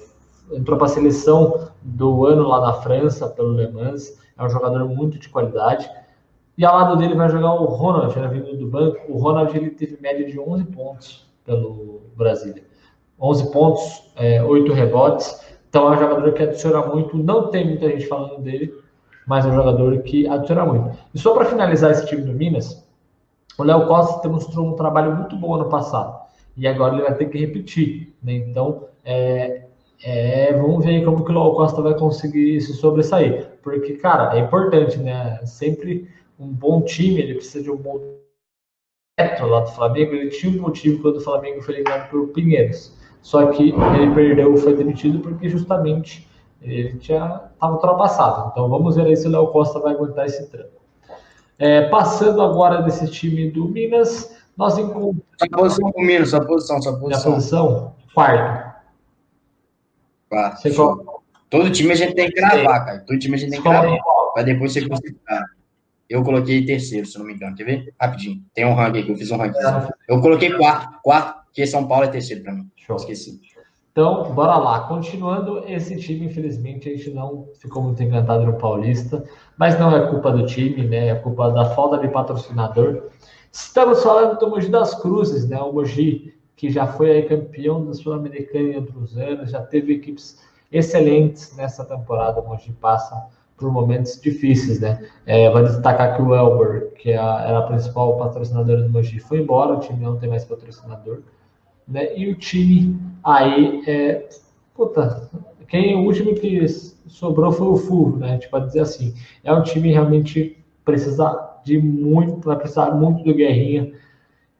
[0.53, 4.19] entrou para a seleção do ano lá na França, pelo Le Mans.
[4.37, 5.89] É um jogador muito de qualidade.
[6.57, 9.01] E ao lado dele vai jogar o Ronald, era vindo do banco.
[9.09, 12.63] O Ronald ele teve média de 11 pontos pelo Brasília.
[13.21, 15.41] 11 pontos, é, 8 rebotes.
[15.69, 17.17] Então é um jogador que adiciona muito.
[17.17, 18.73] Não tem muita gente falando dele,
[19.27, 20.97] mas é um jogador que adiciona muito.
[21.13, 22.85] E só para finalizar esse time do Minas,
[23.59, 26.25] o Léo Costa demonstrou um trabalho muito bom ano passado.
[26.57, 28.15] E agora ele vai ter que repetir.
[28.23, 28.35] Né?
[28.35, 29.65] Então, é,
[30.07, 33.49] é, vamos ver como que o Léo Costa vai conseguir se sobressair.
[33.63, 35.41] Porque, cara, é importante, né?
[35.47, 36.07] Sempre
[36.39, 37.99] um bom time, ele precisa de um bom
[39.17, 40.13] teto lá do Flamengo.
[40.13, 42.93] Ele tinha um motivo quando o Flamengo foi eliminado pelo Pinheiros.
[43.23, 46.29] Só que ele perdeu, foi demitido porque justamente
[46.61, 48.51] ele tinha estava ultrapassado.
[48.53, 50.83] Então vamos ver aí se o Léo Costa vai aguentar esse trampo.
[51.59, 55.23] É, passando agora desse time do Minas, nós encontramos.
[55.39, 57.31] Sua posição do Minas, sua posição, sua posição.
[57.31, 57.95] Minha posição?
[58.13, 58.74] Quarto.
[60.35, 61.23] Quarto.
[61.51, 63.05] Todo time a gente tem que gravar, cara.
[63.07, 63.99] Todo time a gente tem que gravar.
[64.35, 65.17] Pra depois você conseguir.
[66.09, 67.57] Eu coloquei terceiro, se não me engano.
[67.57, 67.95] Quer ver?
[68.01, 68.43] Rapidinho.
[68.55, 69.59] Tem um ranking aqui, eu fiz um ranking.
[70.09, 72.69] Eu coloquei quarto, quarto, porque São Paulo é terceiro pra mim.
[72.77, 72.97] Show.
[72.97, 73.41] Esqueci.
[73.93, 74.81] Então, bora lá.
[74.89, 79.25] Continuando, esse time, infelizmente, a gente não ficou muito encantado no Paulista,
[79.57, 81.09] mas não é culpa do time, né?
[81.09, 83.11] É culpa da falta de patrocinador.
[83.53, 85.59] Estamos falando do Mogi das Cruzes, né?
[85.61, 90.41] O Mogi, que já foi aí campeão da Sul-Americana em outros anos, já teve equipes
[90.71, 92.41] excelentes nessa temporada.
[92.41, 95.09] O Mogi passa por momentos difíceis, né?
[95.27, 99.75] É, destacar que o Elber, que é era a principal patrocinadora do Mogi, foi embora,
[99.75, 101.23] o time não tem mais patrocinador
[101.87, 102.17] né?
[102.17, 104.29] E o time aí é.
[104.75, 105.31] Puta,
[105.69, 106.67] quem o último que
[107.07, 108.31] sobrou foi o Fulvio, né?
[108.31, 109.15] A gente pode dizer assim.
[109.43, 113.93] É um time realmente precisa de muito, vai precisar muito do Guerrinha.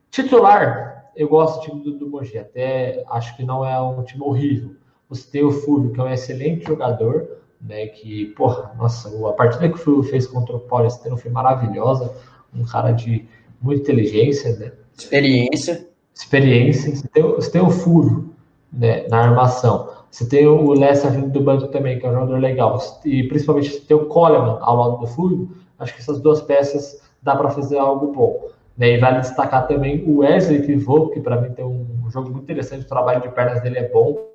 [0.09, 4.23] Titular, eu gosto do time do, do Mogi, até acho que não é um time
[4.23, 4.75] horrível.
[5.09, 7.27] Você tem o Fulvio, que é um excelente jogador,
[7.61, 7.87] né?
[7.87, 12.13] Que, porra, nossa, a partida que o Fulvio fez contra o Paulistano foi maravilhosa.
[12.53, 13.25] Um cara de
[13.61, 14.71] muita inteligência, né?
[14.97, 18.33] Experiência experiência, você tem, você tem o Furo
[18.71, 22.39] né, na armação, você tem o Lessa vindo do banco também, que é um jogador
[22.39, 26.41] legal, e principalmente você tem o Coleman ao lado do Furo, acho que essas duas
[26.41, 28.47] peças dá para fazer algo bom.
[28.77, 32.43] Né, e vale destacar também o Wesley Pivot, que para mim tem um jogo muito
[32.43, 34.27] interessante, o trabalho de pernas dele é bom,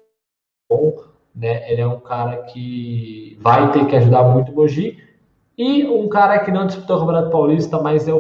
[0.71, 0.97] bom
[1.35, 4.97] né, ele é um cara que vai ter que ajudar muito o Mogi,
[5.59, 8.13] e um cara que não disputou o Campeonato Paulista, mas é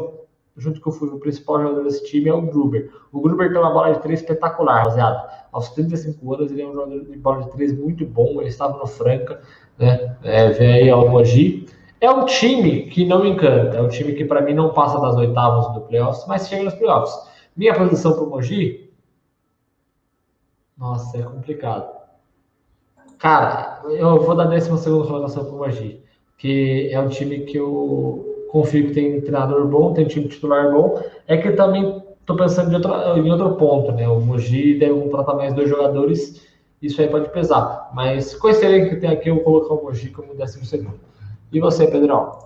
[0.60, 2.90] junto com o principal jogador desse time, é o Gruber.
[3.10, 5.26] O Gruber tem uma bola de três espetacular, rapaziada.
[5.50, 8.40] Aos 35 anos, ele é um jogador de bola de três muito bom.
[8.40, 9.40] Ele estava no Franca,
[9.78, 10.16] né?
[10.22, 11.66] É, vem aí ao Mogi.
[12.00, 13.76] É um time que não encanta.
[13.76, 16.74] É um time que, para mim, não passa das oitavas do playoffs, mas chega nos
[16.74, 17.14] playoffs.
[17.54, 18.90] Minha posição para o Mogi.
[20.78, 21.90] Nossa, é complicado.
[23.18, 26.02] Cara, eu vou dar 12 colocação para o Mogi,
[26.38, 30.98] que é um time que eu confio que tem treinador bom, tem time titular bom,
[31.28, 34.08] é que também estou pensando outro, em outro ponto, né?
[34.08, 36.46] O Mogi deve contratar mais dois jogadores,
[36.80, 37.90] isso aí pode pesar.
[37.92, 41.09] Mas com esse elenco que tem aqui, eu vou colocar o Mogi como décimo segundo.
[41.52, 42.38] E você, Pedrão?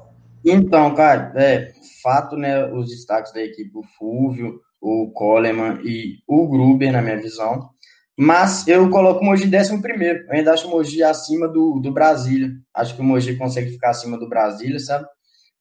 [0.45, 2.67] Então, cara, é fato, né?
[2.73, 7.71] Os destaques da equipe, o Fúvio, o Coleman e o Gruber, na minha visão.
[8.17, 10.25] Mas eu coloco o Mogi décimo primeiro.
[10.27, 12.51] Eu ainda acho o Mogi acima do, do Brasília.
[12.73, 15.07] Acho que o Mogi consegue ficar acima do Brasília, sabe?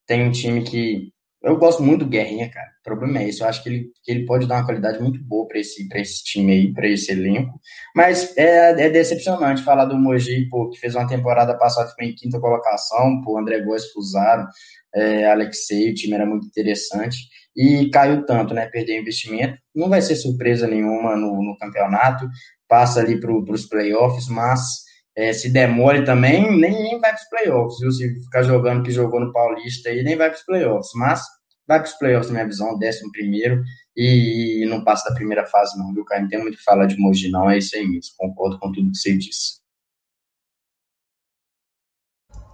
[0.06, 1.12] Tem um time que.
[1.44, 2.70] Eu gosto muito do Guerrinha, cara.
[2.80, 3.42] O problema é esse.
[3.42, 6.24] Eu acho que ele, que ele pode dar uma qualidade muito boa para esse, esse
[6.24, 7.60] time aí, para esse elenco.
[7.94, 12.16] Mas é, é decepcionante falar do Mogi, pô, que fez uma temporada passada ficou em
[12.16, 14.48] quinta colocação, pô, André Góes Fusaro,
[14.96, 17.18] é, Alexei, o time era muito interessante.
[17.56, 18.68] E caiu tanto, né?
[18.68, 19.58] Perdeu investimento.
[19.76, 22.26] Não vai ser surpresa nenhuma no, no campeonato.
[22.70, 24.62] Passa ali para os playoffs, mas
[25.16, 27.92] é, se demole também, nem, nem vai para os playoffs, viu?
[27.92, 30.92] Se ficar jogando que jogou no Paulista aí, nem vai para os playoffs.
[30.96, 31.22] Mas
[31.68, 33.64] vai para os playoffs, na minha visão, décimo primeiro,
[33.96, 36.22] e, e, não passa da primeira fase, não, viu, cara?
[36.22, 37.50] Não tem muito o que falar de Mogi, não.
[37.50, 38.14] É isso aí mesmo.
[38.18, 39.62] Concordo com tudo que você disse.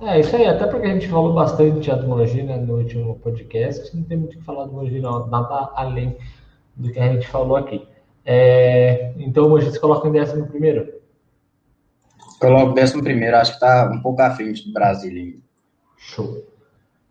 [0.01, 3.93] É, isso aí, até porque a gente falou bastante de Mogi, né, no último podcast,
[3.95, 6.18] não tem muito o que falar do Mogi, não, nada além
[6.74, 7.86] do que a gente falou aqui.
[8.26, 10.99] É, então o Mogi se coloca em décimo primeiro?
[12.39, 15.41] Coloco décimo primeiro, acho que está um pouco à frente do Brasil.
[15.97, 16.43] Show.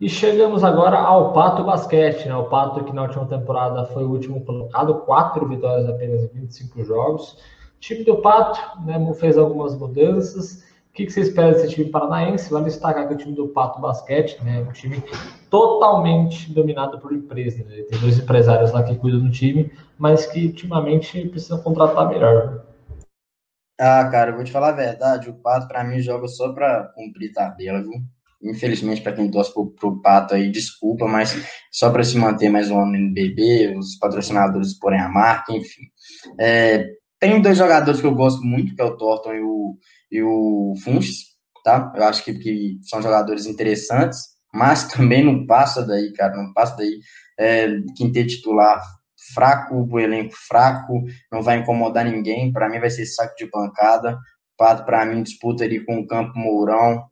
[0.00, 2.36] E chegamos agora ao Pato Basquete, né?
[2.36, 6.84] O Pato que na última temporada foi o último colocado, quatro vitórias apenas em 25
[6.84, 7.32] jogos.
[7.32, 10.64] O time do Pato né, fez algumas mudanças.
[10.90, 12.50] O que, que você espera desse time paranaense?
[12.50, 15.02] Vale destacar que o time do Pato Basquete né, é um time
[15.50, 17.64] totalmente dominado por empresa.
[17.64, 17.82] Né?
[17.82, 22.67] Tem dois empresários lá que cuidam do time, mas que ultimamente precisam contratar melhor.
[23.80, 26.84] Ah, cara, eu vou te falar a verdade, o Pato para mim joga só para
[26.96, 27.92] cumprir tabela, viu?
[28.42, 31.36] Infelizmente, para quem torce pro, pro Pato aí, desculpa, mas
[31.70, 35.82] só para se manter mais um ano no NBB, os patrocinadores porem a marca, enfim.
[36.40, 36.88] É,
[37.20, 39.78] tem dois jogadores que eu gosto muito, que é o Thornton e o,
[40.10, 41.92] e o Funches, tá?
[41.94, 44.20] Eu acho que, que são jogadores interessantes,
[44.52, 46.98] mas também não passa daí, cara, não passa daí.
[47.38, 48.82] É, quinteto titular
[49.34, 52.52] fraco, o elenco fraco, não vai incomodar ninguém.
[52.52, 54.18] Para mim vai ser saco de pancada.
[54.56, 57.04] Pato, para mim, disputa ali com o Campo Mourão,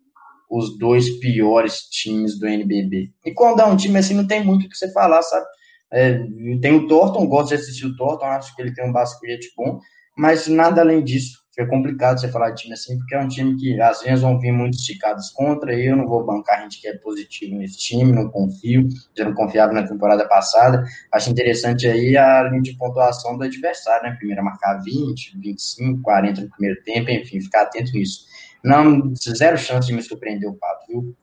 [0.50, 3.10] os dois piores times do NBB.
[3.24, 5.46] E quando é um time assim, não tem muito o que você falar, sabe?
[5.92, 6.18] É,
[6.60, 9.78] tem o Thornton, gosto de assistir o Thornton, acho que ele tem um basquete bom,
[10.16, 11.38] mas nada além disso.
[11.58, 14.38] É complicado você falar de time assim, porque é um time que às vezes vão
[14.38, 15.74] vir muito esticados contra.
[15.74, 18.86] E eu não vou bancar a gente que é positivo nesse time, não confio.
[19.16, 20.84] Já não confiava na temporada passada.
[21.10, 24.16] Acho interessante aí a linha de pontuação do adversário, né?
[24.18, 28.26] Primeiro marcar 20, 25, 40 no primeiro tempo, enfim, ficar atento nisso.
[28.62, 31.16] Não, zero chance de me surpreender o Pato, viu?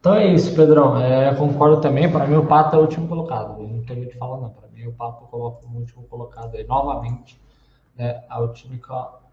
[0.00, 0.98] Então é isso, Pedrão.
[0.98, 2.10] É, concordo também.
[2.10, 3.60] Para mim, o Pato é o último colocado.
[3.60, 4.48] Eu não tenho muito que falar, não.
[4.48, 7.43] Para mim, o Pato coloca o último colocado aí novamente
[7.96, 8.78] né, a última,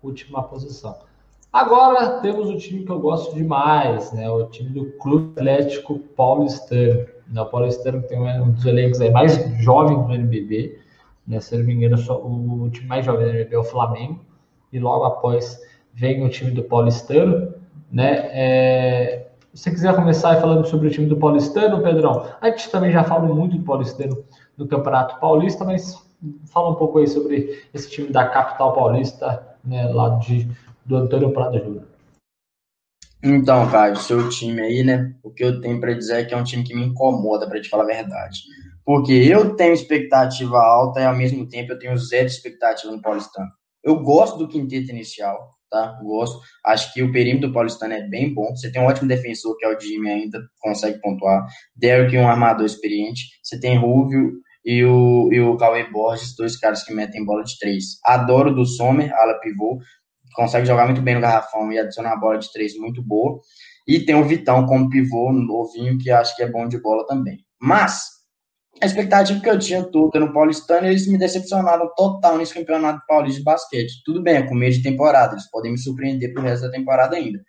[0.01, 0.95] última posição.
[1.51, 7.05] Agora temos o time que eu gosto demais, né, o time do Clube Atlético Paulistano.
[7.27, 10.79] Né, o Paulistano tem um dos elencos mais jovens do NBB,
[11.27, 14.19] né, se não me engano, o time mais jovem do NBB é o Flamengo,
[14.71, 15.59] e logo após
[15.93, 17.53] vem o time do Paulistano.
[17.91, 22.69] Né, é, se você quiser começar falando sobre o time do Paulistano, Pedrão, a gente
[22.69, 24.23] também já fala muito do Paulistano
[24.57, 26.01] no Campeonato Paulista, mas
[26.51, 30.47] Fala um pouco aí sobre esse time da capital paulista, né, lá de,
[30.85, 31.91] do Antônio Prado Júnior.
[33.23, 35.13] Então, Caio, seu time aí, né?
[35.21, 37.61] O que eu tenho para dizer é que é um time que me incomoda, para
[37.61, 38.39] te falar a verdade.
[38.83, 43.47] Porque eu tenho expectativa alta e ao mesmo tempo eu tenho zero expectativa no Paulistano.
[43.83, 45.99] Eu gosto do quinteto inicial, tá?
[46.03, 46.39] Gosto.
[46.65, 48.55] Acho que o perímetro do Paulistano é bem bom.
[48.55, 51.45] Você tem um ótimo defensor, que é o Jimmy, ainda consegue pontuar.
[51.75, 53.39] Derek, um armador experiente.
[53.43, 57.57] Você tem Rubio e o, e o Cauê Borges, dois caras que metem bola de
[57.57, 57.99] três.
[58.05, 59.79] Adoro do Sommer, ala pivô,
[60.35, 63.39] consegue jogar muito bem no garrafão e adicionar a bola de três muito boa.
[63.87, 67.39] E tem o Vitão como pivô novinho, que acho que é bom de bola também.
[67.59, 68.05] Mas,
[68.81, 73.39] a expectativa que eu tinha toda no Paulistano, eles me decepcionaram total nesse campeonato paulista
[73.39, 74.01] de basquete.
[74.05, 77.39] Tudo bem, é começo de temporada, eles podem me surpreender pro resto da temporada ainda.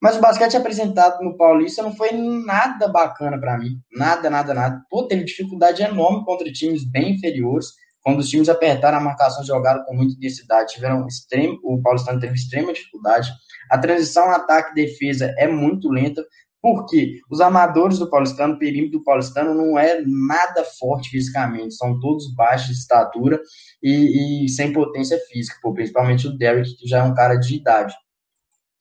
[0.00, 3.80] Mas o basquete apresentado no Paulista não foi nada bacana para mim.
[3.92, 4.82] Nada, nada, nada.
[4.90, 7.68] Pô, teve dificuldade enorme contra times bem inferiores.
[8.02, 12.34] Quando os times apertaram a marcação, jogaram com muita intensidade, tiveram extremo, o Paulistano teve
[12.34, 13.32] extrema dificuldade.
[13.68, 16.24] A transição ataque-defesa é muito lenta,
[16.62, 21.98] porque os amadores do Paulistano, o perímetro do Paulistano não é nada forte fisicamente, são
[21.98, 23.40] todos baixos de estatura
[23.82, 27.56] e, e sem potência física, pô, principalmente o Derrick, que já é um cara de
[27.56, 27.94] idade.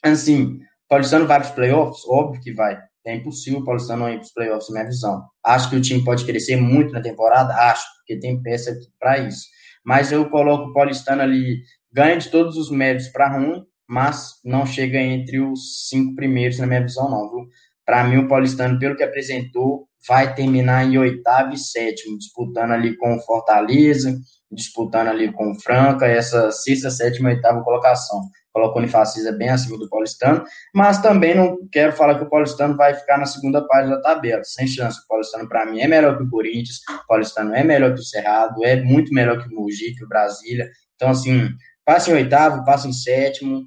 [0.03, 2.05] Assim, Paulistano vai para os playoffs?
[2.07, 2.77] Óbvio que vai.
[3.05, 5.23] é impossível o Paulistano não ir para os playoffs, na minha visão.
[5.43, 7.53] Acho que o time pode crescer muito na temporada?
[7.53, 9.45] Acho, porque tem peça para isso.
[9.83, 11.61] Mas eu coloco o Paulistano ali,
[11.91, 16.65] ganha de todos os méritos para ruim, mas não chega entre os cinco primeiros, na
[16.65, 17.47] minha visão, não, viu?
[17.85, 22.95] Para mim, o Paulistano, pelo que apresentou, vai terminar em oitavo e sétimo, disputando ali
[22.97, 24.17] com o Fortaleza,
[24.51, 28.21] disputando ali com o Franca, essa sexta, sétima e oitava colocação.
[28.53, 30.43] Coloca o Unifacisa bem acima do Paulistano,
[30.73, 34.43] mas também não quero falar que o Paulistano vai ficar na segunda página da tabela,
[34.45, 34.99] sem chance.
[34.99, 38.03] O Paulistano, para mim, é melhor que o Corinthians, o Paulistano é melhor que o
[38.03, 40.69] Cerrado, é muito melhor que o Mogi, que o Brasília.
[40.95, 41.49] Então, assim,
[41.83, 43.65] passa em oitavo, passa em sétimo,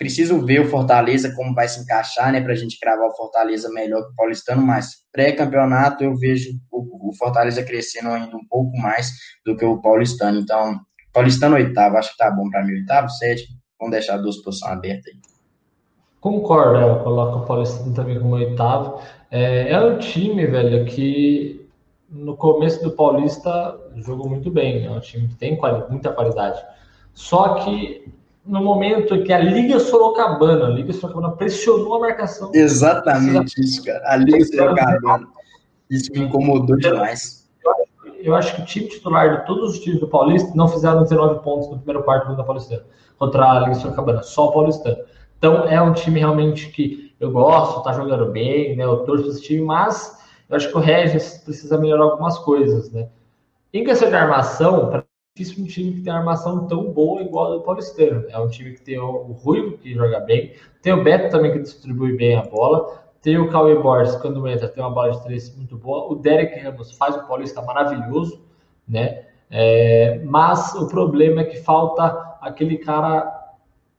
[0.00, 3.68] Preciso ver o Fortaleza como vai se encaixar, né, para a gente cravar o Fortaleza
[3.68, 9.12] melhor que o Paulistano, mas pré-campeonato eu vejo o, Fortaleza crescendo ainda um pouco mais
[9.44, 10.40] do que o Paulistano.
[10.40, 10.80] Então,
[11.12, 15.12] Paulistano oitavo, acho que tá bom para mim, oitavo, sétimo, vamos deixar duas posições abertas
[15.12, 15.20] aí.
[16.18, 19.02] Concordo, é, eu coloco o Paulistano também como oitavo.
[19.30, 21.68] É, é um time, velho, que
[22.08, 26.58] no começo do Paulista jogou muito bem, é um time que tem muita qualidade.
[27.12, 28.18] Só que
[28.50, 32.50] no momento que a Liga Sorocabana, a Liga Sorocabana pressionou a marcação.
[32.52, 34.02] Exatamente isso, cara.
[34.04, 35.28] A Liga Sorocabana.
[35.88, 37.48] Isso me incomodou demais.
[38.18, 41.42] Eu acho que o time titular de todos os times do Paulista não fizeram 19
[41.42, 42.82] pontos no primeiro quarto da Paulistana
[43.18, 44.98] contra a Liga Sorocabana, só o Paulistano.
[45.38, 48.84] Então é um time realmente que eu gosto, tá jogando bem, né?
[48.84, 53.08] Eu torço esse time, mas eu acho que o Regis precisa melhorar algumas coisas, né?
[53.72, 55.04] Em questão de armação,
[55.34, 58.24] difícil um time que tem armação tão boa igual a do Paulistano.
[58.28, 61.60] É um time que tem o Ruivo, que joga bem, tem o Beto também, que
[61.60, 65.54] distribui bem a bola, tem o Cauê Borges, quando entra, tem uma bola de três
[65.56, 68.42] muito boa, o Derek Ramos faz o Paulista maravilhoso,
[68.88, 69.26] né?
[69.50, 72.04] É, mas o problema é que falta
[72.40, 73.30] aquele cara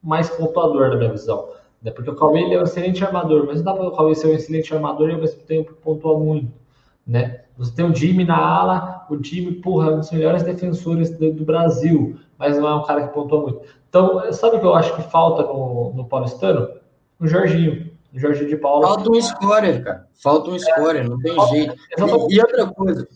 [0.01, 1.49] mais pontuador, na minha visão.
[1.81, 1.91] Né?
[1.91, 4.27] Porque o Cauê ele é um excelente armador, mas não dá para o Cauê ser
[4.27, 6.60] um excelente armador e ao mesmo tempo pontuar muito.
[7.05, 7.41] Né?
[7.57, 11.33] Você tem o Jimmy na ala, o Jimmy, porra, é um dos melhores defensores do,
[11.33, 13.61] do, Brasil, mas não é um cara que pontua muito.
[13.89, 16.69] Então, sabe o que eu acho que falta no, no Paulistano?
[17.19, 17.91] O Jorginho.
[18.13, 18.87] O Jorginho de Paula.
[18.87, 20.07] Falta um scorer, cara.
[20.21, 21.75] Falta um scorer, não tem jeito.
[21.97, 23.07] E, e outra coisa,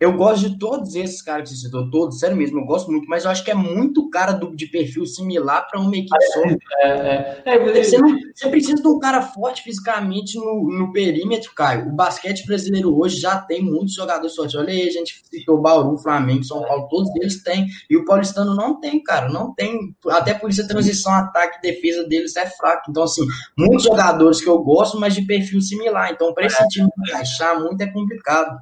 [0.00, 3.08] eu gosto de todos esses caras que você citou, todos, sério mesmo, eu gosto muito,
[3.08, 6.40] mas eu acho que é muito cara do, de perfil similar para uma equipe só.
[6.80, 11.52] É, é, é, você, não, você, precisa de um cara forte fisicamente no, no perímetro,
[11.54, 11.88] Caio.
[11.88, 14.54] O basquete brasileiro hoje já tem muitos jogadores fortes.
[14.56, 17.66] Olha aí, a gente citou Bauru, Flamengo, São Paulo, todos eles têm.
[17.88, 19.94] E o paulistano não tem, cara, não tem.
[20.08, 22.82] Até por isso a transição, ataque, defesa deles é fraca.
[22.88, 23.26] Então, assim,
[23.56, 26.10] muitos jogadores que eu gosto, mas de perfil similar.
[26.12, 26.66] Então, para esse é.
[26.68, 28.58] time encaixar muito é complicado.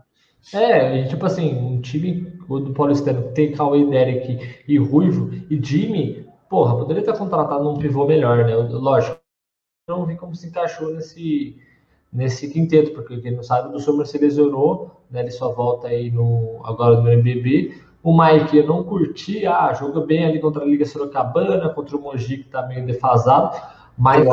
[0.53, 6.77] É, tipo assim, um time do Paulistano tem Cauê, Derek e Ruivo e Jimmy, porra,
[6.77, 8.55] poderia ter contratado um pivô melhor, né?
[8.57, 9.19] Lógico,
[9.89, 11.57] não vi como se encaixou nesse,
[12.13, 15.21] nesse quinteto, porque quem não sabe, o Sommer se lesionou, né?
[15.21, 17.75] Ele só volta aí no, agora no MBB.
[18.03, 22.01] O Mike eu não curti, ah, joga bem ali contra a Liga Sorocabana, contra o
[22.01, 23.57] Mogi, que tá meio defasado,
[23.97, 24.27] mas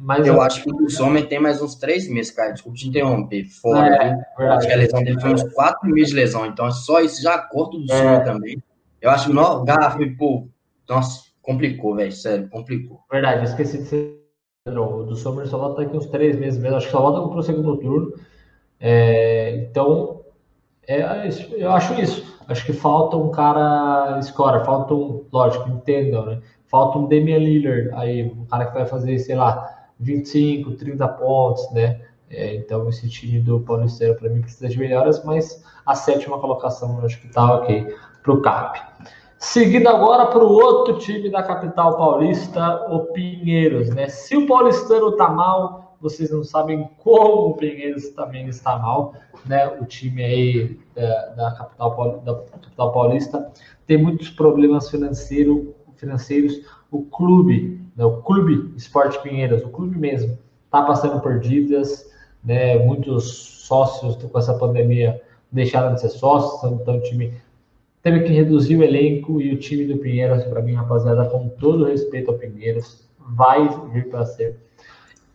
[0.00, 2.52] mas eu, eu acho que o Sommer tem mais uns três meses, cara.
[2.52, 3.44] Desculpa te interromper.
[3.44, 6.46] Fora, é, eu acho que a lesão dele foi uns quatro meses de lesão.
[6.46, 8.20] Então, só isso já corta do é.
[8.20, 8.62] Também.
[9.00, 10.48] Eu acho que o Garrafa, pô,
[10.88, 12.12] nossa, complicou, velho.
[12.12, 13.00] Sério, complicou.
[13.10, 14.18] Verdade, esqueci de ser.
[14.66, 16.76] O do Sommer só volta daqui uns três meses mesmo.
[16.76, 18.12] Acho que só volta pro segundo turno.
[18.78, 20.20] É, então,
[20.86, 22.38] é, eu acho isso.
[22.46, 26.40] Acho que falta um cara score, falta um, lógico, entendam, né?
[26.66, 31.70] Falta um Damian Lillard aí, um cara que vai fazer, sei lá, 25, 30 pontos,
[31.72, 32.00] né?
[32.30, 36.98] É, então esse time do Paulistano para mim precisa de melhoras, mas a sétima colocação
[36.98, 38.80] eu acho que tá ok para o CAP.
[39.38, 44.08] Seguindo agora para o outro time da capital paulista, o Pinheiros, né?
[44.08, 49.14] Se o paulistano tá mal, vocês não sabem como o Pinheiros também está mal,
[49.46, 49.66] né?
[49.80, 53.52] O time aí é, da capital, da capital paulista
[53.86, 56.60] tem muitos problemas financeiro, financeiros.
[56.90, 62.08] O clube né, o Clube Esporte Pinheiros, o clube mesmo, está passando por dívidas,
[62.44, 65.20] né, muitos sócios com essa pandemia
[65.50, 67.34] deixaram de ser sócios, então o time
[68.02, 71.86] teve que reduzir o elenco e o time do Pinheiros, para mim, rapaziada, com todo
[71.86, 74.56] respeito ao Pinheiros, vai vir para ser.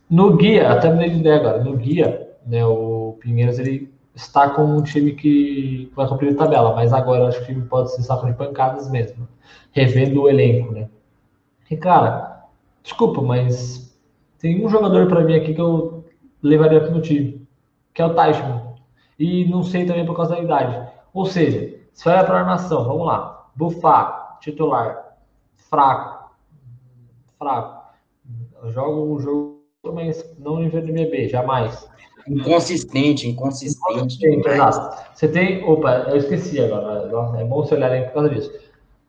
[0.08, 4.62] No guia, até me dei ideia agora, no guia, né, o Pinheiros ele está com
[4.62, 8.02] um time que vai cumprir a tabela, mas agora acho que o time pode ser
[8.02, 9.28] saco de pancadas mesmo,
[9.72, 10.88] revendo o elenco, né?
[11.68, 12.33] E cara,
[12.84, 13.98] Desculpa, mas
[14.38, 16.04] tem um jogador para mim aqui que eu
[16.42, 17.48] levaria para o time,
[17.94, 18.74] que é o Teichmann.
[19.18, 20.88] E não sei também por causa da idade.
[21.12, 23.48] Ou seja, se vai para a armação, vamos lá.
[23.56, 25.16] Bufar, titular,
[25.56, 26.30] fraco.
[27.38, 27.84] Fraco.
[28.66, 29.54] Joga um jogo
[29.92, 31.88] mas não nível de NBB, jamais.
[32.26, 33.96] Inconsistente, inconsistente.
[33.96, 35.10] inconsistente exato.
[35.14, 35.62] Você tem.
[35.64, 37.08] Opa, eu esqueci agora.
[37.38, 38.50] É bom você olhar aí por causa disso.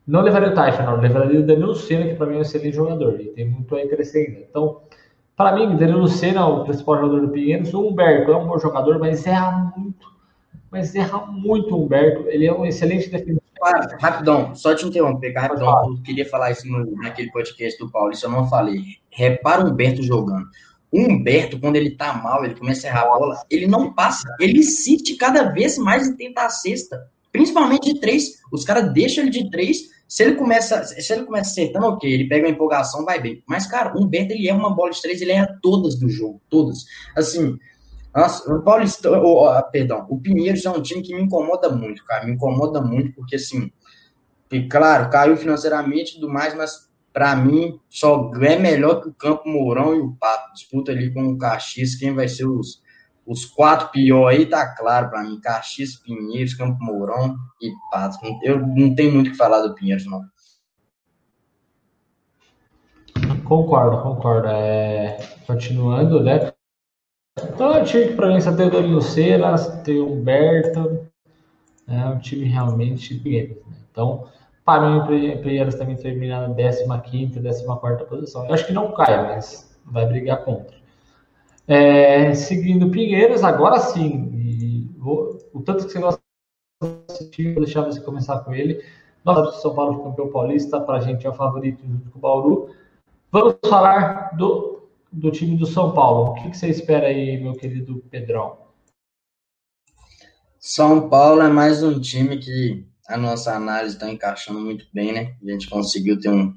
[0.08, 1.02] Não levaria o não.
[1.02, 3.20] Levaria o Danilo Senna, que para mim é um excelente jogador.
[3.20, 4.40] E tem muito a crescer ainda.
[4.50, 4.82] Então,
[5.36, 7.74] para mim, Danilo Senna, o principal jogador do Pinheiros.
[7.74, 10.14] O Humberto é um bom jogador, mas erra muito.
[10.72, 12.28] Mas erra muito o Humberto.
[12.28, 13.42] Ele é um excelente defensor.
[13.64, 15.90] Ah, rapidão, só te interromper, rapidão.
[15.90, 18.80] Eu queria falar isso no, naquele podcast do Paulo, isso eu não falei.
[19.10, 20.46] Repara o Humberto jogando.
[20.92, 24.24] O Humberto, quando ele tá mal, ele começa a errar a bola, ele não passa,
[24.40, 27.10] ele insiste cada vez mais em tentar a cesta.
[27.32, 28.40] Principalmente de três.
[28.52, 32.28] Os caras deixam ele de três se ele começa, se ele começa acertando, ok, ele
[32.28, 33.44] pega uma empolgação, vai bem.
[33.48, 36.42] Mas, cara, o Humberto, ele erra uma bola de três, ele erra todas do jogo,
[36.50, 36.86] todas.
[37.16, 37.58] Assim,
[38.16, 42.26] nossa, o Paulista, oh, perdão, o Pinheiros é um time que me incomoda muito, cara,
[42.26, 43.72] me incomoda muito, porque, assim,
[44.52, 49.14] e, claro, caiu financeiramente e tudo mais, mas para mim só é melhor que o
[49.14, 50.54] Campo Mourão e o Pato.
[50.54, 52.82] Disputa ali com o Caxias, quem vai ser os,
[53.26, 55.40] os quatro piores aí tá claro para mim.
[55.40, 58.18] Caxias, Pinheiros, Campo Mourão e Patos.
[58.44, 60.22] Eu não tenho muito o que falar do Pinheiros, não.
[63.44, 64.48] Concordo, concordo.
[64.48, 65.18] É...
[65.48, 66.52] Continuando, né?
[67.38, 71.08] Então, o time mim só tem o Danilo Ceras, tem o Humberto.
[71.88, 73.58] É um time realmente Pinheiros.
[73.58, 73.78] Né?
[73.92, 74.28] Então,
[74.64, 78.46] para mim, o Pinheiros também termina na 15 14 posição.
[78.46, 80.76] Eu acho que não cai, mas vai brigar contra.
[81.68, 86.22] É, seguindo Pinheiros, agora sim, vou, o tanto que você gosta
[87.32, 88.84] de vou deixar você começar com ele.
[89.24, 92.76] Nós, São Paulo, campeão paulista, para a gente é o favorito junto com o Bauru.
[93.32, 96.32] Vamos falar do, do time do São Paulo.
[96.32, 98.58] O que, que você espera aí, meu querido Pedrão?
[100.60, 105.36] São Paulo é mais um time que a nossa análise está encaixando muito bem, né?
[105.44, 106.56] A gente conseguiu ter um,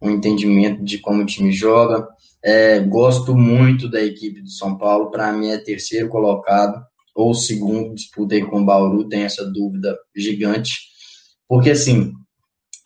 [0.00, 2.08] um entendimento de como o time joga,
[2.42, 6.82] é, gosto muito da equipe do São Paulo, para mim é terceiro colocado
[7.14, 10.72] ou segundo, disputei com o Bauru, tem essa dúvida gigante,
[11.48, 12.12] porque assim,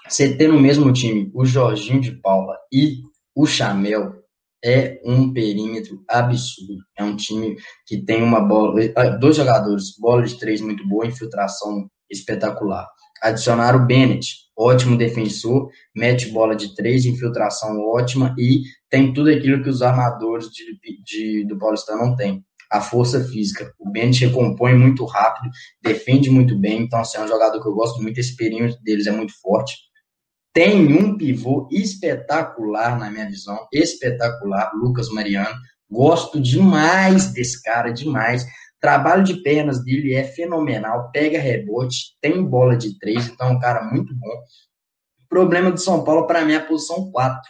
[0.08, 2.98] você ter no mesmo time o Jorginho de Paula e
[3.34, 4.24] o Chamel
[4.64, 6.82] é um perímetro absurdo.
[6.96, 7.56] É um time
[7.86, 8.80] que tem uma bola,
[9.20, 12.88] dois jogadores, bola de três muito boa, infiltração espetacular.
[13.24, 18.60] Adicionar o Bennett, ótimo defensor, mete bola de três, infiltração ótima e
[18.90, 22.44] tem tudo aquilo que os armadores de, de, do Paulistano não têm.
[22.70, 23.72] A força física.
[23.80, 25.50] O Bennett recompõe muito rápido,
[25.82, 29.06] defende muito bem, então assim, é um jogador que eu gosto muito, esse perímetro deles
[29.06, 29.74] é muito forte.
[30.52, 35.56] Tem um pivô espetacular, na minha visão, espetacular, Lucas Mariano.
[35.90, 38.46] Gosto demais desse cara, demais.
[38.84, 43.58] Trabalho de pernas dele é fenomenal, pega rebote, tem bola de três, então é um
[43.58, 44.42] cara muito bom.
[45.26, 47.40] Problema do São Paulo, para mim, é a posição 4.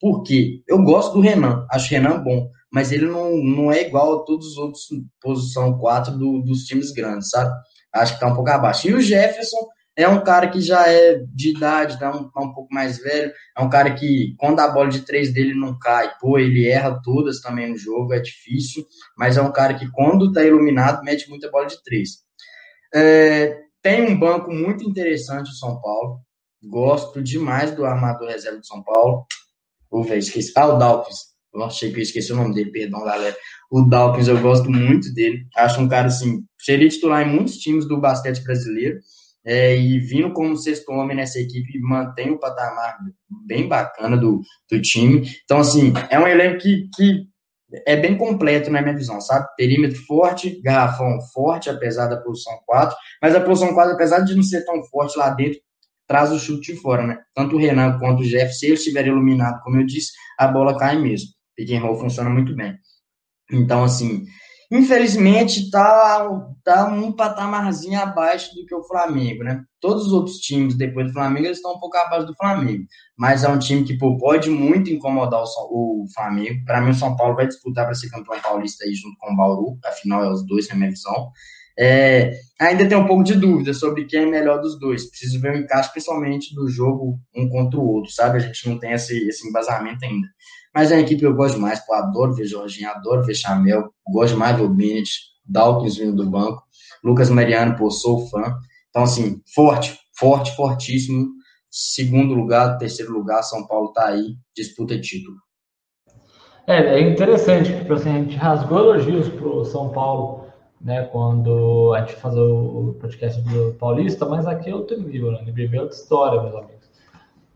[0.00, 0.62] Por quê?
[0.66, 4.46] Eu gosto do Renan, acho Renan bom, mas ele não, não é igual a todos
[4.46, 4.88] os outros
[5.20, 7.54] posição 4 do, dos times grandes, sabe?
[7.94, 8.88] Acho que tá um pouco abaixo.
[8.88, 9.58] E o Jefferson
[9.98, 13.32] é um cara que já é de idade, tá um, tá um pouco mais velho,
[13.56, 17.00] é um cara que, quando a bola de três dele não cai, pô, ele erra
[17.02, 18.86] todas também no jogo, é difícil,
[19.16, 22.10] mas é um cara que, quando tá iluminado, mete muita bola de três.
[22.94, 26.20] É, tem um banco muito interessante o São Paulo,
[26.62, 29.26] gosto demais do armador reserva de São Paulo,
[30.04, 33.36] ver, esqueci, ah, o nossa, achei que eu esqueci o nome dele, perdão, galera.
[33.68, 35.44] O Dawkins, eu gosto muito dele.
[35.56, 39.00] Acho um cara, assim, seria titular em muitos times do basquete brasileiro
[39.44, 42.98] é, e vindo como sexto homem nessa equipe, mantém o patamar
[43.46, 45.28] bem bacana do, do time.
[45.44, 47.26] Então, assim, é um elenco que, que
[47.86, 49.46] é bem completo na minha visão, sabe?
[49.56, 54.42] Perímetro forte, garrafão forte, apesar da posição 4, mas a posição 4, apesar de não
[54.42, 55.60] ser tão forte lá dentro,
[56.06, 57.18] traz o chute de fora, né?
[57.34, 60.78] Tanto o Renan quanto o Jeff, se eles estiverem iluminados, como eu disse, a bola
[60.78, 61.28] cai mesmo.
[61.54, 62.74] Pick and roll funciona muito bem.
[63.52, 64.24] Então, assim,
[64.70, 66.28] Infelizmente, tá,
[66.62, 69.64] tá um patamarzinho abaixo do que o Flamengo, né?
[69.80, 72.84] Todos os outros times, depois do Flamengo, eles estão um pouco abaixo do Flamengo.
[73.16, 76.64] Mas é um time que pô, pode muito incomodar o, o Flamengo.
[76.66, 79.36] Para mim, o São Paulo vai disputar para ser campeão paulista aí junto com o
[79.36, 79.78] Bauru.
[79.86, 81.32] Afinal, é os dois, na minha visão.
[81.80, 85.08] É, ainda tem um pouco de dúvida sobre quem é melhor dos dois.
[85.08, 88.36] Preciso ver o encaixe, principalmente do jogo um contra o outro, sabe?
[88.36, 90.26] A gente não tem esse, esse embasamento ainda.
[90.74, 93.92] Mas é uma equipe que eu gosto demais, pô, adoro ver Jorginho, adoro ver Chamel,
[94.06, 95.10] gosto mais do Bennett,
[95.44, 96.62] Dawkins vindo do banco,
[97.02, 98.54] Lucas Mariano, pô, sou fã.
[98.90, 101.28] Então, assim, forte, forte, fortíssimo.
[101.70, 105.36] Segundo lugar, terceiro lugar, São Paulo tá aí, disputa título.
[106.66, 110.44] É, é interessante, porque assim, a gente rasgou elogios pro São Paulo,
[110.80, 115.44] né, quando a gente faz o podcast do Paulista, mas aqui é outro nível, né?
[115.46, 116.90] É outra história, meus amigos.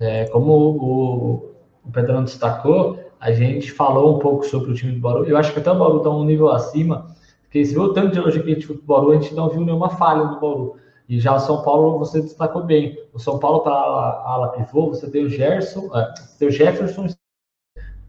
[0.01, 1.55] É, como o,
[1.85, 5.25] o Pedrão destacou, a gente falou um pouco sobre o time do Bauru.
[5.25, 7.07] Eu acho que até o Bauru está um nível acima,
[7.43, 9.33] porque se viu o tanto de elogio que a gente viu do Bauru, a gente
[9.33, 10.77] não viu nenhuma falha no Bauru.
[11.09, 12.99] E já o São Paulo você destacou bem.
[13.13, 17.07] O São Paulo a ala pivô, você tem o Gerson, é, tem o Jefferson,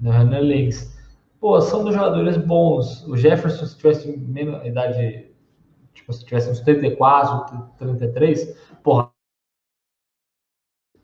[0.02, 0.98] né, Renan Lens.
[1.40, 3.08] Pô, são dos jogadores bons.
[3.08, 5.32] O Jefferson, se tivesse menos idade,
[5.94, 9.12] tipo, se tivesse uns 34, 33, porra.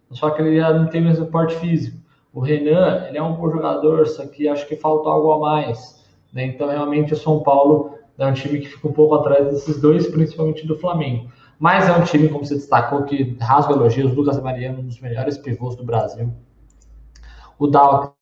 [0.09, 2.08] Só que ele já não tem o mesmo porte físico.
[2.33, 5.99] O Renan, ele é um bom jogador, só que acho que falta algo a mais.
[6.31, 6.45] Né?
[6.45, 10.07] Então, realmente, o São Paulo é um time que fica um pouco atrás desses dois,
[10.07, 11.31] principalmente do Flamengo.
[11.57, 14.13] Mas é um time, como você destacou, que rasga elogios.
[14.13, 16.31] Lucas Mariano, um dos melhores pivôs do Brasil.
[17.57, 18.15] O Dal,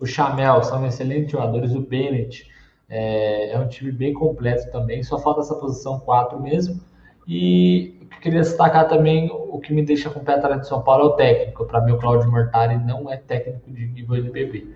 [0.00, 1.74] o Chamel são excelentes jogadores.
[1.74, 2.50] O Bennett
[2.88, 5.02] é, é, um time bem completo também.
[5.02, 6.80] Só falta essa posição 4 mesmo.
[7.26, 11.04] E queria destacar também o que me deixa com o pé atrás de São Paulo
[11.04, 11.64] é o técnico.
[11.64, 14.66] Para mim, o Claudio Mortari não é técnico de nível NBB.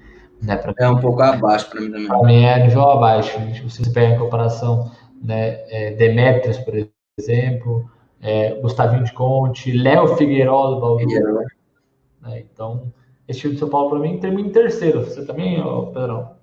[0.42, 0.60] Né?
[0.78, 2.06] é um pouco abaixo para mim também.
[2.06, 3.38] Para mim é nível abaixo.
[3.54, 4.90] Se você pega em comparação
[5.22, 6.74] né, é, Demetrius, por
[7.18, 11.06] exemplo, é, Gustavinho de Conte, Léo Figueiredo do Bauru.
[12.22, 12.44] Né?
[12.52, 12.92] Então,
[13.26, 15.04] esse time de São Paulo, para mim, termina em terceiro.
[15.04, 15.56] Você também,
[15.92, 16.36] Pedrão?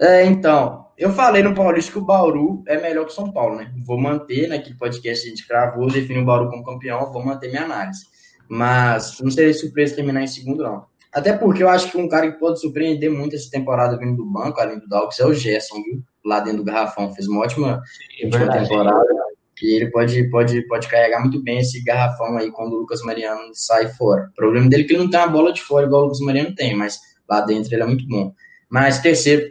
[0.00, 3.56] É, então, eu falei no Paulista que o Bauru é melhor que o São Paulo,
[3.56, 3.72] né?
[3.84, 7.48] Vou manter, naquele podcast que a gente gravou, defini o Bauru como campeão, vou manter
[7.48, 8.04] minha análise.
[8.48, 10.84] Mas não seria surpresa terminar em segundo, não.
[11.12, 14.24] Até porque eu acho que um cara que pode surpreender muito essa temporada vindo do
[14.24, 16.02] banco, além do Dalks, é o Gerson, viu?
[16.24, 17.12] Lá dentro do Garrafão.
[17.14, 19.22] Fez uma ótima, Sim, ótima temporada.
[19.62, 23.50] E ele pode, pode, pode carregar muito bem esse garrafão aí quando o Lucas Mariano
[23.52, 24.28] sai fora.
[24.32, 26.20] O problema dele é que ele não tem uma bola de fora igual o Lucas
[26.20, 28.32] Mariano tem, mas lá dentro ele é muito bom.
[28.68, 29.48] Mas terceiro,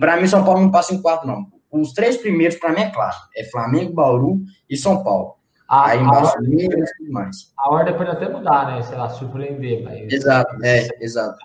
[0.00, 1.46] para mim, São Paulo não passa em quarto, não.
[1.70, 3.16] Os três primeiros, para mim, é claro.
[3.36, 5.36] É Flamengo, Bauru e São Paulo.
[5.68, 7.52] A, aí embaixo, a ordem, tudo mais.
[7.58, 8.82] A ordem pode até mudar, né?
[8.82, 9.82] Sei lá, surpreender.
[9.82, 10.12] Mas...
[10.12, 11.38] Exato, é, exato.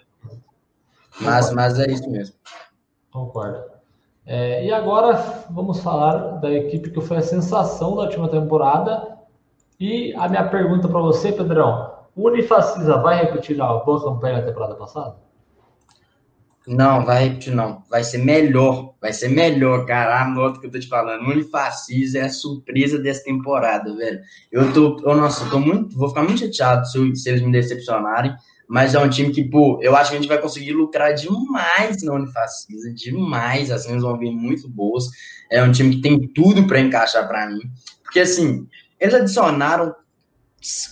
[1.20, 2.36] Mas, mas é isso mesmo.
[3.12, 3.72] Concordo.
[4.26, 5.14] É, e agora
[5.50, 9.18] vamos falar da equipe que foi a sensação da última temporada.
[9.80, 14.48] E a minha pergunta para você, Pedrão: o Unifacisa vai repetir a boa campanha da
[14.48, 15.16] temporada passada?
[16.72, 17.84] Não, vai repetir, não.
[17.89, 18.93] Vai ser melhor.
[19.01, 20.22] Vai ser melhor, cara.
[20.22, 21.30] Anota que eu tô te falando.
[21.30, 24.22] Unifacisa é a surpresa dessa temporada, velho.
[24.49, 24.97] Eu tô.
[25.05, 25.97] Eu, nossa, eu tô muito.
[25.97, 28.34] Vou ficar muito chateado se, se eles me decepcionarem.
[28.69, 32.01] Mas é um time que, pô, eu acho que a gente vai conseguir lucrar demais
[32.03, 33.69] na Unifacisa, demais.
[33.69, 35.09] As cenas vão vir muito boas.
[35.51, 37.63] É um time que tem tudo para encaixar para mim.
[38.01, 38.65] Porque, assim,
[38.97, 39.93] eles adicionaram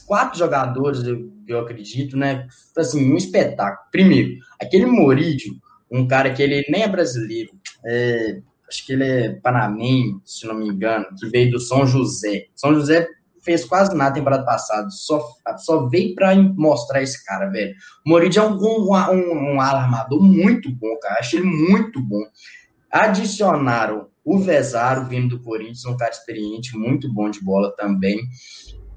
[0.06, 2.48] quatro jogadores, eu, eu acredito, né?
[2.76, 3.88] Assim, um espetáculo.
[3.94, 5.54] Primeiro, aquele Morídio,
[5.92, 7.52] um cara que ele nem é brasileiro,
[7.86, 12.46] é, acho que ele é panamenho, se não me engano, que veio do São José.
[12.56, 13.08] São José
[13.42, 15.26] fez quase nada temporada passada, só,
[15.58, 17.74] só veio para mostrar esse cara, velho.
[18.06, 22.22] O Moridio é um, um, um, alarmador muito bom, cara, achei ele muito bom.
[22.92, 28.20] Adicionaram o Vezaro, vindo do Corinthians, um cara experiente, muito bom de bola também.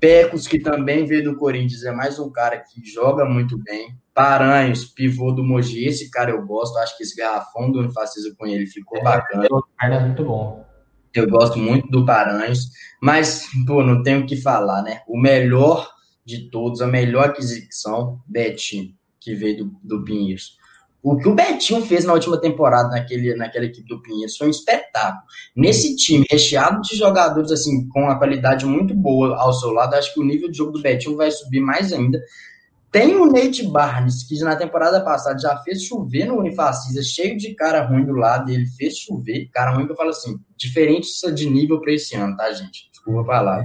[0.03, 3.97] Pecos, que também veio do Corinthians, é mais um cara que joga muito bem.
[4.13, 8.45] Paranhos, pivô do Mogi, esse cara eu gosto, acho que esse garrafão do Unifacisa com
[8.45, 9.47] ele ficou é, bacana.
[9.81, 10.67] É muito bom.
[11.15, 12.69] Eu gosto muito do Paranhos,
[13.01, 15.03] mas, pô, não tenho o que falar, né?
[15.07, 15.89] O melhor
[16.25, 18.89] de todos, a melhor aquisição, Betinho,
[19.21, 20.57] que veio do, do Pinheiros.
[21.03, 24.51] O que o Betinho fez na última temporada naquele, naquela equipe do Pinheiros foi um
[24.51, 25.23] espetáculo.
[25.57, 30.15] Nesse time, recheado de jogadores assim com a qualidade muito boa ao seu lado, acho
[30.15, 32.21] que o nível de jogo do Betinho vai subir mais ainda.
[32.93, 37.55] Tem o Nate Barnes, que na temporada passada já fez chover no Unifacisa, cheio de
[37.55, 39.49] cara ruim do lado, ele fez chover.
[39.51, 42.91] Cara ruim que eu falo assim, diferente de nível para esse ano, tá, gente?
[42.93, 43.65] Desculpa a palavra.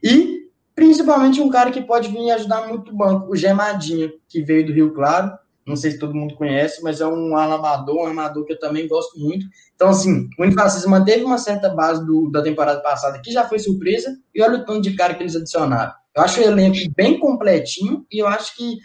[0.00, 0.42] E
[0.76, 4.72] principalmente um cara que pode vir ajudar muito o banco, o Gemadinho, que veio do
[4.72, 5.32] Rio Claro.
[5.72, 8.86] Não sei se todo mundo conhece, mas é um armador, um armador que eu também
[8.86, 9.46] gosto muito.
[9.74, 13.58] Então, assim, o Unifacisa manteve uma certa base do, da temporada passada, que já foi
[13.58, 15.92] surpresa, e olha o tanto de cara que eles adicionaram.
[16.14, 18.76] Eu acho o elenco bem completinho e eu acho que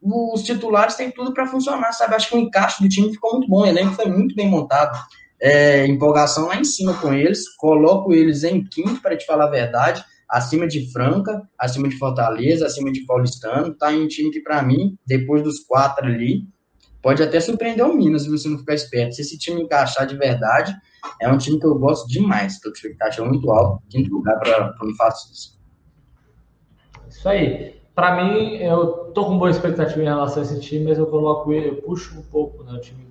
[0.00, 2.14] os titulares têm tudo para funcionar, sabe?
[2.14, 4.96] Acho que o encaixe do time ficou muito bom, o elenco foi muito bem montado.
[5.42, 9.50] É, empolgação lá em cima com eles, coloco eles em quinto, para te falar a
[9.50, 13.74] verdade, acima de Franca, acima de Fortaleza, acima de Paulistano.
[13.74, 16.44] Tá em um time que, para mim, depois dos quatro ali,
[17.02, 19.14] pode até surpreender o Minas se você não ficar esperto.
[19.14, 20.74] Se esse time encaixar de verdade,
[21.20, 22.54] é um time que eu gosto demais.
[22.54, 25.58] Estou com expectativa muito alta, quinto lugar para o isso.
[27.08, 27.76] Isso aí.
[27.94, 31.50] Para mim, eu tô com boa expectativa em relação a esse time, mas eu coloco
[31.50, 33.06] ele, eu puxo um pouco né, o time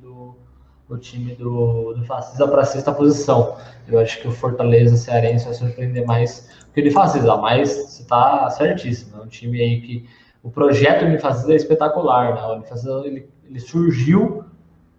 [0.90, 3.58] o time do, do Facisa para a sexta posição.
[3.88, 8.02] Eu acho que o Fortaleza Cearense vai surpreender mais que o de Facisa, mas você
[8.02, 9.20] está certíssimo.
[9.20, 10.10] É um time aí que
[10.44, 12.60] o projeto do Facisa é espetacular, né?
[12.60, 14.46] O Facisa ele, ele surgiu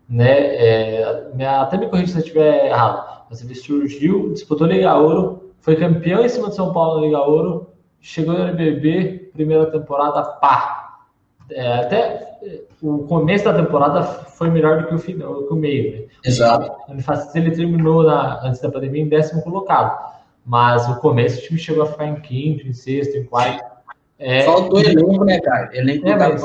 [0.09, 0.55] né?
[0.57, 5.77] É, até me corrija se eu estiver errado, mas ele surgiu, disputou Liga Ouro, foi
[5.77, 11.01] campeão em cima de São Paulo na Liga Ouro, chegou no NBB, primeira temporada, pá!
[11.51, 15.93] É, até o começo da temporada foi melhor do que o final, que o meio.
[15.93, 16.07] Né?
[16.25, 16.71] Exato.
[17.35, 21.85] Ele terminou na, antes da pandemia em décimo colocado, mas o começo o time chegou
[21.85, 23.65] a ficar em quinto, em sexto, em quarto.
[24.19, 25.71] É, Faltou elenco, né, cara?
[25.77, 26.43] Elenco é, mas,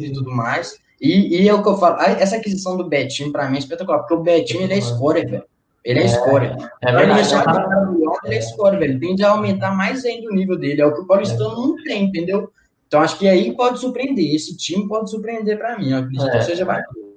[0.00, 0.78] e tudo mais.
[1.00, 4.00] E, e é o que eu falo, essa aquisição do Betinho, pra mim, é espetacular,
[4.00, 5.44] porque o Betinho, ele é scorer, velho.
[5.84, 6.56] Ele é, é scorer.
[6.82, 7.34] É verdade.
[7.34, 8.20] Ele, tá...
[8.24, 8.92] ele é scorer, velho.
[8.92, 10.82] Ele tende a aumentar mais ainda o nível dele.
[10.82, 11.54] É o que o Paulistano é.
[11.54, 12.50] não tem, entendeu?
[12.88, 14.34] Então, acho que aí pode surpreender.
[14.34, 15.90] Esse time pode surpreender para mim.
[15.90, 16.38] Eu acredito é.
[16.38, 17.08] que seja bacana.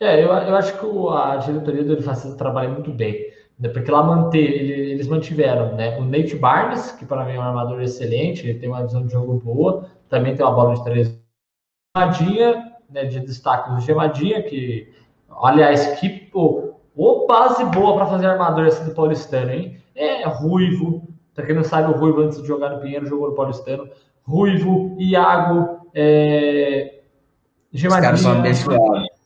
[0.00, 3.30] É, eu, eu acho que a diretoria do Elefacisa trabalha muito bem.
[3.58, 3.68] Né?
[3.68, 5.96] Porque lá manter, eles mantiveram né?
[5.98, 9.12] o Nate Barnes, que para mim é um armador excelente, ele tem uma visão de
[9.12, 11.20] jogo boa, também tem uma bola de três.
[11.96, 14.88] Gemadinha, né, de destaque do Gemadinha, que,
[15.42, 19.76] aliás, que pô, ô base boa para fazer armador esse do Paulistano, hein?
[19.94, 23.34] É ruivo, para quem não sabe, o Ruivo antes de jogar no Pinheiro jogou no
[23.34, 23.88] Paulistano.
[24.22, 27.00] Ruivo, Iago, é,
[27.72, 28.52] Gemadinha,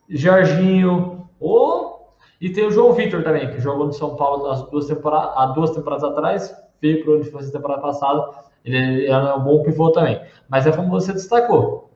[0.09, 1.99] Jorginho, oh,
[2.41, 5.47] e tem o João Vitor também, que jogou no São Paulo há duas temporadas, há
[5.47, 8.31] duas temporadas atrás, veio para o Unifacis temporada passada,
[8.65, 10.21] ele é um bom pivô também.
[10.49, 11.91] Mas é como você destacou,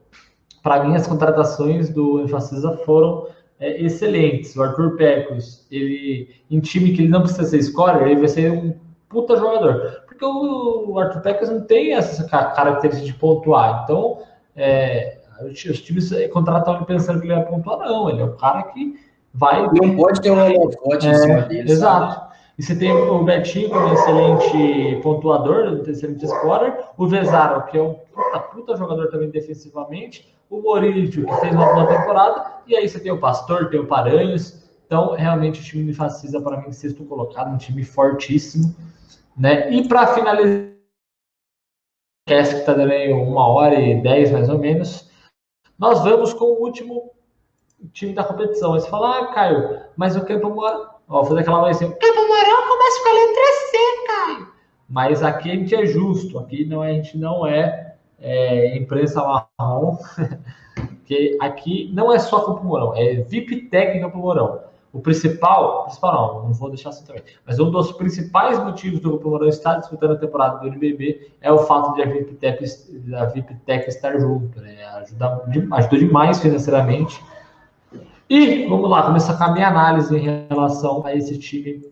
[0.63, 3.27] para mim as contratações do Unifacisa foram
[3.59, 4.55] é, excelentes.
[4.55, 8.51] O Arthur Pecos, ele, em time que ele não precisa ser scorer, ele vai ser
[8.51, 8.73] um
[9.07, 13.83] puta jogador porque o Arthur Pecas não tem essa característica de pontuar.
[13.83, 14.19] Então,
[14.55, 18.09] é, os times contratam ele pensando que ele vai pontuar, não.
[18.09, 18.99] Ele é o cara que
[19.33, 19.63] vai.
[19.63, 21.71] Não pode ter um holofote é, em cima dele.
[21.71, 22.13] Exato.
[22.13, 22.29] Sabe?
[22.57, 27.93] E você tem o Betinho como excelente pontuador, excelente scorer, o Vezaro, que é um
[27.93, 32.99] puta, puta jogador também defensivamente, o Morídio, que fez uma boa temporada, e aí você
[32.99, 34.61] tem o Pastor, tem o Paranhos.
[34.85, 38.75] Então, realmente, o time me facilita para mim sexto colocado, um time fortíssimo.
[39.39, 39.71] Né?
[39.71, 40.69] E para finalizar,
[42.27, 45.09] que está dando aí uma hora e dez mais ou menos,
[45.77, 47.11] nós vamos com o último
[47.93, 48.73] time da competição.
[48.73, 50.89] Aí você fala, ah, Caio, mas o Campo Mourão.
[51.07, 54.47] Vou fazer aquela mais assim, o Campo Mourão começa com a letra C, Caio.
[54.89, 59.23] Mas aqui a gente é justo, aqui não, a gente não é, é imprensa
[59.57, 59.97] marrom,
[60.75, 64.68] porque aqui não é só Campo Mourão, é VIP Tech Campo Mourão.
[64.91, 69.09] O principal, principal não, não vou deixar assim também, mas um dos principais motivos do
[69.09, 74.19] Grupo Mourão estar disputando a temporada do NBB é o fato de a VIPTEC, estar
[74.19, 74.83] junto, né?
[74.95, 77.23] Ajuda, ajuda demais financeiramente.
[78.27, 81.87] E vamos lá, começar com a minha análise em relação a esse time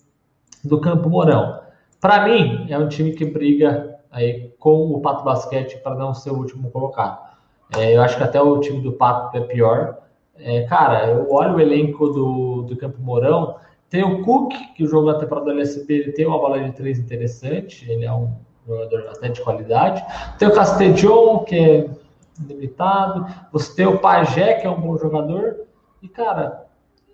[0.64, 1.60] do Campo Mourão.
[2.00, 6.32] Para mim, é um time que briga aí com o Pato Basquete para não ser
[6.32, 7.28] o último colocado.
[7.76, 9.98] É, eu acho que até o time do Pato é pior.
[10.40, 13.56] É, cara, eu olho o elenco do, do Campo Mourão.
[13.90, 17.00] Tem o Cook, que jogou na temporada do LSP, ele tem uma bola de três
[17.00, 18.34] interessante, ele é um
[18.68, 20.04] jogador bastante de qualidade.
[20.38, 21.90] Tem o Castellon, que é
[22.46, 23.26] limitado.
[23.52, 25.62] Você tem o Pajé, que é um bom jogador.
[26.02, 26.66] E, cara,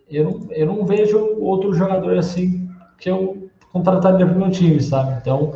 [0.09, 2.67] eu não, eu não vejo outro jogador assim
[2.99, 5.17] que eu contrataria para o meu time, sabe?
[5.21, 5.53] Então,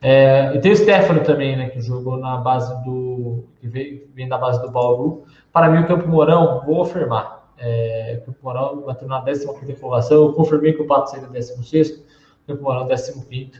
[0.00, 3.44] é, e tem o Stefano também, né, que jogou na base do.
[3.60, 5.24] que vem, vem da base do Bauru.
[5.52, 7.50] Para mim, o Campo Mourão, vou afirmar.
[7.58, 9.46] É, o Campo Mourão bateu na 15
[9.80, 10.16] colocação.
[10.18, 12.02] Eu confirmei que o Pato seria 16, o
[12.46, 13.52] Campo Mourão 15,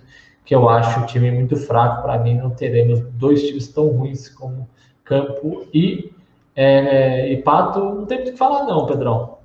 [0.45, 2.03] que eu acho o time muito fraco.
[2.03, 4.69] Para mim, não teremos dois times tão ruins como
[5.05, 6.13] Campo e,
[6.55, 7.81] é, e Pato.
[7.81, 9.36] Não tem o que falar, não, Pedrão.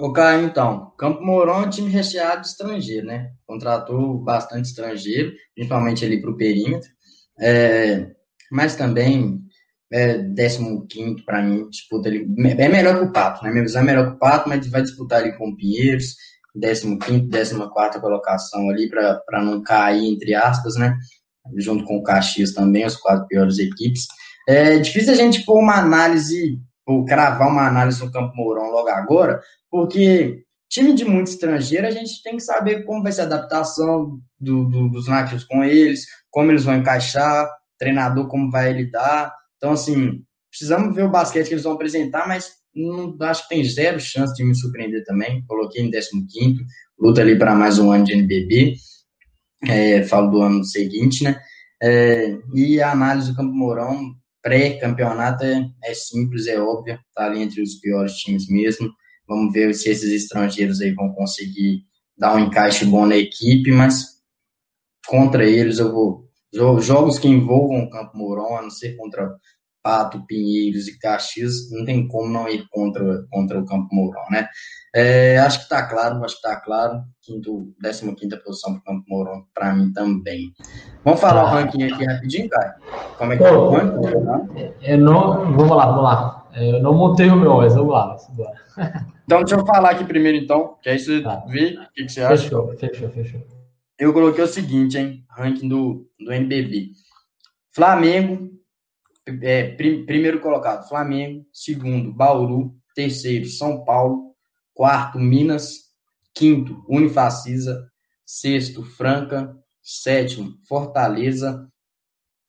[0.00, 3.32] O Caio, então, Campo Mourão é um time recheado de estrangeiro, né?
[3.46, 6.88] Contratou bastante estrangeiro, principalmente ali para o perímetro.
[7.38, 8.06] É,
[8.50, 9.38] mas também
[9.92, 12.26] é 15 para mim, disputa ali.
[12.58, 13.50] É melhor que o Pato, né?
[13.50, 16.16] Minha visão é melhor que o Pato, mas vai disputar ali com o Pinheiros,
[16.58, 16.96] 15,
[17.28, 20.96] 14 colocação ali, para não cair, entre aspas, né?
[21.58, 24.06] Junto com o Caxias também, as quatro piores equipes.
[24.48, 26.58] É difícil a gente pôr uma análise,
[26.90, 29.40] ou cravar uma análise no Campo Mourão logo agora,
[29.70, 34.20] porque time de muito estrangeiro, a gente tem que saber como vai ser a adaptação
[34.38, 37.48] do, do, dos nativos com eles, como eles vão encaixar,
[37.78, 39.32] treinador como vai lidar.
[39.56, 43.64] Então, assim, precisamos ver o basquete que eles vão apresentar, mas não, acho que tem
[43.64, 45.44] zero chance de me surpreender também.
[45.46, 46.64] Coloquei em 15
[46.98, 48.74] luta ali para mais um ano de NBB.
[49.68, 51.40] É, falo do ano seguinte, né?
[51.82, 57.42] É, e a análise do Campo Mourão pré-campeonato é, é, simples, é óbvia, tá ali
[57.42, 58.90] entre os piores times mesmo.
[59.28, 61.84] Vamos ver se esses estrangeiros aí vão conseguir
[62.16, 64.20] dar um encaixe bom na equipe, mas
[65.06, 66.28] contra eles eu vou.
[66.52, 69.30] Jogos que envolvam o Campo Mourão, a não ser contra
[69.82, 74.48] Pato, Pinheiros e Caxias, não tem como não ir contra, contra o Campo Mourão, né?
[74.94, 77.02] É, acho que está claro, acho que está claro.
[77.22, 80.52] Quinto, 15 quinta posição para o Campo Mourão, para mim também.
[81.04, 82.76] Vamos falar o ranking aqui rapidinho, cara?
[83.16, 84.74] Como é que Pô, é o ranking?
[84.82, 86.48] Eu não, vamos lá, vamos lá.
[86.56, 88.16] Eu não montei o meu, mas vamos lá.
[88.16, 88.52] Vamos lá.
[89.30, 91.36] Então, deixa eu falar aqui primeiro, então, que aí você tá.
[91.46, 92.42] vê o que, que, você acha.
[92.42, 93.40] Fechou, fechou, fechou.
[93.96, 95.24] Eu coloquei o seguinte, hein?
[95.30, 96.90] Ranking do, do NBB.
[97.72, 98.50] Flamengo,
[99.40, 101.46] é, prim, primeiro colocado, Flamengo.
[101.52, 102.74] Segundo, Bauru.
[102.92, 104.29] Terceiro, São Paulo.
[104.74, 105.90] Quarto, Minas.
[106.34, 107.90] Quinto, Unifacisa.
[108.24, 109.56] Sexto, Franca.
[109.82, 111.68] Sétimo, Fortaleza.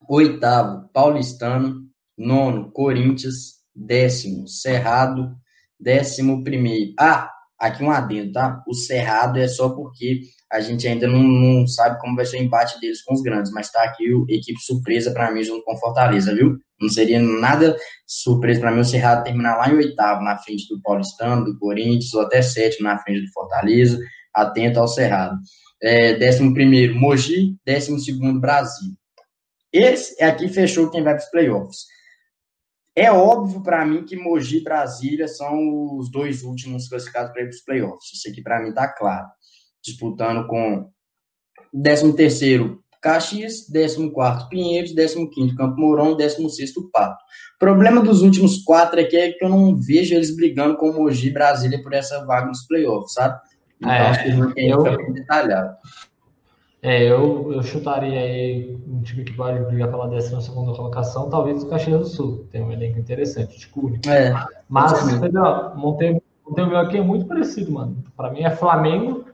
[0.08, 1.86] Oitavo, Paulistano.
[2.16, 3.62] Nono, Corinthians.
[3.74, 5.36] Décimo, Cerrado.
[5.78, 6.92] Décimo primeiro.
[6.98, 7.31] Ah,
[7.62, 8.60] aqui um adendo, tá?
[8.66, 12.42] O Cerrado é só porque a gente ainda não, não, sabe como vai ser o
[12.42, 15.78] empate deles com os grandes, mas tá aqui o equipe surpresa para mim junto com
[15.78, 16.58] Fortaleza, viu?
[16.80, 20.82] Não seria nada surpresa para mim o Cerrado terminar lá em oitavo, na frente do
[20.82, 23.96] Paulistano, do Corinthians, ou até sétimo na frente do Fortaleza,
[24.34, 25.38] atento ao Cerrado.
[25.80, 28.92] É, décimo primeiro, Mogi, décimo segundo, Brasil.
[29.72, 31.86] Esse aqui fechou quem vai para os playoffs.
[32.94, 37.46] É óbvio para mim que Mogi e Brasília são os dois últimos classificados para ir
[37.46, 38.12] para os playoffs.
[38.12, 39.26] Isso aqui para mim está claro
[39.82, 40.88] disputando com
[41.74, 47.20] 13º Caxias, 14º Pinheiros, 15º Campo Mourão, 16º Pato.
[47.56, 51.30] O problema dos últimos quatro aqui é que eu não vejo eles brigando com Mogi
[51.30, 53.40] Brasília por essa vaga nos playoffs, sabe?
[53.80, 55.76] Então, é, acho que não tem eu, bem detalhado.
[56.84, 61.62] É, eu, eu chutaria aí um time que pode brigar pela 12 segunda colocação, talvez
[61.62, 62.46] o Caxias do Sul.
[62.50, 64.00] Tem um elenco interessante, de Cune.
[64.08, 64.34] É,
[64.68, 65.44] Mas, entendeu?
[65.76, 68.02] Montei, montei o meu aqui é muito parecido, mano.
[68.16, 69.26] Para mim é Flamengo,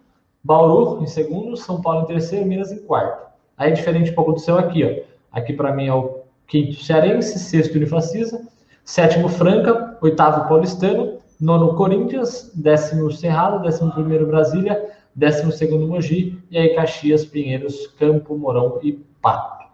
[0.45, 3.29] Bauru em segundo, São Paulo em terceiro, Minas em quarto.
[3.57, 5.09] Aí é diferente um pouco do seu aqui, ó.
[5.33, 8.47] Aqui para mim é o quinto Cearense, sexto Unifacisa,
[8.85, 16.57] sétimo Franca, oitavo Paulistano, nono Corinthians, décimo Cerrado, décimo primeiro Brasília, décimo segundo Mogi, e
[16.57, 19.67] aí Caxias, Pinheiros, Campo, Mourão e Pato.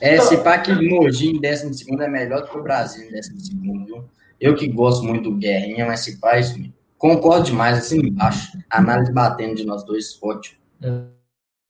[0.00, 3.08] É, então, se pá que Mogi em décimo segundo é melhor do que o Brasil
[3.08, 4.04] em décimo segundo,
[4.40, 6.58] Eu que gosto muito do Guerrinha, mas se pá, isso.
[6.98, 8.58] Concordo demais, assim embaixo.
[8.70, 10.58] Análise batendo de nós dois, ótimo.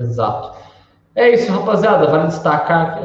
[0.01, 0.59] Exato.
[1.15, 2.07] É isso, rapaziada.
[2.07, 3.03] Vale destacar.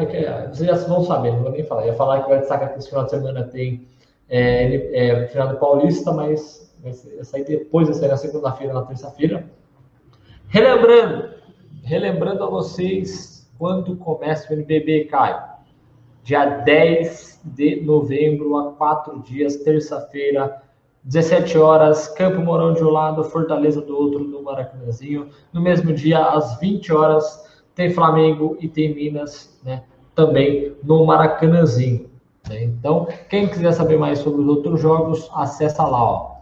[0.49, 1.83] Vocês já vão saber, não vou nem falar.
[1.83, 3.85] Eu ia falar que vai destacar que esse final de semana tem
[4.29, 9.45] é, é, final do Paulista, mas vai sair depois, vai sair na segunda-feira, na terça-feira.
[10.49, 11.29] Relembrando,
[11.83, 15.41] relembrando a vocês quando começa o NBB, Caio.
[16.23, 20.61] Dia 10 de novembro, a quatro dias, terça-feira,
[21.03, 25.29] 17 horas, Campo Mourão de um lado, Fortaleza do outro, no Maracanãzinho.
[25.51, 29.83] No mesmo dia, às 20 horas, tem Flamengo e tem Minas, né?
[30.15, 32.09] Também no Maracanãzinho.
[32.49, 32.63] Né?
[32.63, 36.37] Então, quem quiser saber mais sobre os outros jogos, acessa lá, ó,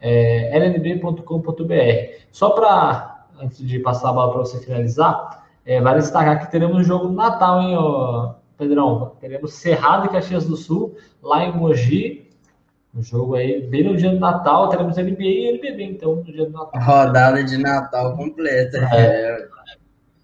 [0.00, 2.26] é, lnb.com.br.
[2.30, 6.76] Só para, antes de passar a bola para você finalizar, é, vale destacar que teremos
[6.76, 9.12] um jogo no Natal, hein, ó, Pedrão?
[9.20, 12.30] Teremos Cerrado e Caxias do Sul, lá em Mogi,
[12.94, 16.46] o jogo aí, bem no dia do Natal, teremos NBA e NBB, então, no dia
[16.46, 16.80] do Natal.
[16.80, 18.88] Rodada de Natal completa.
[18.92, 19.00] É.
[19.02, 19.48] é.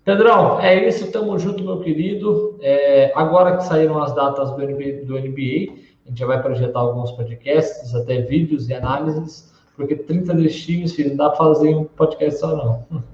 [0.05, 2.59] Pedrão, é isso, tamo junto, meu querido.
[2.61, 5.75] É, agora que saíram as datas do NBA, do NBA,
[6.05, 11.11] a gente já vai projetar alguns podcasts, até vídeos e análises, porque 30 destinos, filho,
[11.11, 13.05] não dá pra fazer um podcast só, não.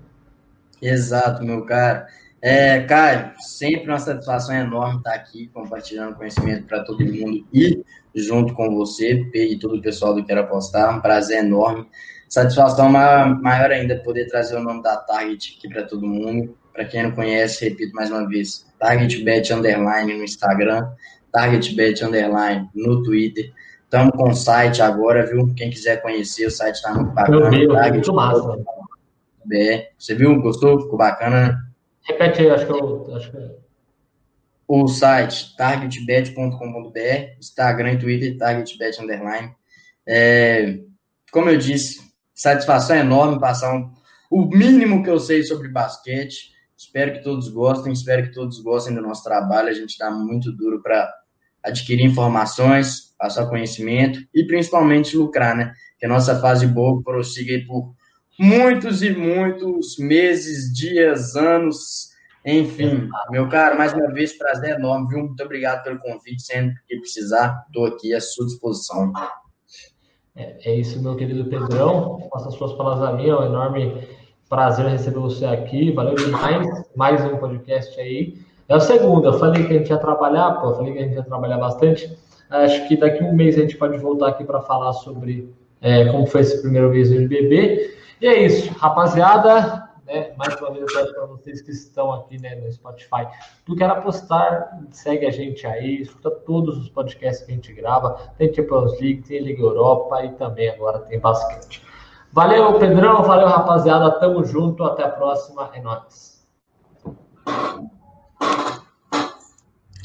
[0.81, 2.07] Exato, meu cara.
[2.41, 7.83] É, Caio, sempre uma satisfação enorme estar aqui compartilhando conhecimento para todo mundo e
[8.15, 10.97] junto com você e todo o pessoal do Quero Apostar.
[10.97, 11.87] Um prazer enorme.
[12.29, 16.57] Satisfação maior ainda poder trazer o nome da Target aqui para todo mundo.
[16.73, 20.89] Para quem não conhece, repito mais uma vez: TargetBet Underline no Instagram,
[21.33, 23.53] TargetBet Underline no Twitter.
[23.89, 25.55] Estamos com o site agora, viu?
[25.55, 27.49] Quem quiser conhecer, o site está muito bacana.
[27.49, 28.59] Meu Deus, muito massa.
[29.99, 30.39] Você viu?
[30.43, 30.83] Gostou?
[30.83, 31.59] Ficou bacana, né?
[32.03, 33.17] Repete aí, acho que eu.
[33.17, 33.39] Acho que...
[34.69, 39.55] O site targetbet.com.br, Instagram e Twitter, targetbet underline.
[40.07, 40.81] É,
[41.33, 43.91] como eu disse, satisfação enorme passar um,
[44.31, 46.53] o mínimo que eu sei sobre basquete.
[46.77, 49.71] Espero que todos gostem, espero que todos gostem do nosso trabalho.
[49.71, 51.11] A gente está muito duro para
[51.63, 55.73] adquirir informações, passar conhecimento e principalmente lucrar, né?
[55.99, 57.93] Que a nossa fase boa prossiga por
[58.39, 62.11] muitos e muitos meses, dias, anos,
[62.45, 63.09] enfim.
[63.31, 65.19] Meu caro, mais uma vez, prazer enorme, viu?
[65.25, 69.13] Muito obrigado pelo convite, sempre que precisar, estou aqui à sua disposição.
[70.37, 72.29] É, é, isso, meu querido Pedrão.
[72.33, 74.07] Faça as suas palavras a mim, é um enorme
[74.49, 75.91] prazer receber você aqui.
[75.91, 76.67] Valeu demais.
[76.95, 78.39] Mais um podcast aí.
[78.69, 81.03] É o segundo, eu falei que a gente ia trabalhar, pô, eu falei que a
[81.03, 82.17] gente ia trabalhar bastante.
[82.51, 86.07] Acho que daqui a um mês a gente pode voltar aqui para falar sobre é,
[86.11, 87.95] como foi esse primeiro mês do NBB.
[88.21, 89.89] E é isso, rapaziada.
[90.07, 93.29] Né, mais uma vez eu peço para vocês que estão aqui né, no Spotify.
[93.67, 98.19] Tu quer apostar, segue a gente aí, escuta todos os podcasts que a gente grava.
[98.39, 101.87] Tem Champions League, tem Liga Europa e também agora tem basquete.
[102.33, 103.23] Valeu, Pedrão.
[103.23, 104.19] Valeu, rapaziada.
[104.19, 104.85] Tamo junto.
[104.85, 105.71] Até a próxima.
[105.75, 106.47] É nóis.